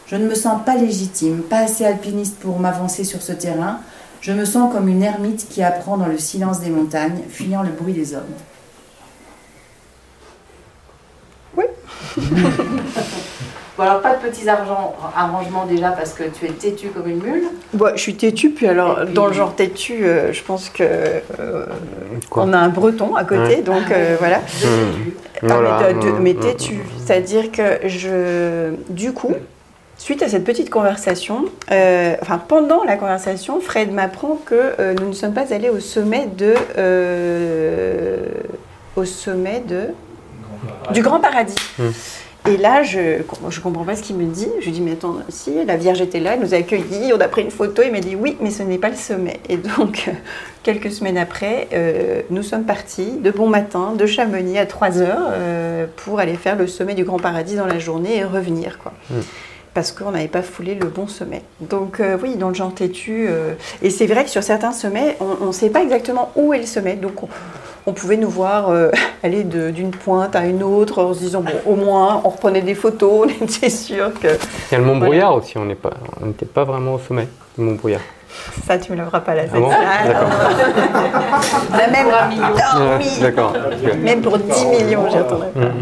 Je 0.07 0.15
ne 0.15 0.27
me 0.27 0.33
sens 0.33 0.59
pas 0.65 0.75
légitime, 0.75 1.43
pas 1.43 1.59
assez 1.59 1.85
alpiniste 1.85 2.39
pour 2.39 2.57
m'avancer 2.57 3.03
sur 3.03 3.21
ce 3.21 3.33
terrain. 3.33 3.77
Je 4.21 4.31
me 4.31 4.45
sens 4.45 4.73
comme 4.73 4.87
une 4.87 5.03
ermite 5.03 5.47
qui 5.49 5.61
apprend 5.61 5.97
dans 5.97 6.07
le 6.07 6.17
silence 6.17 6.61
des 6.61 6.71
montagnes, 6.71 7.21
fuyant 7.29 7.61
le 7.61 7.69
bruit 7.69 7.93
des 7.93 8.15
hommes. 8.15 8.33
Bon, 13.77 13.83
alors 13.83 14.01
pas 14.01 14.15
de 14.15 14.21
petits 14.27 14.47
arrangements 14.49 15.65
déjà 15.65 15.89
parce 15.89 16.13
que 16.13 16.23
tu 16.23 16.45
es 16.45 16.49
têtu 16.49 16.89
comme 16.89 17.09
une 17.09 17.21
mule. 17.21 17.43
je 17.95 18.01
suis 18.01 18.15
têtu, 18.15 18.51
puis 18.51 18.67
alors 18.67 19.05
dans 19.05 19.27
le 19.27 19.33
genre 19.33 19.55
têtu, 19.55 20.05
euh, 20.05 20.31
je 20.31 20.43
pense 20.43 20.69
que 20.69 20.83
euh, 20.83 21.65
on 22.31 22.53
a 22.53 22.57
un 22.57 22.69
breton 22.69 23.15
à 23.15 23.23
côté, 23.23 23.61
donc 23.61 23.91
euh, 23.91 24.15
voilà. 24.19 24.41
Ah, 25.45 25.59
mais, 26.21 26.35
têtu, 26.35 26.79
c'est-à-dire 27.03 27.51
que 27.51 27.87
je, 27.87 28.71
du 28.89 29.11
coup, 29.11 29.33
suite 29.97 30.23
à 30.23 30.29
cette 30.29 30.45
petite 30.45 30.69
conversation, 30.69 31.45
enfin 31.69 32.37
pendant 32.47 32.83
la 32.83 32.95
conversation, 32.95 33.59
Fred 33.59 33.91
m'apprend 33.91 34.39
que 34.45 34.93
nous 35.01 35.09
ne 35.09 35.13
sommes 35.13 35.33
pas 35.33 35.53
allés 35.53 35.69
au 35.69 35.79
sommet 35.79 36.27
de, 36.37 36.53
au 38.95 39.05
sommet 39.05 39.61
de 39.67 39.89
du 40.93 41.01
grand 41.01 41.19
paradis. 41.19 41.55
Hmm. 41.77 41.91
Et 42.45 42.57
là, 42.57 42.83
je 42.83 42.99
ne 43.19 43.61
comprends 43.61 43.85
pas 43.85 43.95
ce 43.95 44.03
qu'il 44.03 44.17
me 44.17 44.25
dit. 44.25 44.49
Je 44.59 44.65
lui 44.65 44.71
dis, 44.73 44.81
mais 44.81 44.91
attends, 44.91 45.15
si, 45.29 45.63
la 45.65 45.77
Vierge 45.77 46.01
était 46.01 46.19
là, 46.19 46.33
elle 46.33 46.41
nous 46.41 46.53
a 46.53 46.57
accueillis, 46.57 47.13
on 47.13 47.21
a 47.21 47.27
pris 47.29 47.41
une 47.41 47.51
photo. 47.51 47.81
Il 47.85 47.91
m'a 47.93 48.01
dit, 48.01 48.15
oui, 48.15 48.35
mais 48.41 48.51
ce 48.51 48.63
n'est 48.63 48.77
pas 48.77 48.89
le 48.89 48.97
sommet. 48.97 49.39
Et 49.47 49.55
donc, 49.55 50.09
quelques 50.63 50.91
semaines 50.91 51.17
après, 51.17 51.69
euh, 51.71 52.21
nous 52.31 52.43
sommes 52.43 52.65
partis 52.65 53.13
de 53.17 53.31
bon 53.31 53.47
matin 53.47 53.93
de 53.97 54.05
Chamonix 54.05 54.57
à 54.57 54.65
3 54.65 55.01
heures 55.01 55.29
euh, 55.31 55.85
pour 55.95 56.19
aller 56.19 56.35
faire 56.35 56.57
le 56.57 56.67
sommet 56.67 56.95
du 56.95 57.05
Grand 57.05 57.19
Paradis 57.19 57.55
dans 57.55 57.65
la 57.65 57.79
journée 57.79 58.17
et 58.17 58.25
revenir. 58.25 58.77
Quoi. 58.77 58.91
Hmm. 59.09 59.21
Parce 59.73 59.91
qu'on 59.91 60.11
n'avait 60.11 60.27
pas 60.27 60.43
foulé 60.43 60.75
le 60.75 60.87
bon 60.87 61.07
sommet. 61.07 61.41
Donc, 61.59 61.99
euh, 61.99 62.17
oui, 62.21 62.35
dans 62.35 62.49
le 62.49 62.53
genre 62.53 62.73
têtu. 62.73 63.27
et 63.81 63.89
c'est 63.89 64.05
vrai 64.05 64.23
que 64.23 64.29
sur 64.29 64.43
certains 64.43 64.71
sommets, 64.71 65.17
on 65.19 65.47
ne 65.47 65.51
sait 65.51 65.69
pas 65.69 65.81
exactement 65.81 66.31
où 66.35 66.53
est 66.53 66.59
le 66.59 66.65
sommet. 66.65 66.95
Donc, 66.95 67.23
on, 67.23 67.27
on 67.85 67.93
pouvait 67.93 68.17
nous 68.17 68.29
voir 68.29 68.69
euh, 68.69 68.91
aller 69.23 69.43
d'une 69.43 69.91
pointe 69.91 70.35
à 70.35 70.45
une 70.45 70.63
autre 70.63 71.03
en 71.03 71.13
se 71.13 71.19
disant, 71.19 71.41
bon, 71.41 71.51
au 71.65 71.75
moins, 71.75 72.21
on 72.23 72.29
reprenait 72.29 72.61
des 72.61 72.75
photos, 72.75 73.27
on 73.27 73.29
était 73.45 73.69
sûr 73.69 74.13
que... 74.19 74.27
Il 74.27 74.73
y 74.73 74.75
a 74.75 74.77
le 74.77 74.85
Mont 74.85 74.97
Brouillard 74.97 75.35
aussi, 75.35 75.57
on 75.57 75.65
n'était 75.65 76.45
pas, 76.45 76.63
vraiment 76.63 76.93
au 76.95 76.99
sommet 76.99 77.27
du 77.57 77.63
Mont 77.63 77.73
Brouillard. 77.73 78.01
Ça, 78.65 78.79
tu 78.79 78.91
me 78.91 78.97
l'auras 78.97 79.19
pas 79.19 79.35
là. 79.35 79.43
Ah 79.53 79.59
bon 79.59 79.69
même 81.91 82.07
dormi. 82.09 82.37
D'accord. 83.21 83.53
Même 84.01 84.21
pour 84.21 84.39
10 84.39 84.65
millions, 84.65 85.05
j'attendais 85.11 85.51
pas. 85.53 85.59
non, 85.59 85.75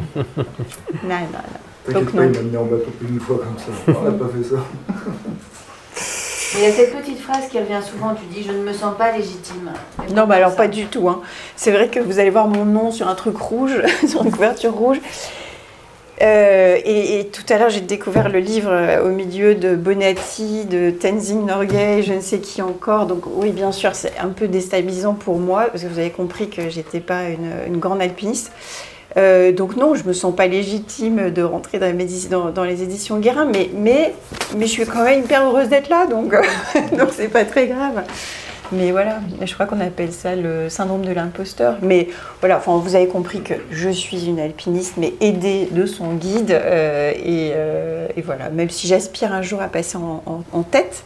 non, 1.03 1.19
non. 1.31 1.39
Donc, 1.89 2.13
non. 2.13 2.23
il 2.23 2.31
m'a 2.31 2.41
mis 2.41 2.57
en 2.57 2.65
bateau 2.65 2.91
plus 2.97 3.07
d'une 3.07 3.19
fois 3.19 3.37
comme 3.37 3.57
ça. 3.57 3.93
On 3.99 4.03
n'a 4.03 4.11
pas 4.11 4.27
fait 4.27 4.43
ça. 4.43 4.57
Il 6.53 6.63
y 6.63 6.65
a 6.65 6.71
cette 6.71 6.95
petite 6.95 7.19
phrase 7.19 7.47
qui 7.49 7.57
revient 7.57 7.79
souvent, 7.81 8.13
tu 8.13 8.25
dis 8.25 8.45
je 8.45 8.51
ne 8.51 8.61
me 8.61 8.73
sens 8.73 8.95
pas 8.97 9.11
légitime. 9.15 9.71
non, 10.13 10.27
mais 10.27 10.35
alors 10.35 10.55
pas 10.55 10.67
du 10.67 10.85
tout. 10.85 11.07
Hein. 11.07 11.21
C'est 11.55 11.71
vrai 11.71 11.87
que 11.87 11.99
vous 11.99 12.19
allez 12.19 12.29
voir 12.29 12.47
mon 12.47 12.65
nom 12.65 12.91
sur 12.91 13.07
un 13.07 13.15
truc 13.15 13.37
rouge, 13.37 13.81
sur 14.07 14.23
une 14.23 14.31
couverture 14.31 14.73
rouge. 14.73 14.99
Euh, 16.21 16.77
et, 16.85 17.29
tout 17.31 17.41
à 17.51 17.57
l'heure, 17.57 17.69
j'ai 17.69 17.81
découvert 17.81 18.29
le 18.29 18.39
livre 18.39 18.69
euh, 18.71 19.03
au 19.03 19.09
milieu 19.09 19.55
de 19.55 19.75
Bonatti, 19.75 20.65
de 20.65 20.91
Tenzing 20.91 21.45
Norgay, 21.45 22.03
je 22.03 22.13
ne 22.13 22.21
sais 22.21 22.39
qui 22.39 22.61
encore. 22.61 23.07
Donc 23.07 23.23
oui, 23.25 23.51
bien 23.51 23.71
sûr, 23.71 23.95
c'est 23.95 24.17
un 24.19 24.29
peu 24.29 24.47
déstabilisant 24.47 25.15
pour 25.15 25.39
moi, 25.39 25.67
parce 25.71 25.83
que 25.83 25.87
vous 25.87 25.97
avez 25.97 26.11
compris 26.11 26.49
que 26.49 26.69
j'étais 26.69 26.99
pas 26.99 27.23
une, 27.29 27.79
grande 27.79 28.01
alpiniste. 28.01 28.51
Euh, 29.17 29.51
donc 29.51 29.75
non, 29.75 29.95
je 29.95 30.03
me 30.05 30.13
sens 30.13 30.35
pas 30.35 30.47
légitime 30.47 31.31
de 31.31 31.43
rentrer 31.43 31.79
dans 31.79 31.85
les, 31.95 32.51
dans, 32.53 32.63
les 32.63 32.83
éditions 32.83 33.19
Guérin, 33.19 33.45
mais, 33.45 33.69
mais, 33.75 34.13
mais 34.55 34.67
je 34.67 34.71
suis 34.71 34.85
quand 34.85 35.03
même 35.03 35.19
hyper 35.19 35.45
heureuse 35.45 35.69
d'être 35.69 35.89
là, 35.89 36.05
donc 36.07 36.31
donc 36.97 37.09
c'est 37.11 37.27
pas 37.27 37.45
très 37.45 37.67
grave. 37.67 38.03
Mais 38.71 38.91
voilà, 38.91 39.19
je 39.41 39.53
crois 39.53 39.65
qu'on 39.65 39.81
appelle 39.81 40.13
ça 40.13 40.35
le 40.35 40.69
syndrome 40.69 41.03
de 41.05 41.11
l'imposteur. 41.11 41.77
Mais 41.81 42.07
voilà, 42.39 42.57
enfin, 42.57 42.77
vous 42.77 42.95
avez 42.95 43.07
compris 43.07 43.41
que 43.41 43.53
je 43.69 43.89
suis 43.89 44.27
une 44.27 44.39
alpiniste, 44.39 44.93
mais 44.97 45.13
aidée 45.19 45.67
de 45.71 45.85
son 45.85 46.13
guide. 46.13 46.51
Euh, 46.51 47.11
euh, 47.13 48.07
et, 48.15 48.21
voilà, 48.21 48.49
même 48.49 48.69
si 48.69 48.87
j'aspire 48.87 49.33
un 49.33 49.41
jour 49.41 49.61
à 49.61 49.67
passer 49.67 49.97
en, 49.97 50.63
tête, 50.63 51.03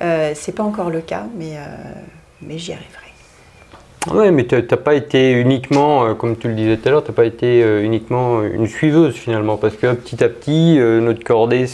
euh, 0.00 0.32
c'est 0.36 0.52
pas 0.52 0.62
encore 0.62 0.90
le 0.90 1.00
cas, 1.00 1.26
mais, 1.36 1.56
mais 2.40 2.58
j'y 2.58 2.72
arriverai. 2.72 2.97
Oui, 4.12 4.30
mais 4.30 4.46
tu 4.46 4.54
n'as 4.54 4.76
pas 4.76 4.94
été 4.94 5.32
uniquement, 5.32 6.14
comme 6.14 6.36
tu 6.36 6.48
le 6.48 6.54
disais 6.54 6.76
tout 6.76 6.88
à 6.88 6.92
l'heure, 6.92 7.04
tu 7.04 7.10
n'as 7.10 7.14
pas 7.14 7.24
été 7.24 7.60
uniquement 7.82 8.42
une 8.42 8.66
suiveuse 8.66 9.14
finalement, 9.14 9.56
parce 9.56 9.74
que 9.74 9.92
petit 9.92 10.22
à 10.22 10.28
petit, 10.28 10.78
notre 10.78 11.24
cordée, 11.24 11.66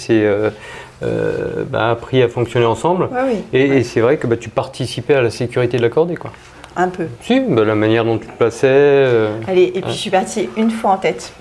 euh, 1.04 1.64
bah, 1.68 1.90
appris 1.90 2.22
à 2.22 2.28
fonctionner 2.28 2.66
ensemble. 2.66 3.08
Et, 3.52 3.82
c'est 3.82 4.00
vrai 4.00 4.16
que 4.16 4.26
bah, 4.26 4.36
tu 4.36 4.48
participais 4.48 5.14
à 5.14 5.22
la 5.22 5.30
sécurité 5.30 5.76
de 5.76 5.82
la 5.82 5.88
cordée. 5.88 6.16
Quoi. 6.16 6.30
Un 6.76 6.88
peu. 6.88 7.06
Si, 7.20 7.40
bah, 7.40 7.64
la 7.64 7.74
manière 7.74 8.04
dont 8.04 8.18
tu 8.18 8.26
te 8.26 8.32
plaçais. 8.32 8.66
Euh, 8.70 9.38
Allez, 9.46 9.72
et 9.74 9.80
puis 9.80 9.92
je 9.92 9.96
suis 9.96 10.10
partie 10.10 10.48
une 10.56 10.70
fois 10.70 10.92
en 10.92 10.96
tête. 10.96 11.32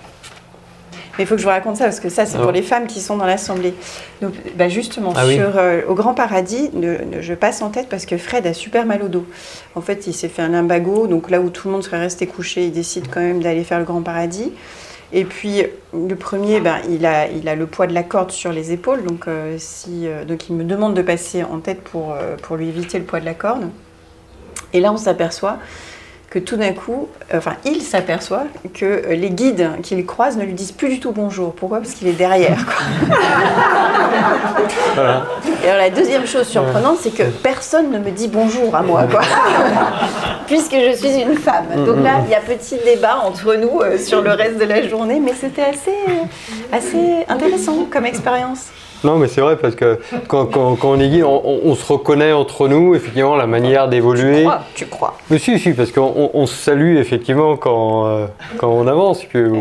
Mais 1.17 1.25
il 1.25 1.27
faut 1.27 1.35
que 1.35 1.41
je 1.41 1.45
vous 1.45 1.51
raconte 1.51 1.77
ça 1.77 1.85
parce 1.85 1.99
que 1.99 2.09
ça, 2.09 2.25
c'est 2.25 2.37
pour 2.37 2.49
ah. 2.49 2.53
les 2.53 2.63
femmes 2.63 2.87
qui 2.87 2.99
sont 2.99 3.17
dans 3.17 3.25
l'assemblée. 3.25 3.75
Donc, 4.21 4.33
bah 4.55 4.67
justement, 4.67 5.13
ah 5.15 5.27
sur, 5.27 5.57
euh, 5.57 5.81
au 5.87 5.93
Grand 5.93 6.15
Paradis, 6.15 6.71
je 7.19 7.33
passe 7.35 7.61
en 7.61 7.69
tête 7.69 7.87
parce 7.87 8.05
que 8.05 8.17
Fred 8.17 8.47
a 8.47 8.53
super 8.53 8.85
mal 8.85 9.03
au 9.03 9.07
dos. 9.07 9.25
En 9.75 9.81
fait, 9.81 10.07
il 10.07 10.13
s'est 10.13 10.29
fait 10.29 10.41
un 10.41 10.49
limbago, 10.49 11.05
donc 11.05 11.29
là 11.29 11.39
où 11.39 11.49
tout 11.49 11.67
le 11.67 11.73
monde 11.73 11.83
serait 11.83 11.99
resté 11.99 12.25
couché, 12.25 12.65
il 12.65 12.71
décide 12.71 13.07
quand 13.11 13.19
même 13.19 13.43
d'aller 13.43 13.63
faire 13.63 13.77
le 13.79 13.85
Grand 13.85 14.01
Paradis. 14.01 14.51
Et 15.15 15.25
puis 15.25 15.61
le 15.93 16.15
premier, 16.15 16.59
ben, 16.59 16.77
il, 16.89 17.05
a, 17.05 17.27
il 17.27 17.47
a 17.47 17.53
le 17.53 17.67
poids 17.67 17.85
de 17.85 17.93
la 17.93 18.01
corde 18.01 18.31
sur 18.31 18.51
les 18.51 18.71
épaules, 18.71 19.03
donc, 19.03 19.27
euh, 19.27 19.57
si, 19.59 20.07
euh, 20.07 20.25
donc 20.25 20.49
il 20.49 20.55
me 20.55 20.63
demande 20.63 20.95
de 20.95 21.03
passer 21.03 21.43
en 21.43 21.59
tête 21.59 21.81
pour, 21.81 22.15
pour 22.41 22.55
lui 22.55 22.69
éviter 22.69 22.97
le 22.97 23.05
poids 23.05 23.19
de 23.19 23.25
la 23.25 23.35
corde. 23.35 23.69
Et 24.73 24.79
là, 24.79 24.91
on 24.91 24.97
s'aperçoit 24.97 25.59
que 26.33 26.39
tout 26.39 26.57
d'un 26.57 26.73
coup, 26.73 27.07
enfin, 27.31 27.53
il 27.63 27.83
s'aperçoit 27.83 28.45
que 28.73 29.03
les 29.09 29.29
guides 29.29 29.69
qu'il 29.83 30.03
croise 30.03 30.35
ne 30.35 30.43
lui 30.43 30.53
disent 30.53 30.71
plus 30.71 30.89
du 30.89 30.99
tout 30.99 31.11
bonjour. 31.11 31.53
Pourquoi? 31.53 31.77
Parce 31.77 31.93
qu'il 31.93 32.07
est 32.07 32.13
derrière. 32.13 32.57
Et 35.63 35.69
alors, 35.69 35.77
la 35.77 35.91
deuxième 35.91 36.25
chose 36.25 36.47
surprenante, 36.47 36.97
c'est 37.01 37.13
que 37.13 37.21
personne 37.43 37.91
ne 37.91 37.99
me 37.99 38.09
dit 38.09 38.29
bonjour 38.29 38.75
à 38.75 38.81
moi, 38.81 39.03
puisque 40.47 40.73
je 40.73 40.95
suis 40.95 41.21
une 41.21 41.37
femme. 41.37 41.67
Donc 41.85 42.03
là, 42.03 42.21
il 42.25 42.31
y 42.31 42.35
a 42.35 42.39
petit 42.39 42.79
débat 42.83 43.17
entre 43.23 43.53
nous 43.53 43.81
euh, 43.81 43.99
sur 43.99 44.23
le 44.23 44.31
reste 44.31 44.57
de 44.57 44.65
la 44.65 44.87
journée, 44.87 45.19
mais 45.19 45.33
c'était 45.39 45.61
assez, 45.61 45.93
assez 46.71 47.25
intéressant 47.29 47.85
comme 47.91 48.07
expérience. 48.07 48.69
Non, 49.03 49.17
mais 49.17 49.27
c'est 49.27 49.41
vrai 49.41 49.57
parce 49.57 49.75
que 49.75 49.99
quand, 50.27 50.47
on 50.55 50.99
est 50.99 51.09
guide, 51.09 51.23
on, 51.25 51.75
se 51.75 51.91
reconnaît 51.91 52.31
entre 52.31 52.67
nous, 52.67 52.95
effectivement, 52.95 53.35
la 53.35 53.47
manière 53.47 53.87
d'évoluer. 53.89 54.45
Tu 54.75 54.85
crois, 54.85 55.17
Mais 55.29 55.39
si, 55.39 55.59
si, 55.59 55.73
parce 55.73 55.91
qu'on 55.91 56.45
se 56.45 56.55
salue 56.55 56.97
effectivement 56.97 57.57
quand, 57.57 58.07
euh, 58.07 58.27
quand 58.57 58.69
on 58.69 58.87
avance. 58.87 59.23
Que, 59.25 59.51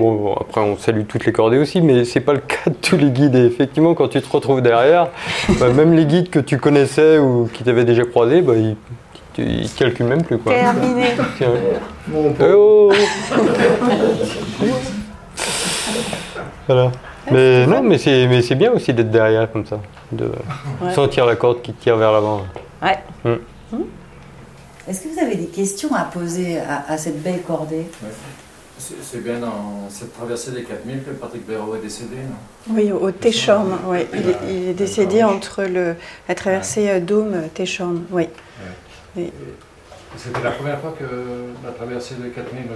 après, 0.41 0.61
on 0.61 0.77
salue 0.77 1.03
toutes 1.09 1.27
les 1.27 1.33
cordées 1.33 1.59
aussi, 1.59 1.81
mais 1.81 2.05
c'est 2.05 2.21
pas 2.21 2.35
le 2.35 2.41
cas 2.41 2.71
de 2.71 2.75
tous 2.75 2.97
les 2.97 3.11
guides. 3.11 3.35
Et 3.35 3.45
effectivement, 3.45 3.95
quand 3.95 4.09
tu 4.09 4.21
te 4.23 4.31
retrouves 4.31 4.63
derrière, 4.63 5.09
bah, 5.61 5.71
même 5.71 5.95
les 5.95 6.07
guides 6.07 6.31
que 6.31 6.39
tu 6.39 6.59
connaissais 6.59 7.19
ou 7.19 7.49
qui 7.53 7.65
t'avaient 7.65 7.85
déjà 7.85 8.05
croisé, 8.05 8.43
bah, 8.43 8.55
ils, 8.57 8.77
ils 9.39 9.73
calculent 9.73 10.07
même 10.07 10.23
plus. 10.23 10.39
Quoi. 10.39 10.53
Terminé. 10.55 11.07
Eh 11.41 12.53
oh 12.55 12.93
voilà. 16.69 16.93
Mais 17.31 17.67
non, 17.67 17.83
mais 17.83 17.99
c'est, 17.99 18.27
mais 18.27 18.43
c'est 18.43 18.55
bien 18.55 18.73
aussi 18.73 18.93
d'être 18.93 19.11
derrière 19.11 19.51
comme 19.51 19.67
ça, 19.67 19.81
de 20.11 20.31
sentir 20.95 21.27
la 21.27 21.37
corde 21.37 21.63
qui 21.63 21.73
tire 21.73 21.97
vers 21.97 22.13
l'avant. 22.13 22.43
Ouais. 22.83 22.99
Mm. 23.25 23.77
Mm. 23.77 23.83
Est-ce 24.89 25.03
que 25.03 25.09
vous 25.09 25.21
avez 25.21 25.37
des 25.37 25.47
questions 25.47 25.95
à 25.95 26.05
poser 26.05 26.59
à, 26.59 26.99
cette 26.99 27.23
belle 27.23 27.43
cordée? 27.43 27.87
C'est, 28.79 29.23
bien 29.23 29.39
dans 29.39 29.89
cette 29.89 30.13
traversée 30.13 30.51
des 30.51 30.65
4000 30.65 31.05
que 31.05 31.11
Patrick 31.11 31.47
Béraud 31.47 31.77
est 31.77 31.81
décédé, 31.81 32.17
non? 32.17 32.75
Oui, 32.75 32.91
au 32.91 33.13
Téchorn, 33.13 33.79
oui. 33.87 34.01
Il, 34.49 34.71
est 34.71 34.75
décédé 34.75 35.23
entre 35.23 35.63
le, 35.63 35.95
la 36.29 36.35
traversée 36.35 36.91
euh, 36.91 36.99
Dôme-Téchorn, 36.99 38.03
oui. 38.11 38.27
C'était 40.17 40.43
la 40.43 40.51
première 40.51 40.81
fois 40.81 40.95
que 40.99 41.05
la 41.65 41.71
traversée 41.71 42.17
des 42.17 42.31
4000 42.31 42.63
euh, 42.63 42.75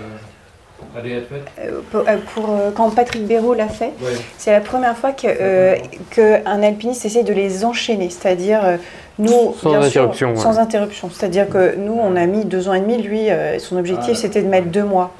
pour, 1.90 2.00
euh, 2.08 2.16
pour, 2.34 2.50
euh, 2.50 2.70
quand 2.74 2.90
Patrick 2.90 3.26
Béraud 3.26 3.54
l'a 3.54 3.68
fait, 3.68 3.92
c'est 4.38 4.50
la 4.50 4.60
première 4.60 4.96
fois 4.96 5.12
que, 5.12 5.76
qu'un 6.10 6.62
alpiniste 6.62 7.04
essaie 7.04 7.22
de 7.22 7.32
les 7.32 7.64
enchaîner, 7.64 8.10
c'est-à-dire 8.10 8.78
nous 9.18 9.54
sans 9.60 9.74
interruption, 9.74 10.36
sans 10.36 10.58
interruption, 10.58 11.10
c'est-à-dire 11.10 11.48
que 11.48 11.76
nous 11.76 11.96
on 11.98 12.16
a 12.16 12.26
mis 12.26 12.44
deux 12.44 12.68
ans 12.68 12.74
et 12.74 12.80
demi, 12.80 13.00
lui 13.02 13.28
son 13.58 13.76
objectif 13.76 14.12
ah, 14.12 14.16
c'était 14.16 14.42
de 14.42 14.48
mettre 14.48 14.68
deux 14.68 14.84
mois. 14.84 15.14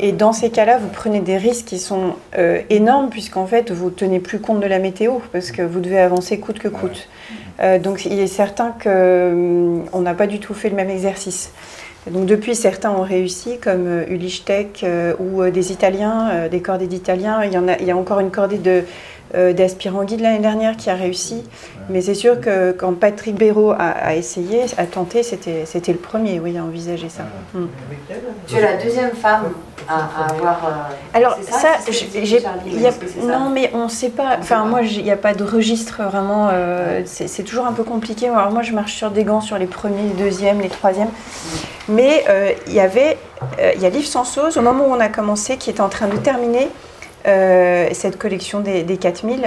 Et 0.00 0.12
dans 0.12 0.32
ces 0.32 0.50
cas-là, 0.50 0.78
vous 0.78 0.88
prenez 0.88 1.20
des 1.20 1.38
risques 1.38 1.64
qui 1.64 1.78
sont 1.78 2.14
énormes 2.70 3.08
puisqu'en 3.08 3.46
fait 3.46 3.70
vous 3.70 3.90
tenez 3.90 4.20
plus 4.20 4.40
compte 4.40 4.60
de 4.60 4.66
la 4.66 4.78
météo 4.78 5.14
parce 5.32 5.50
que 5.50 5.62
vous 5.62 5.80
devez 5.80 6.00
avancer 6.00 6.38
coûte 6.38 6.58
que 6.58 6.68
coûte. 6.68 7.08
donc 7.82 8.04
il 8.04 8.18
est 8.20 8.26
certain 8.26 8.74
qu'on 8.82 9.84
on 9.92 10.00
n'a 10.00 10.14
pas 10.14 10.26
du 10.26 10.38
tout 10.38 10.54
fait 10.54 10.68
le 10.68 10.76
même 10.76 10.90
exercice. 10.90 11.52
Donc 12.10 12.26
depuis, 12.26 12.54
certains 12.54 12.90
ont 12.90 13.02
réussi, 13.02 13.58
comme 13.58 13.86
euh, 13.86 14.06
Ulysse 14.08 14.42
euh, 14.82 15.14
ou 15.18 15.42
euh, 15.42 15.50
des 15.50 15.72
Italiens, 15.72 16.48
des 16.50 16.60
cordées 16.60 16.86
d'Italiens. 16.86 17.44
Il, 17.44 17.52
y 17.52 17.76
il 17.80 17.86
y 17.86 17.90
a 17.90 17.96
encore 17.96 18.20
une 18.20 18.30
cordée 18.30 18.58
de, 18.58 18.84
d'aspirants 19.34 20.04
guide 20.04 20.20
l'année 20.20 20.38
dernière 20.38 20.76
qui 20.76 20.90
a 20.90 20.94
réussi. 20.94 21.42
Mais 21.90 22.00
c'est 22.02 22.14
sûr 22.14 22.40
que 22.40 22.72
quand 22.72 22.92
Patrick 22.92 23.34
Béraud 23.34 23.72
a, 23.78 24.14
essayé, 24.14 24.62
a 24.76 24.84
tenté, 24.84 25.22
c'était, 25.22 25.64
c'était 25.64 25.92
le 25.92 25.98
premier, 25.98 26.38
oui, 26.38 26.56
à 26.58 26.64
envisager 26.64 27.08
ça. 27.08 27.24
Mm. 27.54 27.66
Tu 28.46 28.56
es 28.56 28.60
la 28.60 28.76
deuxième 28.76 29.12
femme 29.12 29.52
à, 29.88 30.30
avoir. 30.30 30.90
Alors 31.14 31.38
ça, 31.42 31.76
j'ai, 31.90 32.42
non, 33.22 33.50
mais 33.50 33.70
on 33.74 33.84
ne 33.84 33.88
sait 33.88 34.10
pas. 34.10 34.36
Enfin, 34.38 34.64
moi, 34.64 34.82
il 34.82 35.02
n'y 35.02 35.10
a 35.10 35.16
pas 35.16 35.34
de 35.34 35.44
registre 35.44 36.02
vraiment. 36.02 36.50
c'est, 37.04 37.42
toujours 37.42 37.66
un 37.66 37.72
peu 37.72 37.84
compliqué. 37.84 38.28
Alors 38.28 38.50
moi, 38.50 38.62
je 38.62 38.72
marche 38.72 38.94
sur 38.94 39.10
des 39.10 39.24
gants 39.24 39.40
sur 39.40 39.58
les 39.58 39.66
premiers, 39.66 40.02
les 40.02 40.24
deuxièmes, 40.24 40.60
les 40.60 40.68
troisièmes. 40.68 41.10
Mais 41.88 42.24
euh, 42.28 42.52
il 42.66 42.74
y 42.74 42.80
avait, 42.80 43.16
euh, 43.58 43.72
il 43.74 43.82
y 43.82 43.86
a 43.86 43.90
Liv 43.90 44.04
Sansos, 44.04 44.56
au 44.56 44.62
moment 44.62 44.86
où 44.86 44.92
on 44.92 45.00
a 45.00 45.08
commencé, 45.08 45.56
qui 45.56 45.70
était 45.70 45.80
en 45.80 45.88
train 45.88 46.08
de 46.08 46.16
terminer 46.16 46.68
euh, 47.28 47.88
cette 47.92 48.18
collection 48.18 48.60
des, 48.60 48.82
des 48.82 48.96
4000. 48.96 49.42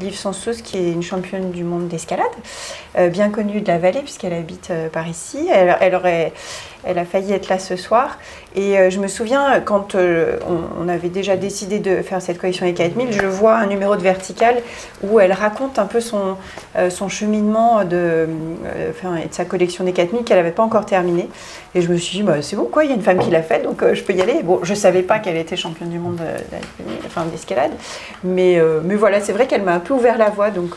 Liv 0.00 0.14
Sansos, 0.14 0.62
qui 0.62 0.78
est 0.78 0.92
une 0.92 1.02
championne 1.02 1.50
du 1.50 1.64
monde 1.64 1.88
d'escalade, 1.88 2.26
bien 3.10 3.30
connue 3.30 3.60
de 3.60 3.68
la 3.68 3.78
vallée, 3.78 4.00
puisqu'elle 4.00 4.32
habite 4.32 4.72
par 4.92 5.08
ici. 5.08 5.48
Elle, 5.50 5.94
aurait, 5.94 6.32
elle 6.84 6.98
a 6.98 7.04
failli 7.04 7.32
être 7.32 7.48
là 7.48 7.58
ce 7.58 7.76
soir. 7.76 8.18
Et 8.56 8.78
euh, 8.78 8.90
je 8.90 8.98
me 8.98 9.06
souviens, 9.06 9.60
quand 9.64 9.94
euh, 9.94 10.36
on, 10.78 10.88
avait 10.88 11.08
déjà 11.08 11.36
décidé 11.36 11.78
de 11.78 12.02
faire 12.02 12.20
cette 12.20 12.38
collection 12.38 12.66
des 12.66 12.74
4000, 12.74 13.12
je 13.12 13.26
vois 13.26 13.54
un 13.54 13.66
numéro 13.66 13.94
de 13.94 14.02
vertical 14.02 14.56
où 15.04 15.20
elle 15.20 15.32
raconte 15.32 15.78
un 15.78 15.86
peu 15.86 16.00
son, 16.00 16.36
euh, 16.76 16.90
son 16.90 17.08
cheminement 17.08 17.84
de, 17.84 18.26
de 18.26 19.30
sa 19.30 19.44
collection 19.44 19.84
des 19.84 19.92
4000 19.92 20.24
qu'elle 20.24 20.38
n'avait 20.38 20.50
pas 20.50 20.64
encore 20.64 20.84
terminée. 20.84 21.28
Et 21.76 21.82
je 21.82 21.88
me 21.88 21.96
suis 21.96 22.18
dit, 22.18 22.22
bah, 22.24 22.42
c'est 22.42 22.56
bon, 22.56 22.64
quoi, 22.64 22.84
il 22.84 22.90
y 22.90 22.92
a 22.92 22.96
une 22.96 23.02
femme 23.02 23.18
qui 23.18 23.30
l'a 23.30 23.42
fait, 23.42 23.62
donc 23.62 23.84
je 23.92 24.02
peux 24.02 24.12
y 24.12 24.20
aller. 24.20 24.42
Bon, 24.42 24.58
je 24.64 24.70
ne 24.70 24.76
savais 24.76 25.02
pas 25.02 25.20
qu'elle 25.20 25.36
était 25.36 25.56
championne 25.56 25.90
du 25.90 26.00
monde 26.00 26.18
d'escalade, 27.30 27.70
mais, 28.24 28.60
mais 28.84 28.96
voilà, 28.96 29.20
c'est 29.20 29.32
vrai 29.32 29.46
qu'elle 29.46 29.62
m'a 29.62 29.74
un 29.74 29.80
peu 29.80 29.94
ouvert 29.94 30.18
la 30.18 30.30
voie, 30.30 30.50
donc 30.50 30.76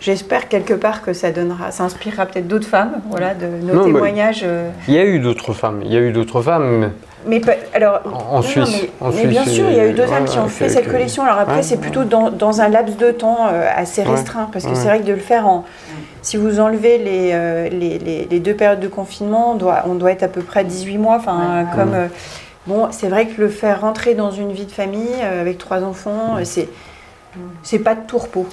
j'espère 0.00 0.48
quelque 0.48 0.74
part 0.74 1.02
que 1.02 1.12
ça 1.12 1.30
donnera, 1.30 1.70
ça 1.70 1.84
inspirera 1.84 2.26
peut-être 2.26 2.48
d'autres 2.48 2.66
femmes, 2.66 3.00
voilà, 3.08 3.34
de 3.34 3.46
nos 3.46 3.84
témoignages. 3.84 4.44
Il 4.88 4.94
y 4.94 4.98
a 4.98 5.04
eu 5.04 5.18
d'autres 5.18 5.43
femmes, 5.52 5.82
il 5.84 5.92
y 5.92 5.96
a 5.96 6.00
eu 6.00 6.12
d'autres 6.12 6.42
femmes. 6.42 6.90
Mais 7.26 7.40
alors, 7.72 8.00
en, 8.30 8.42
Suisse, 8.42 8.86
mais, 9.14 9.26
bien 9.26 9.44
sûr, 9.44 9.70
il 9.70 9.76
y 9.76 9.80
a 9.80 9.86
eu 9.86 9.92
deux 9.92 10.06
femmes 10.06 10.26
qui 10.26 10.38
ont 10.38 10.48
fait 10.48 10.68
cette 10.68 10.90
collection. 10.90 11.22
Alors 11.24 11.38
après, 11.38 11.62
c'est 11.62 11.78
plutôt 11.78 12.04
dans, 12.04 12.60
un 12.60 12.68
laps 12.68 12.96
de 12.96 13.10
temps 13.10 13.48
euh, 13.50 13.66
assez 13.74 14.02
restreint, 14.02 14.48
parce 14.52 14.66
que 14.66 14.74
c'est 14.74 14.86
vrai 14.86 15.00
que 15.00 15.06
de 15.06 15.12
le 15.12 15.18
faire 15.18 15.46
en, 15.46 15.64
si 16.22 16.36
vous 16.36 16.60
enlevez 16.60 16.98
les, 16.98 17.30
euh, 17.32 17.68
les, 17.68 17.98
les, 17.98 18.40
deux 18.40 18.54
périodes 18.54 18.80
de 18.80 18.88
confinement, 18.88 19.52
on 19.52 19.54
doit, 19.56 19.82
on 19.86 19.94
doit 19.94 20.12
être 20.12 20.22
à 20.22 20.28
peu 20.28 20.42
près 20.42 20.64
18 20.64 20.98
mois. 20.98 21.16
Enfin, 21.16 21.66
comme 21.74 21.94
euh, 21.94 22.08
bon, 22.66 22.88
c'est 22.90 23.08
vrai 23.08 23.26
que 23.26 23.40
le 23.40 23.48
faire 23.48 23.80
rentrer 23.80 24.14
dans 24.14 24.30
une 24.30 24.52
vie 24.52 24.66
de 24.66 24.72
famille 24.72 25.20
avec 25.22 25.58
trois 25.58 25.82
enfants, 25.82 26.36
c'est 26.44 26.68
c'est 27.62 27.80
pas 27.80 27.94
de 27.94 28.06
tourpeau. 28.06 28.46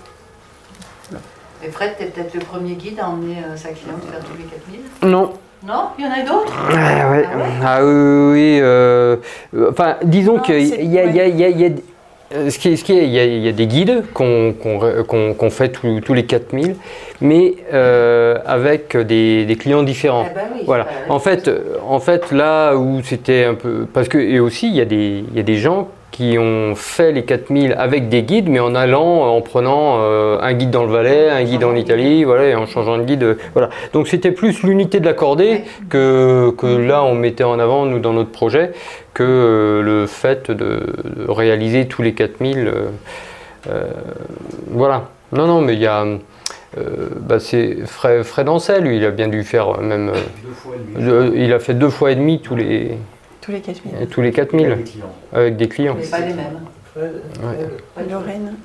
Et 1.63 1.69
Fred, 1.69 1.93
tu 1.95 2.03
es 2.03 2.07
peut-être 2.07 2.33
le 2.33 2.39
premier 2.39 2.73
guide 2.73 2.99
à 2.99 3.07
emmener 3.09 3.37
sa 3.55 3.69
cliente 3.69 4.03
faire 4.09 4.19
tous 4.21 4.35
les 4.37 4.45
4000 4.45 5.11
Non. 5.11 5.33
Non 5.67 5.89
Il 5.99 6.05
y 6.05 6.07
en 6.07 6.11
a 6.11 6.21
d'autres 6.25 6.53
ah, 6.75 7.11
ouais. 7.11 7.25
ah, 7.63 7.79
oui, 7.83 7.91
oui. 8.31 8.59
Euh, 8.61 9.17
enfin, 9.69 9.97
disons 10.03 10.39
qu'il 10.39 10.59
y 10.91 10.97
a, 10.97 11.05
y, 11.05 11.19
a, 11.19 11.27
y, 11.27 11.65
a, 11.65 11.69
ce 12.49 12.57
qui 12.57 12.69
est, 12.69 12.75
ce 12.77 12.83
qui 12.83 12.93
est, 12.97 13.03
il, 13.03 13.11
y 13.11 13.19
a, 13.19 13.25
il 13.25 13.41
y 13.45 13.47
a 13.47 13.51
des 13.51 13.67
guides 13.67 14.03
qu'on 14.13 14.53
qu'on- 14.53 15.33
qu'on 15.35 15.49
fait 15.51 15.69
tous- 15.69 16.01
tous 16.01 16.13
les 16.15 16.25
4000, 16.25 16.75
mais 17.19 17.53
euh, 17.73 18.37
avec 18.45 18.97
des, 18.97 19.45
des 19.45 19.55
clients 19.55 19.83
différents. 19.83 20.25
Ah 20.27 20.31
bah 20.33 20.41
oui, 20.55 20.61
Voilà. 20.65 20.87
En 21.09 21.19
fait, 21.19 21.47
euh, 21.47 21.77
en 21.87 21.99
fait, 21.99 22.31
là 22.31 22.75
où 22.75 23.01
c'était 23.03 23.43
un 23.45 23.53
peu. 23.53 23.85
Parce 23.93 24.07
que, 24.07 24.17
et 24.17 24.39
aussi, 24.39 24.67
il 24.67 24.75
y, 24.75 24.81
a 24.81 24.85
des, 24.85 25.23
il 25.29 25.37
y 25.37 25.39
a 25.39 25.43
des 25.43 25.57
gens 25.57 25.89
qui 26.11 26.37
ont 26.37 26.75
fait 26.75 27.11
les 27.13 27.23
4000 27.23 27.73
avec 27.77 28.09
des 28.09 28.23
guides, 28.23 28.49
mais 28.49 28.59
en 28.59 28.75
allant, 28.75 29.23
en 29.35 29.41
prenant 29.41 29.97
euh, 30.01 30.37
un 30.41 30.53
guide 30.53 30.69
dans 30.69 30.83
le 30.83 30.91
Valais, 30.91 31.29
un 31.29 31.43
guide 31.43 31.63
en 31.63 31.73
Italie, 31.75 32.25
voilà, 32.25 32.47
et 32.49 32.55
en 32.55 32.65
changeant 32.65 32.97
de 32.97 33.03
guide. 33.03 33.23
euh, 33.23 33.35
voilà. 33.53 33.69
Donc 33.93 34.07
c'était 34.09 34.31
plus 34.31 34.61
l'unité 34.63 34.99
de 34.99 35.05
la 35.05 35.13
cordée 35.13 35.61
que, 35.89 36.51
que 36.57 36.67
là 36.67 37.03
on 37.03 37.15
mettait 37.15 37.45
en 37.45 37.59
avant, 37.59 37.85
nous, 37.85 37.99
dans 37.99 38.11
notre 38.13 38.31
projet, 38.31 38.71
que 39.13 39.23
euh, 39.23 39.81
le 39.81 40.05
fait 40.05 40.51
de, 40.51 40.55
de 41.03 41.31
réaliser 41.31 41.87
tous 41.87 42.01
les 42.01 42.13
4000. 42.13 42.67
euh, 42.67 42.73
euh, 43.69 43.83
voilà. 44.67 45.09
Non, 45.31 45.47
non, 45.47 45.61
mais 45.61 45.73
il 45.75 45.79
y 45.79 45.87
a. 45.87 46.03
euh, 46.03 46.17
bah, 47.21 47.39
c'est 47.39 47.85
Fred, 47.85 48.23
Fred 48.23 48.49
Ancel, 48.49 48.83
lui, 48.83 48.97
il 48.97 49.05
a 49.05 49.11
bien 49.11 49.27
dû 49.29 49.43
faire 49.43 49.69
euh, 49.79 49.81
même. 49.81 50.09
euh, 50.09 50.13
Deux 50.43 50.53
fois 50.53 50.73
et 50.75 51.01
demi. 51.01 51.09
euh, 51.09 51.31
il 51.35 51.53
a 51.53 51.59
fait 51.59 51.73
deux 51.73 51.89
fois 51.89 52.11
et 52.11 52.15
demi 52.15 52.41
tous 52.41 52.55
les, 52.55 52.97
Tous 53.41 53.51
les 53.51 53.61
4000. 53.61 54.07
tous 54.07 54.21
les 54.21 54.31
4000 54.31 54.65
Avec 54.71 54.77
les 54.77 54.83
clients. 54.91 55.05
avec 55.33 55.57
des 55.57 55.67
clients. 55.67 55.95
Mais 55.99 56.05
pas 56.05 56.19
les 56.19 56.33
mêmes. 56.33 56.59
Fred, 56.93 57.21
Ouais. 57.43 58.03
Lorraine. 58.09 58.55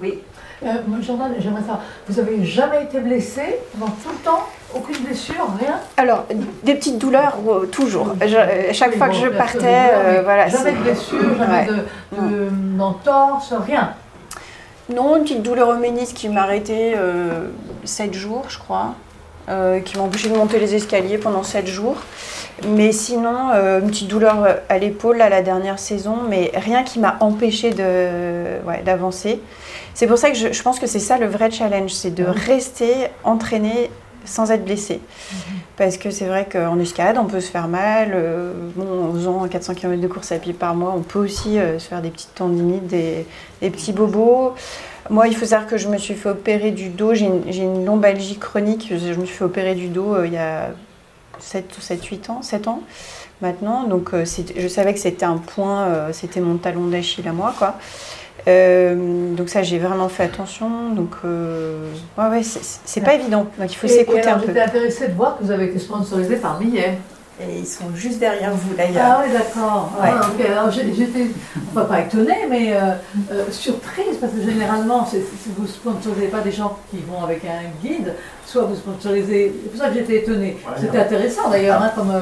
Oui. 0.00 0.18
Euh, 0.62 0.68
moi, 0.86 0.98
Jordan, 1.02 1.32
j'aimerais 1.38 1.60
savoir, 1.60 1.80
vous 2.08 2.18
avez 2.18 2.42
jamais 2.44 2.84
été 2.84 2.98
blessé 3.00 3.42
pendant 3.72 3.90
tout 3.92 4.08
le 4.10 4.24
temps? 4.24 4.44
Aucune 4.74 5.04
blessure, 5.04 5.46
rien? 5.60 5.80
Alors, 5.96 6.24
des 6.62 6.74
petites 6.74 6.98
douleurs, 6.98 7.36
euh, 7.48 7.66
toujours. 7.66 8.14
Je- 8.26 8.36
euh, 8.36 8.72
chaque 8.72 8.92
Oui, 8.92 8.96
fois 8.98 9.08
bon, 9.08 9.12
que 9.12 9.18
je 9.18 9.28
partais, 9.28 9.58
des 9.58 9.64
douleurs, 9.64 10.02
euh, 10.06 10.22
voilà. 10.22 10.48
Jamais 10.48 10.72
de 10.72 10.76
blessure, 10.78 11.36
jamais 11.38 11.52
Ouais. 11.52 11.66
de, 12.12 12.20
de- 12.46 12.50
d'entorse, 12.78 13.52
rien? 13.66 13.90
Non, 14.94 15.16
une 15.16 15.24
petite 15.24 15.42
douleur 15.42 15.68
au 15.68 15.74
ménisque 15.76 16.14
qui 16.16 16.28
m'a 16.28 16.42
arrêté 16.42 16.94
7 17.84 18.14
jours, 18.14 18.44
je 18.48 18.58
crois, 18.58 18.94
euh, 19.48 19.80
qui 19.80 19.96
m'a 19.96 20.04
empêché 20.04 20.28
de 20.28 20.34
monter 20.34 20.58
les 20.58 20.74
escaliers 20.74 21.18
pendant 21.18 21.42
7 21.42 21.66
jours. 21.66 21.96
Mais 22.66 22.92
sinon, 22.92 23.50
euh, 23.54 23.80
une 23.80 23.88
petite 23.88 24.08
douleur 24.08 24.46
à 24.68 24.78
l'épaule 24.78 25.18
là, 25.18 25.28
la 25.28 25.42
dernière 25.42 25.78
saison, 25.78 26.16
mais 26.28 26.50
rien 26.54 26.82
qui 26.82 26.98
m'a 26.98 27.16
empêché 27.20 27.70
ouais, 27.70 28.82
d'avancer. 28.84 29.40
C'est 29.94 30.06
pour 30.06 30.18
ça 30.18 30.30
que 30.30 30.36
je, 30.36 30.52
je 30.52 30.62
pense 30.62 30.78
que 30.78 30.86
c'est 30.86 30.98
ça 30.98 31.18
le 31.18 31.26
vrai 31.26 31.50
challenge, 31.50 31.92
c'est 31.92 32.14
de 32.14 32.24
rester 32.24 33.08
entraîné 33.24 33.90
sans 34.24 34.50
être 34.50 34.64
blessé. 34.64 35.00
Parce 35.76 35.98
que 35.98 36.10
c'est 36.10 36.24
vrai 36.24 36.48
qu'en 36.50 36.78
escalade, 36.78 37.18
on 37.18 37.26
peut 37.26 37.40
se 37.40 37.50
faire 37.50 37.68
mal. 37.68 38.12
euh, 38.14 38.52
bon, 38.74 39.10
en 39.10 39.12
faisant 39.12 39.46
400 39.46 39.74
km 39.74 40.00
de 40.00 40.08
course 40.08 40.32
à 40.32 40.38
pied 40.38 40.54
par 40.54 40.74
mois, 40.74 40.94
on 40.96 41.02
peut 41.02 41.18
aussi 41.18 41.58
euh, 41.58 41.78
se 41.78 41.88
faire 41.88 42.00
des 42.00 42.10
petites 42.10 42.34
tendinites, 42.34 42.86
des, 42.86 43.26
petits 43.60 43.92
bobos. 43.92 44.54
Moi, 45.10 45.28
il 45.28 45.36
faut 45.36 45.44
savoir 45.44 45.68
que 45.68 45.76
je 45.76 45.88
me 45.88 45.98
suis 45.98 46.14
fait 46.14 46.30
opérer 46.30 46.70
du 46.70 46.88
dos. 46.88 47.14
J'ai 47.14 47.26
une, 47.26 47.84
lombalgie 47.84 48.38
chronique. 48.38 48.88
Je, 48.90 49.12
me 49.20 49.26
suis 49.26 49.36
fait 49.36 49.44
opérer 49.44 49.74
du 49.74 49.88
dos 49.88 50.14
euh, 50.14 50.26
il 50.26 50.32
y 50.32 50.38
a 50.38 50.70
7, 51.40 51.76
7, 51.78 52.04
8 52.04 52.30
ans, 52.30 52.42
7 52.42 52.68
ans 52.68 52.82
maintenant. 53.42 53.84
Donc, 53.84 54.12
je 54.14 54.68
savais 54.68 54.94
que 54.94 55.00
c'était 55.00 55.26
un 55.26 55.36
point, 55.36 56.10
c'était 56.12 56.40
mon 56.40 56.56
talon 56.56 56.86
d'Achille 56.86 57.28
à 57.28 57.32
moi. 57.32 57.54
Euh, 58.48 59.34
donc 59.34 59.48
ça, 59.48 59.62
j'ai 59.62 59.78
vraiment 59.78 60.08
fait 60.08 60.24
attention. 60.24 60.90
Donc, 60.94 61.10
euh, 61.24 61.90
ouais, 62.16 62.28
ouais, 62.28 62.42
c'est- 62.42 63.00
pas 63.00 63.14
évident. 63.14 63.46
Donc, 63.58 63.72
il 63.72 63.76
faut 63.76 63.88
s'écouter 63.88 64.28
un 64.28 64.38
peu. 64.38 64.46
J'étais 64.48 64.60
intéressée 64.62 65.08
de 65.08 65.14
voir 65.14 65.38
que 65.38 65.44
vous 65.44 65.50
avez 65.50 65.66
été 65.66 65.78
sponsorisé 65.78 66.36
par 66.36 66.60
Millet. 66.60 66.98
Et 67.38 67.58
ils 67.58 67.66
sont 67.66 67.94
juste 67.94 68.18
derrière 68.18 68.52
vous, 68.52 68.74
Ah 68.98 69.22
oui, 69.22 69.30
d'accord. 69.30 69.92
Ouais. 70.00 70.08
Ah, 70.10 70.26
ok. 70.26 70.46
Alors 70.46 70.70
j'étais, 70.70 71.26
enfin 71.70 71.84
pas 71.84 72.00
étonnée, 72.00 72.46
mais 72.48 72.72
euh, 72.72 72.92
euh, 73.30 73.44
surprise, 73.50 74.16
parce 74.18 74.32
que 74.32 74.40
généralement, 74.40 75.04
si 75.04 75.18
vous 75.54 75.64
ne 75.64 75.68
sponsorisez 75.68 76.28
pas 76.28 76.40
des 76.40 76.50
gens 76.52 76.78
qui 76.90 76.96
vont 77.06 77.22
avec 77.22 77.42
un 77.44 77.86
guide, 77.86 78.14
soit 78.46 78.62
vous 78.62 78.74
sponsorisez. 78.76 79.52
C'est 79.64 79.70
pour 79.70 79.78
ça 79.78 79.88
que 79.90 79.96
j'étais 79.96 80.16
étonnée. 80.22 80.56
Ouais, 80.66 80.72
C'était 80.80 80.96
intéressant 80.98 81.50
d'ailleurs 81.50 81.82
hein, 81.82 81.92
comme, 81.94 82.10
euh. 82.10 82.20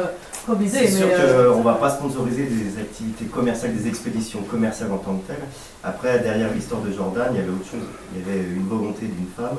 C'est 0.86 0.88
sûr 0.88 1.06
euh, 1.10 1.52
qu'on 1.52 1.58
ne 1.60 1.64
va 1.64 1.74
pas 1.74 1.90
sponsoriser 1.90 2.44
des 2.44 2.78
activités 2.80 3.24
commerciales, 3.26 3.74
des 3.74 3.88
expéditions 3.88 4.40
commerciales 4.42 4.92
en 4.92 4.98
tant 4.98 5.14
que 5.16 5.26
telles. 5.28 5.44
Après, 5.82 6.18
derrière 6.18 6.52
l'histoire 6.52 6.80
de 6.82 6.92
Jordan, 6.92 7.28
il 7.32 7.36
y 7.38 7.40
avait 7.40 7.50
autre 7.50 7.64
chose. 7.70 7.86
Il 8.14 8.20
y 8.20 8.22
avait 8.30 8.42
une 8.44 8.66
volonté 8.68 9.06
d'une 9.06 9.28
femme, 9.36 9.56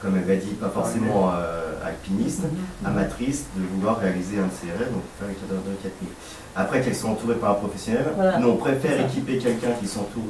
comme 0.00 0.16
elle 0.16 0.26
m'a 0.26 0.40
dit, 0.40 0.52
pas 0.54 0.68
forcément 0.68 1.30
euh, 1.34 1.72
alpiniste, 1.84 2.42
amatrice, 2.84 3.44
de 3.56 3.62
vouloir 3.74 3.98
réaliser 3.98 4.38
un 4.38 4.46
de 4.46 4.52
ses 4.60 4.70
rêves, 4.70 4.92
donc 4.92 5.02
faire 5.18 5.28
les 5.28 5.34
cadres 5.34 5.60
de 5.62 5.74
4000. 5.82 6.08
Après 6.54 6.80
qu'elle 6.82 6.94
soit 6.96 7.10
entourée 7.10 7.36
par 7.36 7.50
un 7.52 7.54
professionnel, 7.54 8.06
Voilà. 8.14 8.38
nous 8.38 8.48
on 8.48 8.56
préfère 8.56 9.00
équiper 9.04 9.38
quelqu'un 9.38 9.72
qui 9.80 9.86
s'entoure 9.88 10.22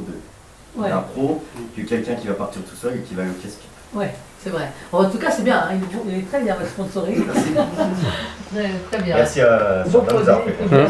ouais, 0.76 0.88
d'un 0.88 1.00
pro 1.00 1.42
que 1.76 1.82
quelqu'un 1.82 2.14
qui 2.14 2.28
va 2.28 2.34
partir 2.34 2.62
tout 2.62 2.76
seul 2.76 2.96
et 2.96 3.00
qui 3.00 3.14
va 3.14 3.24
le 3.24 3.32
casquer. 3.32 3.68
ouais, 3.94 4.14
c'est 4.42 4.50
vrai. 4.50 4.68
En 4.92 5.04
tout 5.04 5.18
cas, 5.18 5.30
c'est 5.30 5.44
bien. 5.44 5.56
hein, 5.70 5.74
il, 6.08 6.18
est 6.18 6.28
très 6.28 6.40
bien 6.40 6.54
votre 6.54 6.68
sponsoring. 6.70 7.24
très, 8.52 8.70
très 8.90 9.02
bien. 9.02 9.16
Merci 9.16 9.40
à 9.40 9.84
bien. 10.70 10.86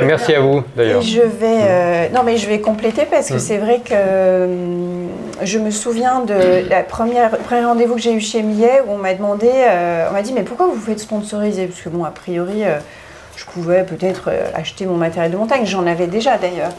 Et- 0.00 0.04
Merci 0.04 0.34
à 0.34 0.40
vous 0.40 0.62
d'ailleurs. 0.76 1.00
Et 1.00 1.04
je 1.04 1.20
vais, 1.22 1.60
euh, 1.62 2.08
non 2.14 2.22
mais 2.24 2.36
je 2.36 2.46
vais 2.48 2.60
compléter 2.60 3.06
parce 3.10 3.28
que 3.28 3.34
Mm. 3.34 3.38
c'est 3.38 3.58
vrai 3.58 3.80
que 3.84 3.92
euh, 3.94 5.06
je 5.42 5.58
me 5.58 5.70
souviens 5.70 6.20
de 6.20 6.68
la 6.68 6.82
première 6.82 7.30
premier 7.38 7.64
rendez-vous 7.64 7.94
que 7.94 8.00
j'ai 8.00 8.12
eu 8.12 8.20
chez 8.20 8.42
Millet 8.42 8.82
où 8.86 8.92
on 8.92 8.98
m'a 8.98 9.14
demandé, 9.14 9.48
euh, 9.50 10.06
on 10.10 10.12
m'a 10.12 10.22
dit 10.22 10.32
mais 10.32 10.42
pourquoi 10.42 10.66
vous 10.66 10.74
vous 10.74 10.80
faites 10.86 11.00
sponsoriser? 11.00 11.66
Parce 11.66 11.80
que 11.80 11.88
bon 11.88 12.04
a 12.04 12.10
priori 12.10 12.64
euh, 12.64 12.78
je 13.36 13.44
pouvais 13.46 13.84
peut-être 13.84 14.24
euh, 14.28 14.44
acheter 14.54 14.86
mon 14.86 14.96
matériel 14.96 15.32
de 15.32 15.36
montagne, 15.36 15.64
j'en 15.64 15.86
avais 15.86 16.06
déjà 16.06 16.36
d'ailleurs. 16.36 16.72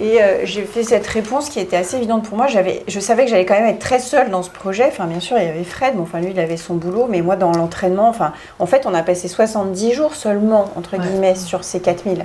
Et 0.00 0.20
euh, 0.20 0.44
j'ai 0.44 0.62
fait 0.64 0.82
cette 0.82 1.06
réponse 1.06 1.48
qui 1.48 1.60
était 1.60 1.76
assez 1.76 1.96
évidente 1.96 2.24
pour 2.24 2.36
moi. 2.36 2.46
Je 2.48 3.00
savais 3.00 3.24
que 3.24 3.30
j'allais 3.30 3.44
quand 3.46 3.54
même 3.54 3.66
être 3.66 3.78
très 3.78 4.00
seule 4.00 4.28
dans 4.30 4.42
ce 4.42 4.50
projet. 4.50 4.86
Enfin, 4.88 5.06
bien 5.06 5.20
sûr, 5.20 5.38
il 5.38 5.44
y 5.44 5.48
avait 5.48 5.62
Fred, 5.64 5.94
mais 5.94 6.02
enfin, 6.02 6.20
lui, 6.20 6.30
il 6.32 6.40
avait 6.40 6.56
son 6.56 6.74
boulot. 6.74 7.06
Mais 7.08 7.20
moi, 7.22 7.36
dans 7.36 7.52
l'entraînement, 7.52 8.08
enfin, 8.08 8.32
en 8.58 8.66
fait, 8.66 8.86
on 8.86 8.94
a 8.94 9.02
passé 9.04 9.28
70 9.28 9.92
jours 9.92 10.14
seulement, 10.16 10.70
entre 10.76 10.96
Ouais. 10.98 11.04
guillemets, 11.06 11.36
sur 11.36 11.62
ces 11.62 11.80
4000. 11.80 12.24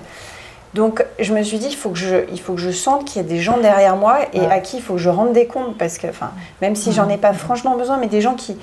Donc, 0.74 1.06
je 1.20 1.34
me 1.34 1.42
suis 1.44 1.58
dit, 1.60 1.68
il 1.70 1.76
faut 1.76 1.90
que 1.90 1.98
je, 1.98 2.16
il 2.32 2.40
faut 2.40 2.54
que 2.54 2.60
je 2.62 2.72
sente 2.72 3.06
qu'il 3.06 3.22
y 3.22 3.26
a 3.26 3.28
des 3.28 3.40
gens 3.40 3.58
derrière 3.58 3.96
moi 3.96 4.18
et 4.34 4.40
Ouais. 4.42 4.48
à 4.52 4.60
qui 4.60 4.78
il 4.78 4.84
faut 4.84 4.94
que 4.94 5.00
je 5.00 5.10
rende 5.10 5.34
des 5.34 5.46
comptes. 5.46 5.78
Parce 5.78 5.98
que, 6.00 6.08
enfin, 6.08 6.32
même 6.62 6.76
si 6.76 6.92
j'en 6.92 7.08
ai 7.10 7.18
pas 7.18 7.34
franchement 7.34 7.76
besoin, 7.76 7.98
mais 7.98 8.08
des 8.08 8.22
gens 8.22 8.34
qui, 8.34 8.58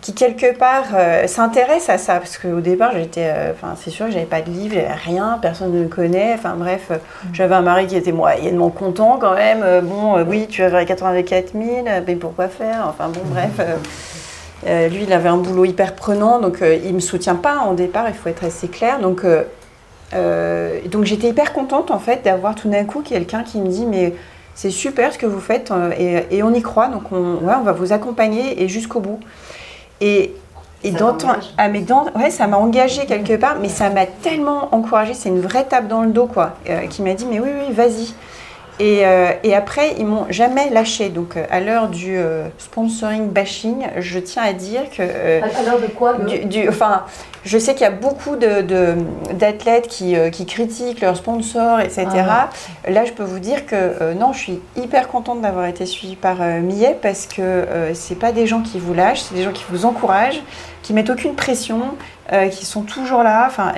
qui 0.00 0.14
quelque 0.14 0.56
part 0.56 0.86
euh, 0.94 1.26
s'intéressent 1.26 1.90
à 1.90 1.98
ça. 1.98 2.14
Parce 2.14 2.38
qu'au 2.38 2.60
départ, 2.60 2.92
j'étais, 2.94 3.26
euh, 3.26 3.52
enfin, 3.52 3.74
c'est 3.76 3.90
sûr 3.90 4.06
que 4.06 4.12
j'avais 4.12 4.26
pas 4.26 4.42
de 4.42 4.50
livre, 4.50 4.74
j'avais 4.74 4.92
rien, 4.92 5.38
personne 5.40 5.72
ne 5.72 5.82
me 5.84 5.88
connaît. 5.88 6.34
Enfin, 6.34 6.54
bref, 6.56 6.88
euh, 6.90 6.98
j'avais 7.32 7.54
un 7.54 7.62
mari 7.62 7.86
qui 7.86 7.96
était 7.96 8.12
moyennement 8.12 8.70
content 8.70 9.18
quand 9.20 9.34
même. 9.34 9.64
Bon, 9.82 10.22
oui, 10.24 10.46
tu 10.48 10.62
avais 10.62 10.84
84 10.84 11.52
000, 11.52 11.86
euh, 11.86 12.00
mais 12.06 12.16
pourquoi 12.16 12.48
faire? 12.48 12.86
Enfin, 12.88 13.08
bon, 13.08 13.20
bref. 13.24 13.60
lui, 14.90 15.04
il 15.04 15.12
avait 15.12 15.28
un 15.28 15.36
boulot 15.36 15.64
hyper 15.64 15.94
prenant, 15.94 16.40
donc 16.40 16.58
il 16.62 16.94
me 16.94 17.00
soutient 17.00 17.36
pas 17.36 17.58
en 17.58 17.74
départ, 17.74 18.08
il 18.08 18.14
faut 18.14 18.28
être 18.28 18.44
assez 18.44 18.68
clair. 18.68 19.00
Donc, 19.00 19.24
donc 20.12 21.04
j'étais 21.04 21.28
hyper 21.28 21.52
contente 21.52 21.90
en 21.90 21.98
fait 21.98 22.24
d'avoir 22.24 22.54
tout 22.54 22.68
d'un 22.68 22.84
coup 22.84 23.02
quelqu'un 23.02 23.42
qui 23.42 23.58
me 23.60 23.68
dit 23.68 23.86
mais 23.86 24.14
c'est 24.54 24.70
super 24.70 25.12
ce 25.12 25.18
que 25.18 25.26
vous 25.26 25.38
faites 25.38 25.72
et, 25.96 26.24
et 26.30 26.42
on 26.42 26.52
y 26.52 26.62
croit, 26.62 26.88
donc 26.88 27.12
on, 27.12 27.34
ouais, 27.34 27.54
on 27.60 27.62
va 27.62 27.72
vous 27.72 27.92
accompagner 27.92 28.62
et 28.62 28.68
jusqu'au 28.68 29.00
bout. 29.00 29.20
Et, 30.00 30.34
et 30.84 30.92
Ça 30.92 30.98
t'engage. 30.98 31.52
ah 31.58 31.68
mais 31.68 31.80
dans- 31.80 32.06
ouais, 32.14 32.30
ça 32.30 32.46
m'a 32.46 32.56
engagée 32.56 33.04
quelque 33.06 33.36
part, 33.36 33.56
mais 33.60 33.68
ça 33.68 33.90
m'a 33.90 34.06
tellement 34.06 34.68
encouragée, 34.74 35.14
c'est 35.14 35.28
une 35.28 35.40
vraie 35.40 35.64
tape 35.64 35.88
dans 35.88 36.02
le 36.02 36.10
dos 36.10 36.26
quoi, 36.26 36.52
euh, 36.70 36.86
qui 36.86 37.02
m'a 37.02 37.14
dit 37.14 37.26
mais 37.26 37.40
oui 37.40 37.48
oui 37.66 37.72
vas-y. 37.74 38.14
Et, 38.80 39.04
euh, 39.04 39.32
et 39.42 39.54
après, 39.56 39.94
ils 39.98 40.06
m'ont 40.06 40.26
jamais 40.30 40.70
lâché. 40.70 41.08
Donc, 41.08 41.36
euh, 41.36 41.44
à 41.50 41.60
l'heure 41.60 41.88
du 41.88 42.16
euh, 42.16 42.46
sponsoring 42.58 43.28
bashing, 43.28 43.86
je 43.98 44.18
tiens 44.20 44.42
à 44.44 44.52
dire 44.52 44.82
que 44.96 45.02
À, 45.02 45.62
l'heure 45.64 45.80
de 45.80 45.86
quoi 45.88 46.14
du- 46.14 46.44
du- 46.44 46.68
enfin, 46.68 47.02
je 47.44 47.58
sais 47.58 47.72
qu'il 47.74 47.82
y 47.82 47.86
a 47.86 47.90
beaucoup 47.90 48.36
de- 48.36 48.60
de- 48.62 48.94
d'athlètes 49.32 49.88
qui, 49.88 50.14
qui 50.30 50.46
critiquent 50.46 51.00
leurs 51.00 51.16
sponsors, 51.16 51.80
etc. 51.80 52.06
Ah 52.28 52.48
Là, 52.88 53.04
je 53.04 53.12
peux 53.12 53.24
vous 53.24 53.40
dire 53.40 53.66
que 53.66 54.12
non, 54.14 54.32
je 54.32 54.38
suis 54.38 54.60
hyper 54.76 55.08
contente 55.08 55.40
d'avoir 55.40 55.66
été 55.66 55.84
suivie 55.84 56.16
par 56.16 56.36
Millet 56.38 56.96
parce 57.02 57.26
que 57.26 57.64
c'est 57.94 58.18
pas 58.18 58.30
des 58.32 58.46
gens 58.46 58.60
qui 58.62 58.78
vous 58.78 58.94
lâchent, 58.94 59.22
c'est 59.22 59.34
des 59.34 59.42
gens 59.42 59.52
qui 59.52 59.64
vous 59.70 59.86
encouragent, 59.86 60.42
qui 60.82 60.92
mettent 60.92 61.10
aucune 61.10 61.34
pression, 61.34 61.80
qui 62.52 62.64
sont 62.64 62.82
toujours 62.82 63.22
là, 63.22 63.44
enfin, 63.46 63.72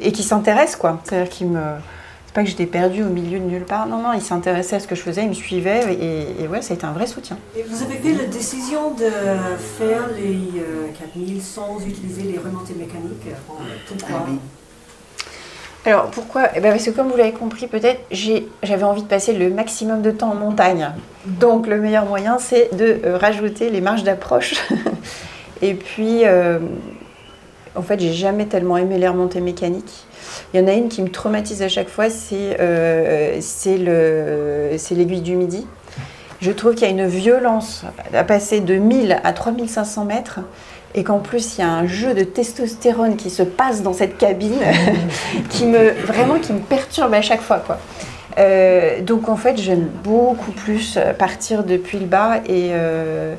et 0.00 0.12
qui 0.12 0.22
s'intéressent, 0.22 0.76
quoi. 0.76 1.00
C'est-à-dire 1.04 1.28
qu'ils 1.28 1.48
me 1.48 1.60
pas 2.32 2.42
que 2.42 2.48
j'étais 2.48 2.66
perdue 2.66 3.02
au 3.02 3.08
milieu 3.08 3.38
de 3.38 3.44
nulle 3.44 3.64
part. 3.64 3.86
Non, 3.86 3.98
non, 3.98 4.12
ils 4.14 4.22
s'intéressaient 4.22 4.76
à 4.76 4.80
ce 4.80 4.86
que 4.88 4.94
je 4.94 5.02
faisais, 5.02 5.22
ils 5.22 5.28
me 5.28 5.34
suivaient 5.34 5.94
et, 5.94 6.42
et 6.42 6.48
ouais, 6.48 6.62
ça 6.62 6.72
a 6.72 6.76
été 6.76 6.86
un 6.86 6.92
vrai 6.92 7.06
soutien. 7.06 7.36
Et 7.56 7.62
vous 7.62 7.82
avez 7.82 7.96
fait 7.96 8.14
la 8.14 8.24
décision 8.24 8.92
de 8.92 9.04
faire 9.78 10.08
les 10.16 10.60
euh, 10.60 10.86
4000 10.98 11.42
sans 11.42 11.78
utiliser 11.86 12.22
les 12.22 12.38
remontées 12.38 12.74
mécaniques 12.74 13.26
Pourquoi 13.86 14.26
Alors 15.84 16.10
pourquoi? 16.10 16.48
Eh 16.56 16.60
ben, 16.60 16.70
Parce 16.70 16.84
que 16.84 16.90
comme 16.90 17.08
vous 17.08 17.16
l'avez 17.16 17.32
compris, 17.32 17.66
peut-être 17.66 18.00
j'avais 18.10 18.84
envie 18.84 19.02
de 19.02 19.08
passer 19.08 19.34
le 19.34 19.50
maximum 19.50 20.00
de 20.00 20.10
temps 20.10 20.30
en 20.30 20.34
montagne. 20.34 20.90
Donc 21.26 21.66
le 21.66 21.78
meilleur 21.78 22.06
moyen, 22.06 22.38
c'est 22.38 22.74
de 22.74 23.00
euh, 23.04 23.18
rajouter 23.18 23.68
les 23.68 23.80
marges 23.80 24.04
d'approche. 24.04 24.54
Et 25.62 25.74
puis, 25.74 26.24
euh, 26.24 26.58
en 27.76 27.82
fait, 27.82 28.00
j'ai 28.00 28.12
jamais 28.12 28.46
tellement 28.46 28.76
aimé 28.76 28.98
les 28.98 29.06
remontées 29.06 29.40
mécaniques. 29.40 30.06
Il 30.52 30.60
y 30.60 30.62
en 30.62 30.66
a 30.66 30.72
une 30.72 30.88
qui 30.88 31.02
me 31.02 31.08
traumatise 31.10 31.62
à 31.62 31.68
chaque 31.68 31.88
fois, 31.88 32.10
c'est 32.10 32.58
euh, 32.60 33.36
c'est 33.40 33.78
le- 33.78 34.76
c'est 34.78 34.94
l'aiguille 34.94 35.20
du 35.22 35.36
midi. 35.36 35.66
Je 36.40 36.50
trouve 36.50 36.74
qu'il 36.74 36.82
y 36.82 36.90
a 36.90 36.90
une 36.90 37.06
violence 37.06 37.84
à 38.12 38.24
passer 38.24 38.60
de 38.60 38.74
1000 38.74 39.20
à 39.22 39.32
3500 39.32 40.04
mètres 40.04 40.40
et 40.94 41.04
qu'en 41.04 41.20
plus 41.20 41.56
il 41.56 41.60
y 41.60 41.64
a 41.64 41.70
un 41.70 41.86
jeu 41.86 42.14
de 42.14 42.24
testostérone 42.24 43.16
qui 43.16 43.30
se 43.30 43.42
passe 43.44 43.82
dans 43.82 43.92
cette 43.92 44.18
cabine 44.18 44.58
qui 45.50 45.66
me 45.66 45.90
vraiment 46.04 46.38
qui 46.40 46.52
me 46.52 46.58
perturbe 46.58 47.14
à 47.14 47.22
chaque 47.22 47.40
fois 47.42 47.58
quoi. 47.64 47.78
Euh, 48.38 49.00
donc 49.02 49.28
en 49.28 49.36
fait 49.36 49.58
j'aime 49.58 49.88
beaucoup 50.02 50.52
plus 50.52 50.98
partir 51.18 51.64
depuis 51.64 51.98
le 51.98 52.06
bas 52.06 52.38
et, 52.46 52.70
euh, 52.72 53.34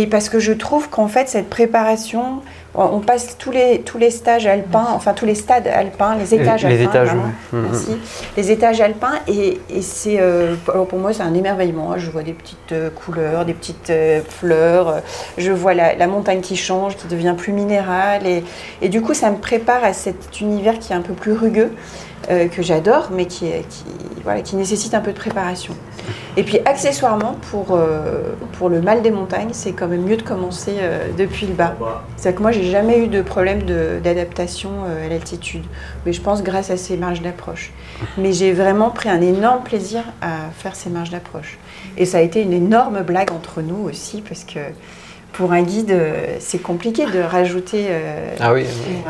et 0.00 0.06
parce 0.06 0.28
que 0.28 0.38
je 0.38 0.52
trouve 0.52 0.88
qu'en 0.88 1.08
fait 1.08 1.28
cette 1.28 1.50
préparation 1.50 2.40
on 2.74 3.00
passe 3.00 3.36
tous 3.36 3.50
les, 3.50 3.80
tous 3.80 3.98
les 3.98 4.10
stages 4.10 4.46
alpins, 4.46 4.86
enfin 4.94 5.12
tous 5.12 5.26
les 5.26 5.34
stades 5.34 5.66
alpins, 5.66 6.14
les 6.14 6.34
étages 6.34 6.64
les 6.64 6.78
alpins. 6.80 6.90
étages, 6.90 7.08
pardon. 7.08 7.22
oui. 7.52 7.58
Mhm. 7.58 7.66
Merci. 7.68 7.96
Les 8.36 8.50
étages 8.52 8.80
alpins, 8.80 9.14
et, 9.26 9.60
et 9.68 9.82
c'est, 9.82 10.18
euh, 10.20 10.54
pour 10.64 10.98
moi, 11.00 11.12
c'est 11.12 11.24
un 11.24 11.34
émerveillement. 11.34 11.98
Je 11.98 12.08
vois 12.10 12.22
des 12.22 12.32
petites 12.32 12.70
euh, 12.72 12.88
couleurs, 12.90 13.44
des 13.44 13.54
petites 13.54 13.90
euh, 13.90 14.20
fleurs. 14.26 15.02
Je 15.36 15.50
vois 15.50 15.74
la, 15.74 15.96
la 15.96 16.06
montagne 16.06 16.42
qui 16.42 16.56
change, 16.56 16.96
qui 16.96 17.08
devient 17.08 17.34
plus 17.36 17.52
minérale. 17.52 18.24
Et, 18.24 18.44
et 18.82 18.88
du 18.88 19.02
coup, 19.02 19.14
ça 19.14 19.30
me 19.32 19.38
prépare 19.38 19.82
à 19.82 19.92
cet 19.92 20.40
univers 20.40 20.78
qui 20.78 20.92
est 20.92 20.96
un 20.96 21.02
peu 21.02 21.14
plus 21.14 21.32
rugueux, 21.32 21.72
euh, 22.30 22.46
que 22.46 22.62
j'adore, 22.62 23.08
mais 23.12 23.26
qui, 23.26 23.46
voilà, 24.22 24.42
qui 24.42 24.54
nécessite 24.54 24.94
un 24.94 25.00
peu 25.00 25.10
de 25.10 25.18
préparation. 25.18 25.74
Et 26.36 26.44
puis, 26.44 26.60
accessoirement, 26.64 27.36
pour, 27.50 27.68
euh, 27.72 28.22
pour 28.52 28.68
le 28.68 28.80
mal 28.80 29.02
des 29.02 29.10
montagnes, 29.10 29.50
c'est 29.52 29.72
quand 29.72 29.88
même 29.90 30.02
mieux 30.02 30.16
de 30.16 30.22
commencer 30.22 30.76
euh, 30.80 31.08
depuis 31.18 31.46
le 31.46 31.52
bas. 31.52 31.76
C'est-à-dire 32.16 32.38
que 32.38 32.42
moi, 32.42 32.52
j'ai 32.52 32.64
jamais 32.70 32.98
eu 33.04 33.08
de 33.08 33.20
problème 33.22 33.62
d'adaptation 34.02 34.70
euh, 34.86 35.06
à 35.06 35.08
l'altitude. 35.08 35.64
Mais 36.06 36.12
je 36.12 36.20
pense 36.20 36.42
grâce 36.42 36.70
à 36.70 36.76
ces 36.76 36.96
marges 36.96 37.20
d'approche. 37.22 37.72
Mais 38.16 38.32
j'ai 38.32 38.52
vraiment 38.52 38.90
pris 38.90 39.08
un 39.10 39.20
énorme 39.20 39.62
plaisir 39.62 40.02
à 40.22 40.50
faire 40.56 40.74
ces 40.74 40.88
marges 40.90 41.10
d'approche. 41.10 41.58
Et 41.98 42.06
ça 42.06 42.18
a 42.18 42.20
été 42.22 42.40
une 42.40 42.52
énorme 42.52 43.02
blague 43.02 43.32
entre 43.32 43.60
nous 43.62 43.84
aussi, 43.88 44.22
parce 44.22 44.44
que 44.44 44.60
pour 45.32 45.52
un 45.52 45.62
guide, 45.62 45.92
euh, 45.92 46.36
c'est 46.40 46.58
compliqué 46.60 47.06
de 47.06 47.20
rajouter. 47.20 47.86
euh, 47.88 48.34
Ah 48.40 48.52
oui. 48.52 48.64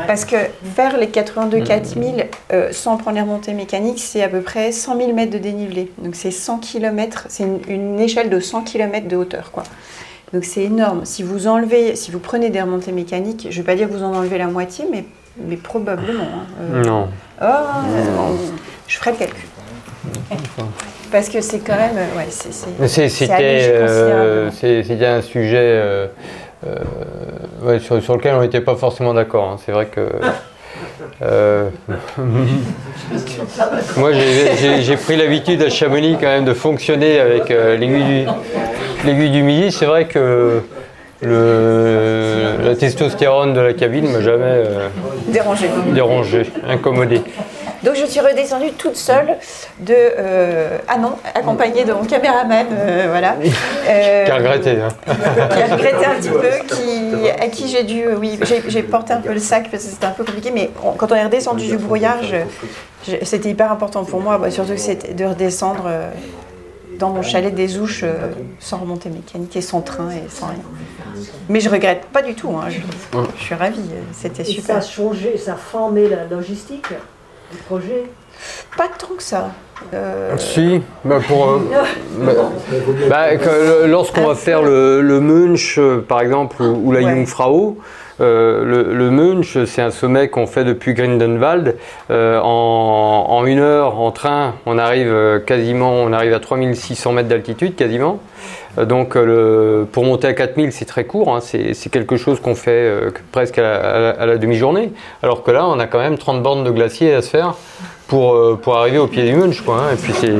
Parce 0.05 0.23
que 0.23 0.35
faire 0.75 0.97
les 0.97 1.07
82 1.09 1.61
4000 1.61 2.27
euh, 2.53 2.69
sans 2.71 2.97
prendre 2.97 3.15
les 3.15 3.21
remontées 3.21 3.53
mécaniques, 3.53 3.99
c'est 3.99 4.21
à 4.21 4.29
peu 4.29 4.41
près 4.41 4.71
100 4.71 4.97
000 4.97 5.13
mètres 5.13 5.31
de 5.31 5.39
dénivelé. 5.39 5.91
Donc 5.97 6.15
c'est 6.15 6.29
100 6.29 6.59
km, 6.59 7.25
c'est 7.29 7.43
une, 7.43 7.59
une 7.67 7.99
échelle 7.99 8.29
de 8.29 8.39
100 8.39 8.61
km 8.61 9.07
de 9.07 9.15
hauteur. 9.15 9.51
Quoi. 9.51 9.63
Donc 10.33 10.45
c'est 10.45 10.63
énorme. 10.63 11.01
Si 11.05 11.23
vous 11.23 11.47
enlevez, 11.47 11.95
si 11.95 12.11
vous 12.11 12.19
prenez 12.19 12.49
des 12.49 12.61
remontées 12.61 12.91
mécaniques, 12.93 13.47
je 13.49 13.57
ne 13.57 13.63
vais 13.63 13.71
pas 13.71 13.75
dire 13.75 13.87
que 13.89 13.93
vous 13.93 14.03
en 14.03 14.13
enlevez 14.15 14.37
la 14.37 14.47
moitié, 14.47 14.85
mais, 14.91 15.03
mais 15.37 15.57
probablement. 15.57 16.23
hein. 16.23 16.45
Euh, 16.61 16.83
Non. 16.83 17.07
Oh, 17.41 17.45
euh, 17.45 18.35
je 18.87 18.97
ferai 18.97 19.11
le 19.11 19.17
calcul. 19.17 19.45
Parce 21.11 21.27
que 21.27 21.41
c'est 21.41 21.59
quand 21.59 21.75
même. 21.75 21.95
Ouais, 22.15 22.27
c'est, 22.29 22.53
C'était 23.09 23.69
euh, 23.73 24.49
c'était 24.51 25.05
un 25.05 25.21
sujet 25.21 25.57
euh, 25.59 26.07
euh, 26.65 26.77
ouais, 27.63 27.79
sur, 27.79 28.01
sur 28.01 28.15
lequel 28.15 28.35
on 28.35 28.41
n'était 28.41 28.61
pas 28.61 28.75
forcément 28.75 29.13
d'accord. 29.13 29.49
hein. 29.49 29.57
C'est 29.65 29.73
vrai 29.73 29.87
que. 29.87 30.09
Euh, 31.21 31.69
moi, 33.97 34.11
j'ai- 34.13 34.95
pris 34.97 35.17
l'habitude 35.17 35.61
à 35.63 35.69
Chamonix 35.69 36.17
quand 36.19 36.27
même 36.27 36.45
de 36.45 36.53
fonctionner 36.53 37.19
avec 37.19 37.49
euh, 37.51 37.77
l'aiguille 37.77 38.27
du, 39.05 39.29
du 39.29 39.43
midi. 39.43 39.71
C'est 39.71 39.85
vrai 39.85 40.05
que 40.05 40.61
le, 41.21 42.33
la 42.63 42.75
testostérone 42.75 43.53
de 43.53 43.61
la 43.61 43.73
cabine 43.73 44.11
m'a 44.11 44.21
jamais 44.21 44.43
euh, 44.45 44.87
Dérangé. 45.27 45.67
dérangé, 45.93 46.43
incommodé. 46.67 47.21
Donc 47.83 47.95
je 47.95 48.05
suis 48.05 48.19
redescendue 48.19 48.71
toute 48.73 48.95
seule 48.95 49.37
de. 49.79 49.93
euh, 49.95 50.77
ah 50.87 50.97
non, 50.97 51.13
accompagnée 51.33 51.83
de 51.83 51.93
mon 51.93 52.03
caméraman, 52.03 52.67
euh, 52.71 53.07
voilà. 53.09 53.35
Euh, 53.89 54.25
Qui 54.25 54.31
a 54.31 54.35
regretté. 54.35 54.77
hein. 54.81 54.87
qui 55.05 55.61
a 55.61 55.65
regretté 55.75 56.05
un 56.05 56.15
petit 56.15 56.29
peu, 56.29 56.75
qui, 56.75 57.29
à 57.29 57.47
qui 57.47 57.67
j'ai 57.67 57.83
dû, 57.83 58.03
oui, 58.17 58.39
j'ai 58.67 58.83
porté 58.83 59.13
un 59.13 59.21
peu 59.21 59.33
le 59.33 59.39
sac 59.39 59.69
parce 59.71 59.83
que 59.83 59.89
c'était 59.89 60.05
un 60.05 60.11
peu 60.11 60.23
compliqué, 60.23 60.51
mais 60.51 60.69
on- 60.83 60.91
quand 60.91 61.11
on 61.11 61.15
est 61.15 61.23
redescendu 61.23 61.65
du 61.67 61.77
brouillard, 61.77 62.17
c'était 63.23 63.49
hyper 63.49 63.71
important 63.71 64.03
pour 64.05 64.21
moi, 64.21 64.37
bah, 64.37 64.51
surtout 64.51 64.73
que 64.73 64.79
c'était 64.79 65.13
de 65.13 65.25
redescendre 65.25 65.85
euh, 65.87 66.09
dans 66.99 67.09
mon 67.09 67.23
chalet 67.23 67.53
des 67.53 67.79
Ouches 67.79 68.03
euh, 68.03 68.13
sans 68.59 68.77
remontée 68.77 69.09
mécanique 69.09 69.55
et 69.55 69.61
sans 69.61 69.81
train 69.81 70.09
et 70.11 70.29
sans 70.29 70.47
rien. 70.47 70.57
Mais 71.49 71.59
je 71.59 71.69
regrette 71.69 72.05
pas 72.05 72.21
du 72.21 72.35
tout, 72.35 72.51
hein, 72.51 72.65
je, 72.69 72.77
je 73.37 73.43
suis 73.43 73.55
ravie, 73.55 73.81
c'était 74.13 74.43
Et 74.43 74.45
ça 74.45 74.51
super. 74.51 74.75
a 74.77 74.81
changé, 74.81 75.37
ça 75.37 75.53
a 75.53 75.55
formé 75.55 76.07
la 76.07 76.25
logistique? 76.25 76.85
Du 77.51 77.57
projet. 77.57 78.03
Pas 78.77 78.87
tant 78.97 79.13
que 79.15 79.23
ça. 79.23 79.49
Euh, 79.93 80.35
Si, 80.37 80.81
bah 81.03 81.17
pour, 81.27 81.49
euh, 81.49 81.59
bah, 82.17 82.31
bah, 83.09 83.27
lorsqu'on 83.87 84.27
va 84.27 84.35
faire 84.35 84.61
le, 84.61 85.01
le 85.01 85.19
Munch, 85.19 85.77
euh, 85.79 86.03
par 86.07 86.21
exemple, 86.21 86.61
ou, 86.61 86.87
ou 86.87 86.91
la 86.91 86.99
Ouais. 87.01 87.05
Jungfrau, 87.05 87.77
euh, 88.19 88.63
le, 88.63 88.93
le 88.93 89.09
Munch, 89.09 89.57
c'est 89.65 89.81
un 89.81 89.89
sommet 89.91 90.27
qu'on 90.29 90.45
fait 90.45 90.63
depuis 90.63 90.93
Grindenwald. 90.93 91.77
Euh, 92.11 92.39
en, 92.43 93.25
en 93.29 93.45
une 93.45 93.59
heure, 93.59 93.99
en 93.99 94.11
train, 94.11 94.53
on 94.67 94.77
arrive 94.77 95.41
quasiment, 95.47 95.93
on 95.93 96.13
arrive 96.13 96.33
à 96.33 96.39
3600 96.39 97.11
mètres 97.13 97.29
d'altitude 97.29 97.75
quasiment. 97.75 98.19
Euh, 98.77 98.85
Donc 98.85 99.15
euh, 99.15 99.85
pour 99.91 100.05
monter 100.05 100.27
à 100.27 100.33
4000, 100.33 100.71
c'est 100.71 100.85
très 100.85 101.05
court, 101.05 101.35
hein, 101.35 101.39
c'est 101.41 101.89
quelque 101.91 102.17
chose 102.17 102.39
qu'on 102.39 102.55
fait 102.55 102.71
euh, 102.71 103.11
presque 103.31 103.57
à 103.57 104.25
la 104.25 104.37
demi-journée. 104.37 104.91
Alors 105.23 105.43
que 105.43 105.51
là, 105.51 105.67
on 105.67 105.79
a 105.79 105.87
quand 105.87 105.99
même 105.99 106.17
30 106.17 106.41
bornes 106.43 106.63
de 106.63 106.71
glacier 106.71 107.13
à 107.13 107.21
se 107.21 107.29
faire 107.29 107.55
pour, 108.11 108.33
euh, 108.35 108.59
pour 108.61 108.75
arriver 108.75 108.97
au 108.97 109.07
pied 109.07 109.23
du 109.23 109.33
Munch. 109.37 109.61
Quoi, 109.61 109.75
hein. 109.77 109.93
Et 109.93 109.95
puis 109.95 110.11
c'est- 110.11 110.31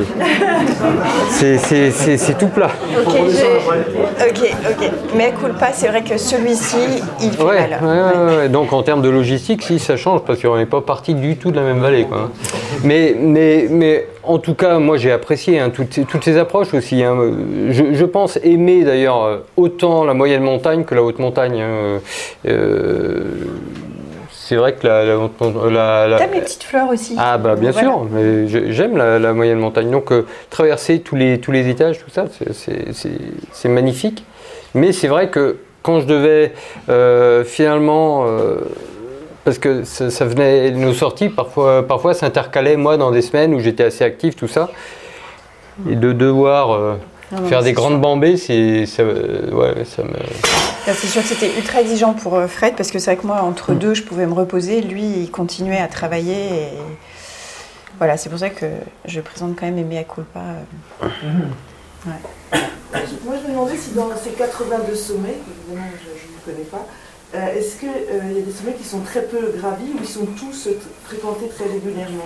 c'est- 1.30 1.58
c'est 1.58 1.92
c'est- 1.92 2.18
c'est 2.18 2.38
tout 2.38 2.50
plat. 2.50 2.70
Ok, 3.08 3.14
j'ai- 3.30 4.26
ok, 4.30 4.56
ok. 4.72 4.92
Mais 5.16 5.26
à 5.28 5.32
culpa, 5.32 5.68
c'est 5.72 5.88
vrai 5.88 6.04
que 6.04 6.18
celui-ci, 6.18 6.76
il 7.24 7.32
fait 7.32 7.42
Ouais, 7.42 7.70
mal. 7.70 7.80
ouais, 7.82 7.88
ouais, 8.32 8.36
ouais. 8.40 8.50
Donc 8.50 8.74
en 8.74 8.84
termes 8.84 9.02
de 9.02 9.08
logistique, 9.10 9.64
si 9.64 9.80
ça 9.80 9.96
change 9.96 10.20
parce 10.28 10.42
qu'on 10.42 10.58
n'est 10.58 10.66
pas 10.66 10.82
parti 10.82 11.14
du 11.14 11.38
tout 11.38 11.52
de 11.52 11.56
la 11.56 11.62
même 11.64 11.80
vallée. 11.80 12.04
Quoi. 12.04 12.30
Mais, 12.84 13.16
mais, 13.18 13.68
mais 13.70 14.06
en 14.24 14.38
tout 14.38 14.54
cas, 14.54 14.78
moi 14.78 14.98
j'ai 14.98 15.14
apprécié 15.14 15.58
hein, 15.62 15.70
toutes, 15.74 15.94
ces- 15.94 16.04
toutes 16.04 16.26
ces 16.26 16.38
approches 16.38 16.74
aussi. 16.74 17.02
hein. 17.04 17.16
Je, 17.70 17.94
je 17.94 18.06
pense 18.06 18.38
aimer 18.44 18.84
d'ailleurs 18.84 19.24
euh, 19.24 19.38
autant 19.56 20.04
la 20.04 20.14
moyenne 20.14 20.44
montagne 20.44 20.84
que 20.84 20.94
la 20.94 21.04
haute 21.04 21.20
montagne. 21.20 21.62
hein. 21.62 22.00
Euh, 22.48 23.22
c'est 24.52 24.58
vrai 24.58 24.74
que 24.74 24.86
la, 24.86 25.06
la, 25.06 25.16
la- 25.70 26.08
la- 26.10 26.18
T'aimes 26.18 26.34
les 26.34 26.42
petites 26.42 26.64
fleurs 26.64 26.90
aussi 26.90 27.16
ah 27.18 27.38
bah 27.38 27.56
bien 27.56 27.72
Voilà. 27.72 27.88
sûr, 27.88 28.06
mais 28.12 28.50
j'aime 28.74 28.98
la, 28.98 29.32
moyenne 29.32 29.60
montagne. 29.60 29.90
Donc 29.90 30.12
euh, 30.12 30.26
traverser 30.50 31.00
tous 31.00 31.16
les, 31.16 31.40
tous 31.40 31.54
les 31.54 31.70
étages, 31.70 32.00
tout 32.00 32.10
ça, 32.10 32.26
c'est- 32.52 33.70
magnifique. 33.70 34.26
Mais 34.76 34.92
c'est 34.92 35.08
vrai 35.08 35.30
que 35.30 35.56
quand 35.84 36.02
je 36.02 36.06
devais 36.06 36.52
euh, 36.90 37.46
finalement, 37.46 38.26
euh, 38.28 38.58
parce 39.46 39.58
que 39.58 39.86
ça, 39.86 40.10
ça 40.10 40.26
venait, 40.26 40.72
nos 40.72 40.92
sorties 40.92 41.30
parfois, 41.30 41.88
parfois 41.88 42.14
s'intercalaient 42.14 42.76
moi 42.76 42.98
dans 42.98 43.12
des 43.12 43.22
semaines 43.22 43.54
où 43.54 43.62
j'étais 43.62 43.86
assez 43.86 44.04
actif, 44.04 44.36
tout 44.36 44.50
ça, 44.50 44.70
et 45.90 45.96
de 45.96 46.12
devoir 46.12 46.98
Non, 47.32 47.42
non, 47.42 47.48
faire 47.48 47.64
des 47.64 47.74
grandes 47.74 47.94
sûr. 47.94 48.00
bambées, 48.02 48.38
c'est 48.38 48.86
ça, 48.86 49.04
euh, 49.04 49.50
ouais, 49.52 49.86
ça 49.86 50.04
me. 50.04 50.12
Là, 50.14 50.94
C'est 50.96 51.08
sûr 51.08 51.22
que 51.22 51.28
c'était 51.28 51.56
ultra 51.58 51.82
exigeant 51.82 52.14
pour 52.14 52.36
euh, 52.36 52.48
Fred 52.48 52.76
parce 52.76 52.92
que 52.92 53.00
c'est 53.00 53.12
vrai 53.14 53.22
que 53.22 53.28
moi, 53.28 53.42
Mm. 53.42 53.46
entre 53.46 53.74
deux, 53.74 53.94
je 53.94 54.04
pouvais 54.04 54.26
me 54.26 54.34
reposer. 54.34 54.82
Lui, 54.82 55.04
il 55.04 55.32
continuait 55.32 55.80
à 55.80 55.88
travailler. 55.88 56.34
Et... 56.34 56.68
Voilà, 57.98 58.18
c'est 58.18 58.30
pour 58.30 58.40
ça 58.40 58.50
que 58.50 58.66
je 59.06 59.22
présente 59.22 59.56
quand 59.58 59.66
même 59.66 59.76
mes 59.76 59.84
mea 59.84 60.04
culpa. 60.04 60.40
euh. 60.40 61.08
Ouais. 62.08 62.60
Moi, 63.26 63.36
je 63.42 63.48
me 63.48 63.54
demandais 63.54 63.78
si 63.78 63.92
dans 63.92 64.10
ces 64.22 64.32
82 64.32 64.96
sommets, 64.96 65.36
évidemment, 65.70 65.88
je 66.04 66.52
ne 66.52 66.54
connais 66.56 66.66
pas, 66.66 66.86
euh, 67.36 67.54
est-ce 67.58 67.76
qu'il 67.78 67.90
y 67.90 68.40
a 68.40 68.42
des 68.44 68.52
sommets 68.52 68.74
qui 68.74 68.84
sont 68.84 69.00
très 69.02 69.22
peu 69.22 69.54
gravis 69.58 69.92
ou 69.94 70.00
ils 70.02 70.08
sont 70.08 70.26
tous 70.26 70.68
fréquentés 71.06 71.48
très 71.48 71.66
régulièrement? 71.72 72.26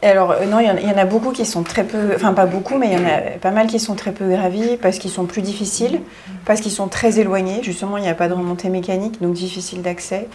Alors, 0.00 0.30
euh, 0.30 0.46
non, 0.46 0.60
il 0.60 0.66
y, 0.66 0.90
en, 0.90 0.96
a 0.96 1.04
beaucoup 1.04 1.32
qui 1.32 1.44
sont 1.44 1.64
très 1.64 1.82
peu, 1.82 2.12
enfin 2.14 2.32
pas 2.32 2.46
beaucoup, 2.46 2.78
mais 2.78 2.86
il 2.86 2.92
y 2.92 2.96
en 2.96 3.06
a 3.06 3.38
pas 3.40 3.50
mal 3.50 3.66
qui 3.66 3.80
sont 3.80 3.96
très 3.96 4.12
peu 4.12 4.28
gravis 4.28 4.76
parce 4.76 4.98
qu'ils 4.98 5.10
sont 5.10 5.24
plus 5.24 5.42
difficiles, 5.42 6.00
parce 6.44 6.60
qu'ils 6.60 6.72
sont 6.72 6.86
très 6.86 7.18
éloignés. 7.18 7.62
Justement, 7.62 7.96
il 7.96 8.02
n'y 8.02 8.08
a 8.08 8.14
pas 8.14 8.28
de 8.28 8.34
remontée 8.34 8.68
mécanique, 8.68 9.20
donc 9.20 9.34
difficile 9.34 9.82
d'accès. 9.82 10.28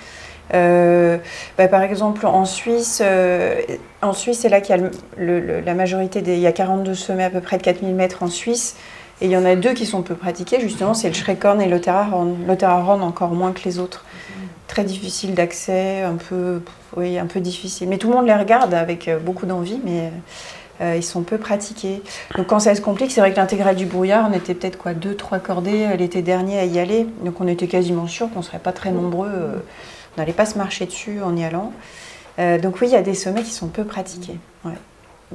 Euh, 0.53 1.17
bah, 1.57 1.69
par 1.69 1.81
exemple, 1.81 2.25
en 2.25 2.43
Suisse, 2.43 3.01
euh, 3.03 3.61
en 4.01 4.11
Suisse, 4.11 4.39
c'est 4.41 4.49
là 4.49 4.59
qu'il 4.59 4.75
y 4.75 4.79
a 4.79 5.61
la 5.61 5.73
majorité 5.73 6.21
des. 6.21 6.33
Il 6.33 6.41
y 6.41 6.47
a 6.47 6.51
42 6.51 6.93
sommets 6.93 7.23
à 7.23 7.29
peu 7.29 7.39
près 7.39 7.57
de 7.57 7.63
4000 7.63 7.95
mètres 7.95 8.21
en 8.21 8.27
Suisse. 8.27 8.75
Et 9.21 9.27
il 9.27 9.31
y 9.31 9.37
en 9.37 9.45
a 9.45 9.55
deux 9.55 9.73
qui 9.73 9.85
sont 9.85 10.01
peu 10.01 10.15
pratiqués, 10.15 10.59
justement, 10.59 10.93
c'est 10.93 11.07
le 11.07 11.13
Schreckhorn 11.13 11.61
et 11.61 11.67
l'Otterhorn. 11.67 12.35
L'Otterhorn 12.45 13.01
encore 13.01 13.31
moins 13.31 13.53
que 13.53 13.63
les 13.63 13.79
autres. 13.79 14.03
Très 14.73 14.83
difficile 14.83 15.35
d'accès, 15.35 16.01
un 16.01 16.15
peu, 16.15 16.59
oui, 16.97 17.19
un 17.19 17.27
peu 17.27 17.39
difficile. 17.39 17.87
Mais 17.87 17.99
tout 17.99 18.09
le 18.09 18.15
monde 18.15 18.25
les 18.25 18.33
regarde 18.33 18.73
avec 18.73 19.07
euh, 19.07 19.19
beaucoup 19.19 19.45
d'envie, 19.45 19.79
mais 19.85 20.11
euh, 20.81 20.95
ils 20.95 21.03
sont 21.03 21.21
peu 21.21 21.37
pratiqués. 21.37 22.01
Donc 22.35 22.47
quand 22.47 22.57
ça 22.57 22.73
se 22.73 22.81
complique, 22.81 23.11
c'est 23.11 23.21
vrai 23.21 23.31
que 23.31 23.35
l'intégrale 23.35 23.75
du 23.75 23.85
brouillard, 23.85 24.27
on 24.27 24.33
était 24.33 24.55
peut-être 24.55 24.79
quoi, 24.79 24.95
deux, 24.95 25.15
trois 25.15 25.37
cordées 25.37 25.85
euh, 25.85 25.95
l'été 25.95 26.23
dernier 26.23 26.57
à 26.57 26.65
y 26.65 26.79
aller. 26.79 27.05
Donc 27.23 27.39
on 27.39 27.47
était 27.47 27.67
quasiment 27.67 28.07
sûr 28.07 28.31
qu'on 28.31 28.39
ne 28.39 28.43
serait 28.43 28.57
pas 28.57 28.71
très 28.71 28.89
nombreux 28.89 29.29
On 30.17 30.19
n'allait 30.19 30.33
pas 30.33 30.47
se 30.47 30.57
marcher 30.57 30.87
dessus 30.87 31.21
en 31.21 31.37
y 31.37 31.43
allant. 31.43 31.71
Donc 32.39 32.81
oui, 32.81 32.87
il 32.87 32.93
y 32.93 32.95
a 32.95 33.03
des 33.03 33.13
sommets 33.13 33.43
qui 33.43 33.51
sont 33.51 33.67
peu 33.67 33.83
pratiqués. 33.83 34.39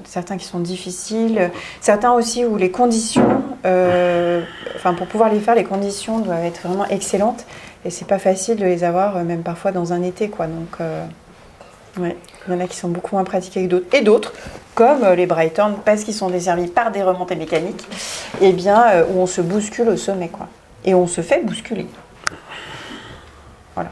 Certains 0.03 0.37
qui 0.37 0.47
sont 0.47 0.59
difficiles, 0.59 1.53
certains 1.81 2.13
aussi 2.13 2.45
où 2.45 2.57
les 2.57 2.73
conditions, 2.73 3.41
enfin 3.63 4.95
pour 4.97 5.07
pouvoir 5.07 5.33
les 5.33 5.39
faire, 5.39 5.55
les 5.55 5.63
conditions 5.63 6.19
doivent 6.19 6.45
être 6.45 6.67
vraiment 6.67 6.87
excellentes 6.87 7.47
et 7.85 7.91
c'est 7.91 8.07
pas 8.07 8.19
facile 8.19 8.57
de 8.57 8.65
les 8.65 8.85
avoir, 8.85 9.17
euh, 9.17 9.25
même 9.25 9.43
parfois 9.43 9.73
dans 9.73 9.93
un 9.93 10.03
été, 10.03 10.29
quoi. 10.29 10.47
Donc 10.47 10.81
euh, 10.81 11.05
ouais, 11.99 12.17
il 12.47 12.55
y 12.55 12.57
en 12.57 12.61
a 12.61 12.67
qui 12.67 12.77
sont 12.77 12.89
beaucoup 12.89 13.15
moins 13.15 13.25
pratiqués 13.25 13.65
que 13.65 13.71
d'autres, 13.71 13.95
et 13.95 14.03
d'autres 14.03 14.33
comme 14.75 15.03
euh, 15.03 15.15
les 15.17 15.27
Brighton 15.27 15.75
parce 15.85 16.05
qu'ils 16.05 16.15
sont 16.15 16.31
desservis 16.31 16.69
par 16.69 16.93
des 16.93 17.03
remontées 17.03 17.35
mécaniques, 17.35 17.85
et 18.41 18.53
bien 18.53 18.81
euh, 18.93 19.05
où 19.11 19.19
on 19.21 19.27
se 19.27 19.41
bouscule 19.41 19.89
au 19.89 19.97
sommet, 19.97 20.29
quoi, 20.29 20.47
et 20.85 20.95
on 20.95 21.07
se 21.07 21.21
fait 21.21 21.45
bousculer. 21.45 21.87
Voilà. 23.75 23.91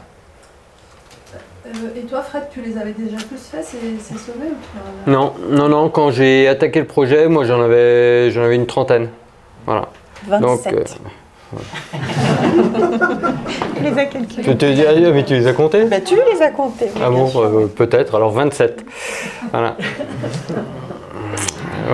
Euh, 1.67 1.69
et 1.97 2.01
toi, 2.01 2.21
Fred, 2.21 2.43
tu 2.51 2.61
les 2.61 2.77
avais 2.77 2.93
déjà 2.93 3.17
plus 3.17 3.37
fait 3.37 3.63
ces, 3.63 3.77
ces 3.99 4.17
sommets 4.17 4.47
ou 4.47 5.09
Non, 5.09 5.33
non, 5.49 5.67
non, 5.67 5.89
quand 5.89 6.11
j'ai 6.11 6.47
attaqué 6.47 6.79
le 6.79 6.87
projet, 6.87 7.27
moi 7.27 7.43
j'en 7.43 7.61
avais, 7.61 8.31
j'en 8.31 8.43
avais 8.43 8.55
une 8.55 8.67
trentaine. 8.67 9.09
Voilà. 9.65 9.89
27. 10.27 10.73
euh, 10.73 10.83
Tu 13.75 13.83
les 13.83 13.91
as 13.99 14.05
calculés 14.05 14.43
tu 14.43 14.57
te 14.57 14.65
dis, 14.65 14.83
ah, 14.87 15.11
mais 15.13 15.23
tu 15.23 15.33
les 15.35 15.47
as 15.47 15.53
comptés 15.53 15.85
Bah, 15.85 16.01
tu 16.01 16.15
les 16.15 16.41
as 16.41 16.49
comptés. 16.51 16.87
Ah 17.03 17.09
bon, 17.09 17.29
euh, 17.35 17.67
peut-être, 17.67 18.15
alors 18.15 18.31
27. 18.31 18.83
Voilà. 19.51 19.75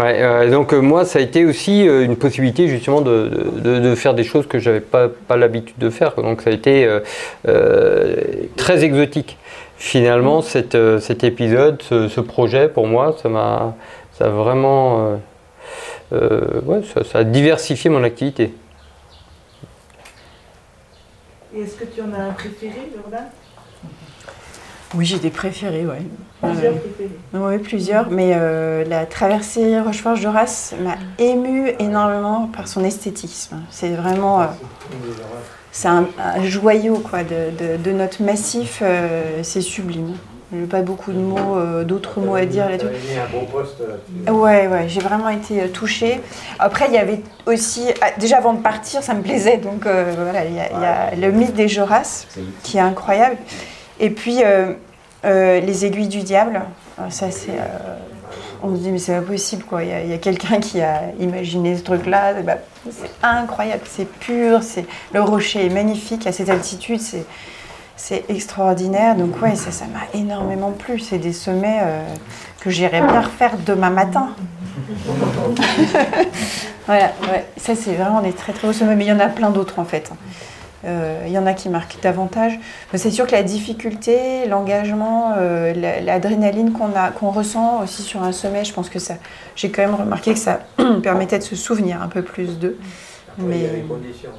Ouais, 0.01 0.17
euh, 0.21 0.49
donc 0.49 0.73
euh, 0.73 0.79
moi, 0.81 1.05
ça 1.05 1.19
a 1.19 1.21
été 1.21 1.45
aussi 1.45 1.87
euh, 1.87 2.03
une 2.03 2.15
possibilité 2.15 2.67
justement 2.67 3.01
de, 3.01 3.29
de- 3.57 3.79
de 3.79 3.95
faire 3.95 4.15
des 4.15 4.23
choses 4.23 4.47
que 4.47 4.57
j'avais 4.57 4.79
pas, 4.79 5.07
pas 5.27 5.37
l'habitude 5.37 5.77
de 5.77 5.89
faire. 5.91 6.13
Donc 6.15 6.41
ça 6.41 6.49
a 6.49 6.53
été 6.53 6.85
euh, 6.85 6.99
euh, 7.47 8.15
très 8.55 8.83
exotique. 8.83 9.37
Finalement, 9.77 10.41
cette, 10.41 10.73
euh, 10.75 10.99
cet 10.99 11.23
épisode, 11.23 11.81
ce, 11.83 12.07
ce 12.07 12.21
projet, 12.21 12.69
pour 12.69 12.87
moi, 12.87 13.15
ça 13.21 13.29
m'a, 13.29 13.75
ça 14.17 14.25
a 14.25 14.29
vraiment, 14.29 15.05
euh, 15.05 15.15
euh, 16.13 16.61
ouais, 16.65 16.81
ça, 16.93 17.03
ça 17.03 17.19
a 17.19 17.23
diversifié 17.23 17.89
mon 17.91 18.03
activité. 18.03 18.51
Et 21.55 21.61
est-ce 21.61 21.75
que 21.75 21.85
tu 21.85 22.01
en 22.01 22.11
as 22.13 22.23
un 22.23 22.31
préféré, 22.31 22.91
Jordan? 22.95 23.25
Oui, 24.95 25.05
j'ai 25.05 25.19
des 25.19 25.29
préférés, 25.29 25.85
ouais. 25.85 26.01
Plusieurs 26.41 26.73
préférés. 26.79 27.09
Oui, 27.33 27.57
plusieurs, 27.59 28.09
mais 28.11 28.33
euh, 28.35 28.83
la 28.85 29.05
traversée 29.05 29.79
Rochefort-Duras 29.79 30.73
m'a 30.81 30.95
émue 31.17 31.71
énormément 31.79 32.47
par 32.47 32.67
son 32.67 32.83
esthétisme. 32.83 33.57
C'est 33.71 33.89
vraiment, 33.93 34.41
euh, 34.41 34.45
c'est 35.71 35.87
un, 35.87 36.07
un 36.19 36.43
joyau 36.43 36.99
quoi, 36.99 37.23
de, 37.23 37.49
de- 37.59 37.77
de 37.83 37.91
notre 37.91 38.21
massif, 38.23 38.79
euh, 38.83 39.39
c'est 39.41 39.61
sublime. 39.61 40.13
Pas 40.69 40.81
beaucoup 40.81 41.11
de 41.11 41.17
mots, 41.19 41.57
euh, 41.57 41.83
d'autres 41.83 42.19
mots 42.19 42.35
à 42.35 42.45
dire 42.45 42.69
là-dessus. 42.69 42.87
Là-dessus. 42.87 44.29
Ouais, 44.31 44.67
ouais, 44.67 44.85
j'ai 44.87 45.01
vraiment 45.01 45.29
été 45.29 45.61
euh, 45.63 45.67
touchée. 45.67 46.21
Après, 46.59 46.85
il 46.87 46.93
y 46.93 46.97
avait 46.97 47.21
aussi, 47.45 47.85
ah, 48.01 48.07
déjà 48.17 48.37
avant 48.37 48.53
de 48.53 48.61
partir, 48.61 49.03
ça 49.03 49.13
me 49.13 49.21
plaisait, 49.21 49.57
donc 49.57 49.85
euh, 49.85 50.13
voilà, 50.15 50.45
il 50.45 50.53
y, 50.55 50.59
a- 50.59 50.71
il 50.73 50.81
y 50.81 50.85
a 50.85 51.15
le 51.27 51.31
mythe 51.31 51.53
des 51.53 51.67
Joras 51.67 52.25
qui 52.63 52.77
est 52.77 52.81
incroyable. 52.81 53.37
Et 53.99 54.09
puis 54.09 54.37
euh, 54.43 54.73
euh, 55.25 55.59
les 55.59 55.85
aiguilles 55.85 56.07
du 56.07 56.21
diable, 56.23 56.61
euh, 56.99 57.09
ça 57.09 57.31
c'est, 57.31 57.51
euh, 57.51 57.97
on 58.63 58.75
se 58.75 58.79
dit 58.81 58.91
mais 58.91 58.97
c'est 58.99 59.15
pas 59.15 59.21
possible 59.21 59.63
quoi. 59.63 59.83
Il 59.83 60.09
y 60.09 60.13
a, 60.13 60.17
quelqu'un 60.17 60.59
qui 60.59 60.81
a 60.81 61.01
imaginé 61.19 61.75
ce 61.77 61.83
truc-là, 61.83 62.33
ben, 62.41 62.57
c'est 62.89 63.09
incroyable, 63.21 63.83
c'est 63.89 64.09
pur, 64.09 64.63
c'est 64.63 64.85
le 65.13 65.21
rocher 65.21 65.65
est 65.65 65.69
magnifique 65.69 66.25
à 66.27 66.31
cette 66.31 66.49
altitude, 66.49 66.99
c'est 67.01 67.25
c'est 68.03 68.25
extraordinaire. 68.29 69.15
Donc 69.15 69.41
ouais, 69.41 69.55
ça, 69.55 69.71
ça 69.71 69.85
m'a 69.85 70.01
énormément 70.19 70.71
plu. 70.71 70.99
C'est 70.99 71.19
des 71.19 71.31
sommets 71.31 71.79
euh, 71.83 72.03
que 72.59 72.69
j'irais 72.69 72.99
bien 73.01 73.21
refaire 73.21 73.53
demain 73.65 73.89
matin. 73.89 74.35
voilà, 76.85 77.11
ouais. 77.31 77.45
ça 77.57 77.75
c'est 77.75 77.93
vraiment 77.93 78.21
des 78.21 78.33
très 78.33 78.51
très 78.51 78.67
beaux 78.67 78.73
sommets, 78.73 78.95
mais 78.95 79.05
il 79.05 79.09
y 79.09 79.13
en 79.13 79.19
a 79.19 79.27
plein 79.27 79.51
d'autres 79.51 79.79
en 79.79 79.85
fait. 79.85 80.11
Euh, 80.85 81.23
Il 81.25 81.31
y 81.31 81.37
en 81.37 81.45
a 81.45 81.53
qui 81.53 81.69
marquent 81.69 81.95
davantage. 82.03 82.59
Mais 82.91 82.99
C'est 82.99 83.09
sûr 83.11 83.25
que 83.25 83.31
la 83.31 83.43
difficulté, 83.43 84.47
l'engagement, 84.49 85.31
euh, 85.37 85.73
la- 85.73 86.01
l'adrénaline 86.01 86.73
qu'on 86.73 86.93
a, 86.97 87.09
qu'on 87.11 87.29
ressent 87.31 87.81
aussi 87.83 88.01
sur 88.01 88.21
un 88.21 88.33
sommet, 88.33 88.65
je 88.65 88.73
pense 88.73 88.89
que 88.89 88.99
ça, 88.99 89.13
j'ai 89.55 89.71
quand 89.71 89.81
même 89.83 89.95
remarqué 89.95 90.33
que 90.33 90.39
ça 90.39 90.59
permettait 91.03 91.39
de 91.39 91.43
se 91.43 91.55
souvenir 91.55 92.01
un 92.01 92.09
peu 92.09 92.21
plus 92.21 92.59
d'eux. 92.59 92.77
Il 93.39 93.45
y 93.45 93.47
Mais 93.47 93.69
a 93.69 93.73
les 93.73 93.81
conditions. 93.83 94.31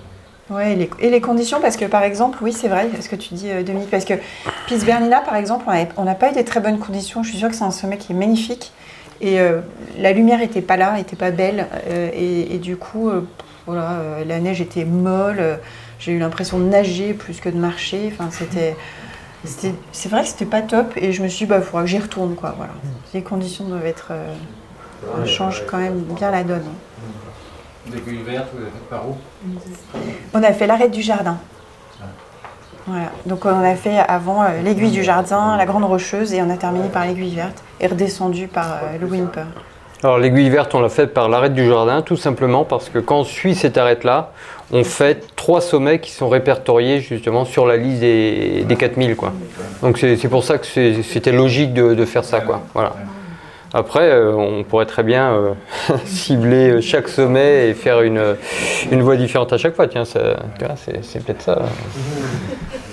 Ouais, 0.51 0.72
et 0.72 0.76
les, 0.76 0.90
et 1.01 1.11
les 1.11 1.20
conditions, 1.22 1.61
parce 1.61 1.76
que 1.76 1.86
par 1.86 2.03
exemple, 2.03 2.38
oui, 2.42 2.53
c'est 2.53 2.68
vrai, 2.68 2.88
ce 3.01 3.09
que 3.09 3.16
tu 3.16 3.32
dis, 3.34 3.51
euh, 3.51 3.62
Dominique, 3.62 3.90
parce 3.90 4.05
que 4.05 4.14
Pise 4.66 4.84
Bernina, 4.84 5.20
par 5.20 5.36
exemple, 5.36 5.64
on 5.97 6.05
n'a 6.05 6.14
pas 6.14 6.30
eu 6.30 6.34
des 6.34 6.45
très 6.45 6.61
bonnes 6.61 6.78
conditions. 6.78 7.22
Je 7.22 7.30
suis 7.30 7.38
sûre 7.38 7.49
que 7.49 7.55
c'est 7.55 7.64
un 7.64 7.70
sommet 7.70 7.97
qui 7.97 8.12
est 8.12 8.16
magnifique. 8.16 8.72
Et 9.22 9.40
euh, 9.40 9.61
la 9.99 10.12
lumière 10.12 10.40
n'était 10.40 10.61
pas 10.61 10.76
là, 10.76 10.95
n'était 10.97 11.16
pas 11.16 11.30
belle. 11.30 11.66
euh, 11.88 12.11
et, 12.12 12.55
et 12.55 12.59
du 12.59 12.76
coup, 12.76 13.09
euh, 13.09 13.26
voilà, 13.66 13.99
la 14.26 14.38
neige 14.38 14.61
était 14.61 14.84
molle. 14.84 15.61
J'ai 15.99 16.12
eu 16.12 16.18
l'impression 16.18 16.59
de 16.59 16.64
nager 16.64 17.14
plus 17.14 17.40
que 17.40 17.49
de 17.49 17.57
marcher. 17.57 18.12
Enfin, 18.12 18.28
c'était. 18.30 18.76
C'est 19.45 20.09
vrai 20.11 20.22
que 20.22 20.28
c'était 20.28 20.45
pas 20.45 20.61
top. 20.61 20.92
Et 20.97 21.12
je 21.12 21.22
me 21.22 21.28
suis 21.28 21.47
dit, 21.47 21.51
bah, 21.51 21.57
il 21.59 21.64
faudra 21.64 21.82
que 21.82 21.88
j'y 21.88 21.99
retourne, 21.99 22.34
quoi. 22.34 22.53
Voilà. 22.59 22.72
Les 23.14 23.22
conditions 23.22 23.64
doivent 23.64 23.86
être. 23.86 24.12
changent 25.24 25.62
quand 25.66 25.78
même 25.78 26.01
bien 26.01 26.30
la 26.30 26.45
donne. 26.45 26.64
hein. 26.66 27.23
Des 27.87 27.99
cueilles 28.01 28.22
vertes, 28.26 28.49
vous 28.53 28.62
avez 28.62 28.70
fait 28.70 28.89
par 28.91 29.09
où 29.09 29.16
On 30.32 30.43
a 30.43 30.53
fait 30.53 30.66
l'arrêt 30.66 30.89
du 30.89 31.03
jardin. 31.03 31.37
Voilà. 32.87 33.11
Donc 33.24 33.45
on 33.47 33.64
a 33.64 33.74
fait 33.76 33.99
avant 33.99 34.43
euh, 34.43 34.61
l'aiguille 34.62 34.91
du 34.91 35.03
jardin, 35.03 35.57
la 35.57 35.64
grande 35.64 35.85
rocheuse 35.85 36.35
et 36.35 36.43
on 36.43 36.51
a 36.51 36.57
terminé 36.57 36.89
par 36.89 37.07
l'aiguille 37.07 37.35
verte 37.35 37.62
et 37.80 37.87
redescendu 37.87 38.47
par 38.47 38.74
euh, 38.74 38.99
le 39.01 39.07
Wimper. 39.07 39.47
Alors 40.03 40.18
l'aiguille 40.18 40.51
verte, 40.51 40.74
on 40.74 40.80
l'a 40.80 40.91
faite 40.91 41.14
par 41.14 41.30
l'arête 41.30 41.55
du 41.55 41.66
jardin, 41.66 42.03
tout 42.03 42.16
simplement 42.18 42.64
parce 42.64 42.91
que 42.91 42.99
quand 42.99 43.20
on 43.20 43.24
suit 43.24 43.55
cette 43.55 43.78
arête-là, 43.78 44.32
on 44.70 44.85
fait 44.85 45.35
trois 45.35 45.62
sommets 45.62 45.99
qui 45.99 46.11
sont 46.11 46.28
répertoriés 46.28 47.01
justement 47.01 47.47
sur 47.47 47.66
la 47.66 47.78
liste 47.78 48.01
des, 48.01 48.64
des 48.64 48.76
4000. 48.76 49.16
Quoi. 49.16 49.32
Donc 49.80 49.97
c'est 49.97 50.28
pour 50.28 50.45
ça 50.45 50.59
que 50.59 50.66
c'était 50.66 51.32
logique 51.32 51.72
de, 51.72 51.95
de 51.95 52.05
faire 52.05 52.24
ça. 52.24 52.41
Quoi. 52.41 52.61
Voilà. 52.74 52.93
Après, 53.76 54.08
euh, 54.08 54.32
on 54.36 54.62
pourrait 54.62 54.86
très 54.86 55.02
bien 55.02 55.32
euh, 55.34 55.52
cibler 56.06 56.80
chaque 56.80 57.08
sommet 57.08 57.68
et 57.70 57.74
faire 57.74 58.02
une, 58.02 58.36
une 58.92 59.02
voie 59.02 59.16
différente 59.16 59.52
à 59.52 59.58
chaque 59.58 59.74
fois. 59.74 59.88
Tiens, 59.88 60.04
ça- 60.04 60.36
tu 60.58 60.64
vois, 60.64 60.76
c'est 60.76 61.04
c'est 61.04 61.22
peut-être 61.24 61.42
ça. 61.42 61.62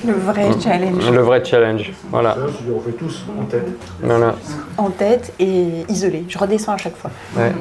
Le 0.05 0.13
vrai 0.13 0.47
challenge. 0.59 1.11
Le 1.11 1.21
vrai 1.21 1.45
challenge. 1.45 1.91
Voilà. 2.09 2.35
On 2.75 2.79
fait 2.79 2.93
tous 2.93 3.23
en 3.39 3.43
tête. 3.45 3.67
Voilà. 4.01 4.33
En 4.79 4.89
tête 4.89 5.31
et 5.39 5.85
isolé. 5.87 6.25
Je 6.27 6.37
redescends 6.39 6.73
à 6.73 6.77
chaque 6.77 6.95
fois. 6.97 7.11
Ouais. 7.37 7.51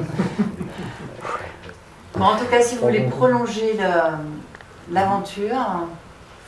Bon, 2.17 2.25
en 2.25 2.35
tout 2.37 2.45
cas, 2.49 2.61
si 2.61 2.75
vous 2.75 2.81
voulez 2.87 3.01
prolonger 3.01 3.73
le- 3.77 4.93
l'aventure, 4.95 5.55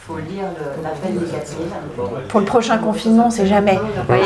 faut 0.08 0.18
lire 0.18 0.44
le- 0.58 0.84
l'appel 0.84 1.14
des 1.18 1.32
4000. 1.32 1.68
Pour 2.28 2.40
le 2.42 2.46
prochain 2.46 2.78
confinement, 2.78 3.28
on 3.28 3.30
sait 3.30 3.46
jamais. 3.46 3.76
Vous 3.76 4.04
voyez 4.08 4.24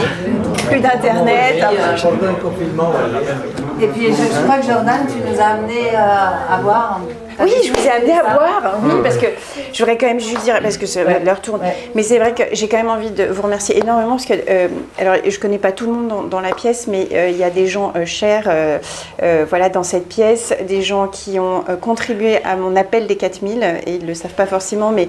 Plus 0.68 0.80
d'internet. 0.80 1.64
Euh, 1.64 1.96
Pendant 2.02 2.32
le 2.32 2.34
confinement, 2.42 2.90
ouais. 2.90 3.84
Et 3.84 3.88
puis, 3.88 4.08
je, 4.08 4.44
crois 4.44 4.58
que 4.58 4.66
Jordan, 4.66 5.02
tu 5.08 5.20
nous 5.32 5.40
as 5.40 5.46
amené 5.46 5.90
euh, 5.94 6.54
à 6.56 6.58
boire. 6.64 7.00
Oui, 7.40 7.54
je 7.64 7.72
vous 7.72 7.86
ai 7.86 7.92
amené 7.92 8.14
à 8.14 8.24
boire, 8.24 8.80
oui, 8.84 8.94
parce 9.04 9.18
que 9.18 9.28
je 9.72 9.78
voudrais 9.78 9.96
quand 9.98 10.08
même 10.08 10.20
juste 10.20 10.42
dire, 10.42 10.60
parce 10.64 10.78
que 10.80 10.88
c'est 10.88 11.24
l'heure 11.24 11.40
tourne, 11.42 11.62
mais 11.94 12.02
c'est 12.02 12.18
vrai 12.18 12.34
que 12.34 12.42
j'ai 12.54 12.68
quand 12.68 12.78
même 12.78 12.90
envie 12.90 13.12
de 13.12 13.26
vous 13.26 13.44
remercier 13.44 13.78
énormément, 13.78 14.14
parce 14.16 14.26
que, 14.26 14.34
euh, 14.50 14.68
alors 14.98 15.18
je 15.24 15.38
connais 15.40 15.60
pas 15.60 15.72
tout 15.72 15.86
le 15.86 15.92
monde 15.94 16.08
dans, 16.08 16.24
dans 16.24 16.40
la 16.42 16.56
pièce, 16.56 16.88
mais 16.88 17.08
euh, 17.14 17.30
il 17.30 17.38
y 17.38 17.44
a 17.44 17.52
des 17.52 17.68
gens 17.68 17.94
euh, 17.96 18.06
chers 18.08 18.46
euh, 18.48 18.80
euh, 19.22 19.46
voilà, 19.48 19.70
dans 19.70 19.84
cette 19.84 20.10
pièce, 20.10 20.52
des 20.68 20.82
gens 20.82 21.08
qui 21.08 21.40
ont 21.40 21.64
euh, 21.70 21.76
contribué 21.76 22.44
à 22.44 22.56
mon 22.56 22.76
appel 22.76 23.06
des 23.06 23.18
4000, 23.18 23.64
et 23.86 23.94
ils 23.98 24.02
ne 24.02 24.08
le 24.08 24.16
savent 24.16 24.34
pas 24.34 24.48
forcément, 24.48 24.90
mais 24.90 25.08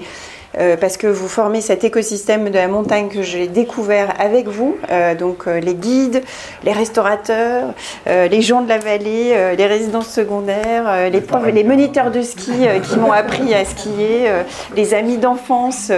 euh, 0.57 0.77
parce 0.77 0.97
que 0.97 1.05
vous 1.05 1.27
formez 1.27 1.61
cet 1.61 1.83
écosystème 1.83 2.49
de 2.49 2.55
la 2.55 2.67
montagne 2.67 3.07
que 3.07 3.21
j'ai 3.21 3.47
découvert 3.47 4.13
avec 4.19 4.47
vous, 4.47 4.77
euh, 4.89 5.13
donc 5.13 5.47
euh, 5.47 5.59
les 5.59 5.75
guides, 5.75 6.23
les 6.63 6.71
restaurateurs, 6.71 7.73
les 8.07 8.41
gens 8.41 8.61
de 8.61 8.69
la 8.69 8.79
vallée, 8.79 9.35
les 9.57 9.65
résidences 9.65 10.09
secondaires, 10.09 11.09
les, 11.09 11.63
moniteurs 11.63 12.11
de 12.11 12.21
ski 12.21 12.51
qui 12.83 12.97
m'ont 12.97 13.11
appris 13.11 13.53
à 13.53 13.65
skier, 13.65 14.29
les 14.75 14.93
amis 14.93 15.17
d'enfance 15.17 15.91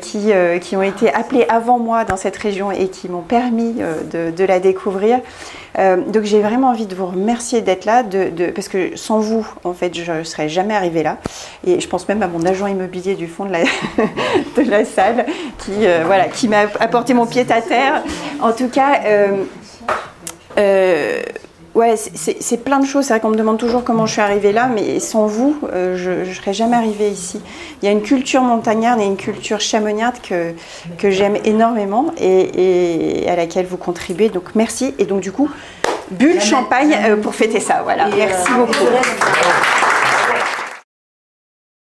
qui, 0.00 0.32
qui 0.60 0.76
ont 0.76 0.82
été 0.82 1.12
appelés 1.12 1.46
avant 1.48 1.78
moi 1.78 2.04
dans 2.04 2.16
cette 2.16 2.36
région 2.36 2.70
et 2.70 2.88
qui 2.88 3.08
m'ont 3.08 3.22
permis 3.22 3.74
de, 4.12 4.30
de 4.30 4.44
la 4.44 4.60
découvrir. 4.60 5.20
Euh, 5.78 5.96
donc 5.96 6.24
j'ai 6.24 6.40
vraiment 6.40 6.70
envie 6.70 6.86
de 6.86 6.94
vous 6.94 7.06
remercier 7.06 7.60
d'être 7.60 7.84
là, 7.84 8.02
parce 8.54 8.68
que 8.68 8.96
sans 8.96 9.20
vous, 9.20 9.46
en 9.64 9.72
fait, 9.72 9.94
je 9.94 10.12
ne 10.12 10.24
serais 10.24 10.48
jamais 10.48 10.74
arrivée 10.74 11.02
là. 11.02 11.18
Et 11.66 11.80
je 11.80 11.88
pense 11.88 12.08
même 12.08 12.22
à 12.22 12.28
mon 12.28 12.44
agent 12.44 12.66
immobilier 12.66 13.14
du 13.14 13.26
fond 13.26 13.44
de 13.46 14.70
la, 14.70 14.84
salle 14.84 15.26
qui, 15.58 15.86
euh, 15.86 16.02
voilà, 16.06 16.28
qui 16.28 16.48
m'a 16.48 16.62
apporté 16.80 17.14
mon 17.14 17.26
pied 17.26 17.46
à 17.50 17.60
terre. 17.62 18.02
En 18.40 18.52
tout 18.52 18.68
cas, 18.68 19.00
euh, 20.58 21.22
ouais, 21.74 21.94
c'est 21.96 22.64
plein 22.64 22.80
de 22.80 22.86
choses. 22.86 23.06
C'est 23.06 23.14
vrai 23.14 23.20
qu'on 23.20 23.30
me 23.30 23.36
demande 23.36 23.58
toujours 23.58 23.84
comment 23.84 24.06
je 24.06 24.12
suis 24.12 24.20
arrivée 24.20 24.52
là, 24.52 24.68
mais 24.72 25.00
sans 25.00 25.26
vous, 25.26 25.56
euh, 25.72 25.96
je 25.96 26.28
ne 26.28 26.34
serais 26.34 26.52
jamais 26.52 26.76
arrivée 26.76 27.08
ici. 27.08 27.40
Il 27.82 27.86
y 27.86 27.88
a 27.88 27.92
une 27.92 28.02
culture 28.02 28.42
montagnarde 28.42 29.00
et 29.00 29.04
une 29.04 29.16
culture 29.16 29.60
chamoniarde 29.60 30.16
que, 30.22 30.52
que 30.98 31.10
j'aime 31.10 31.36
énormément 31.44 32.12
et, 32.18 33.22
et 33.24 33.28
à 33.28 33.36
laquelle 33.36 33.66
vous 33.66 33.76
contribuez. 33.76 34.28
Donc 34.28 34.54
merci. 34.54 34.94
Et 34.98 35.04
donc 35.04 35.20
du 35.20 35.32
coup, 35.32 35.50
bulle 36.10 36.40
champagne 36.40 36.96
euh, 37.04 37.16
pour 37.16 37.34
fêter 37.34 37.60
ça. 37.60 37.80
Voilà. 37.84 38.06
Euh, 38.06 38.10
Merci 38.16 38.52
beaucoup. 38.52 39.89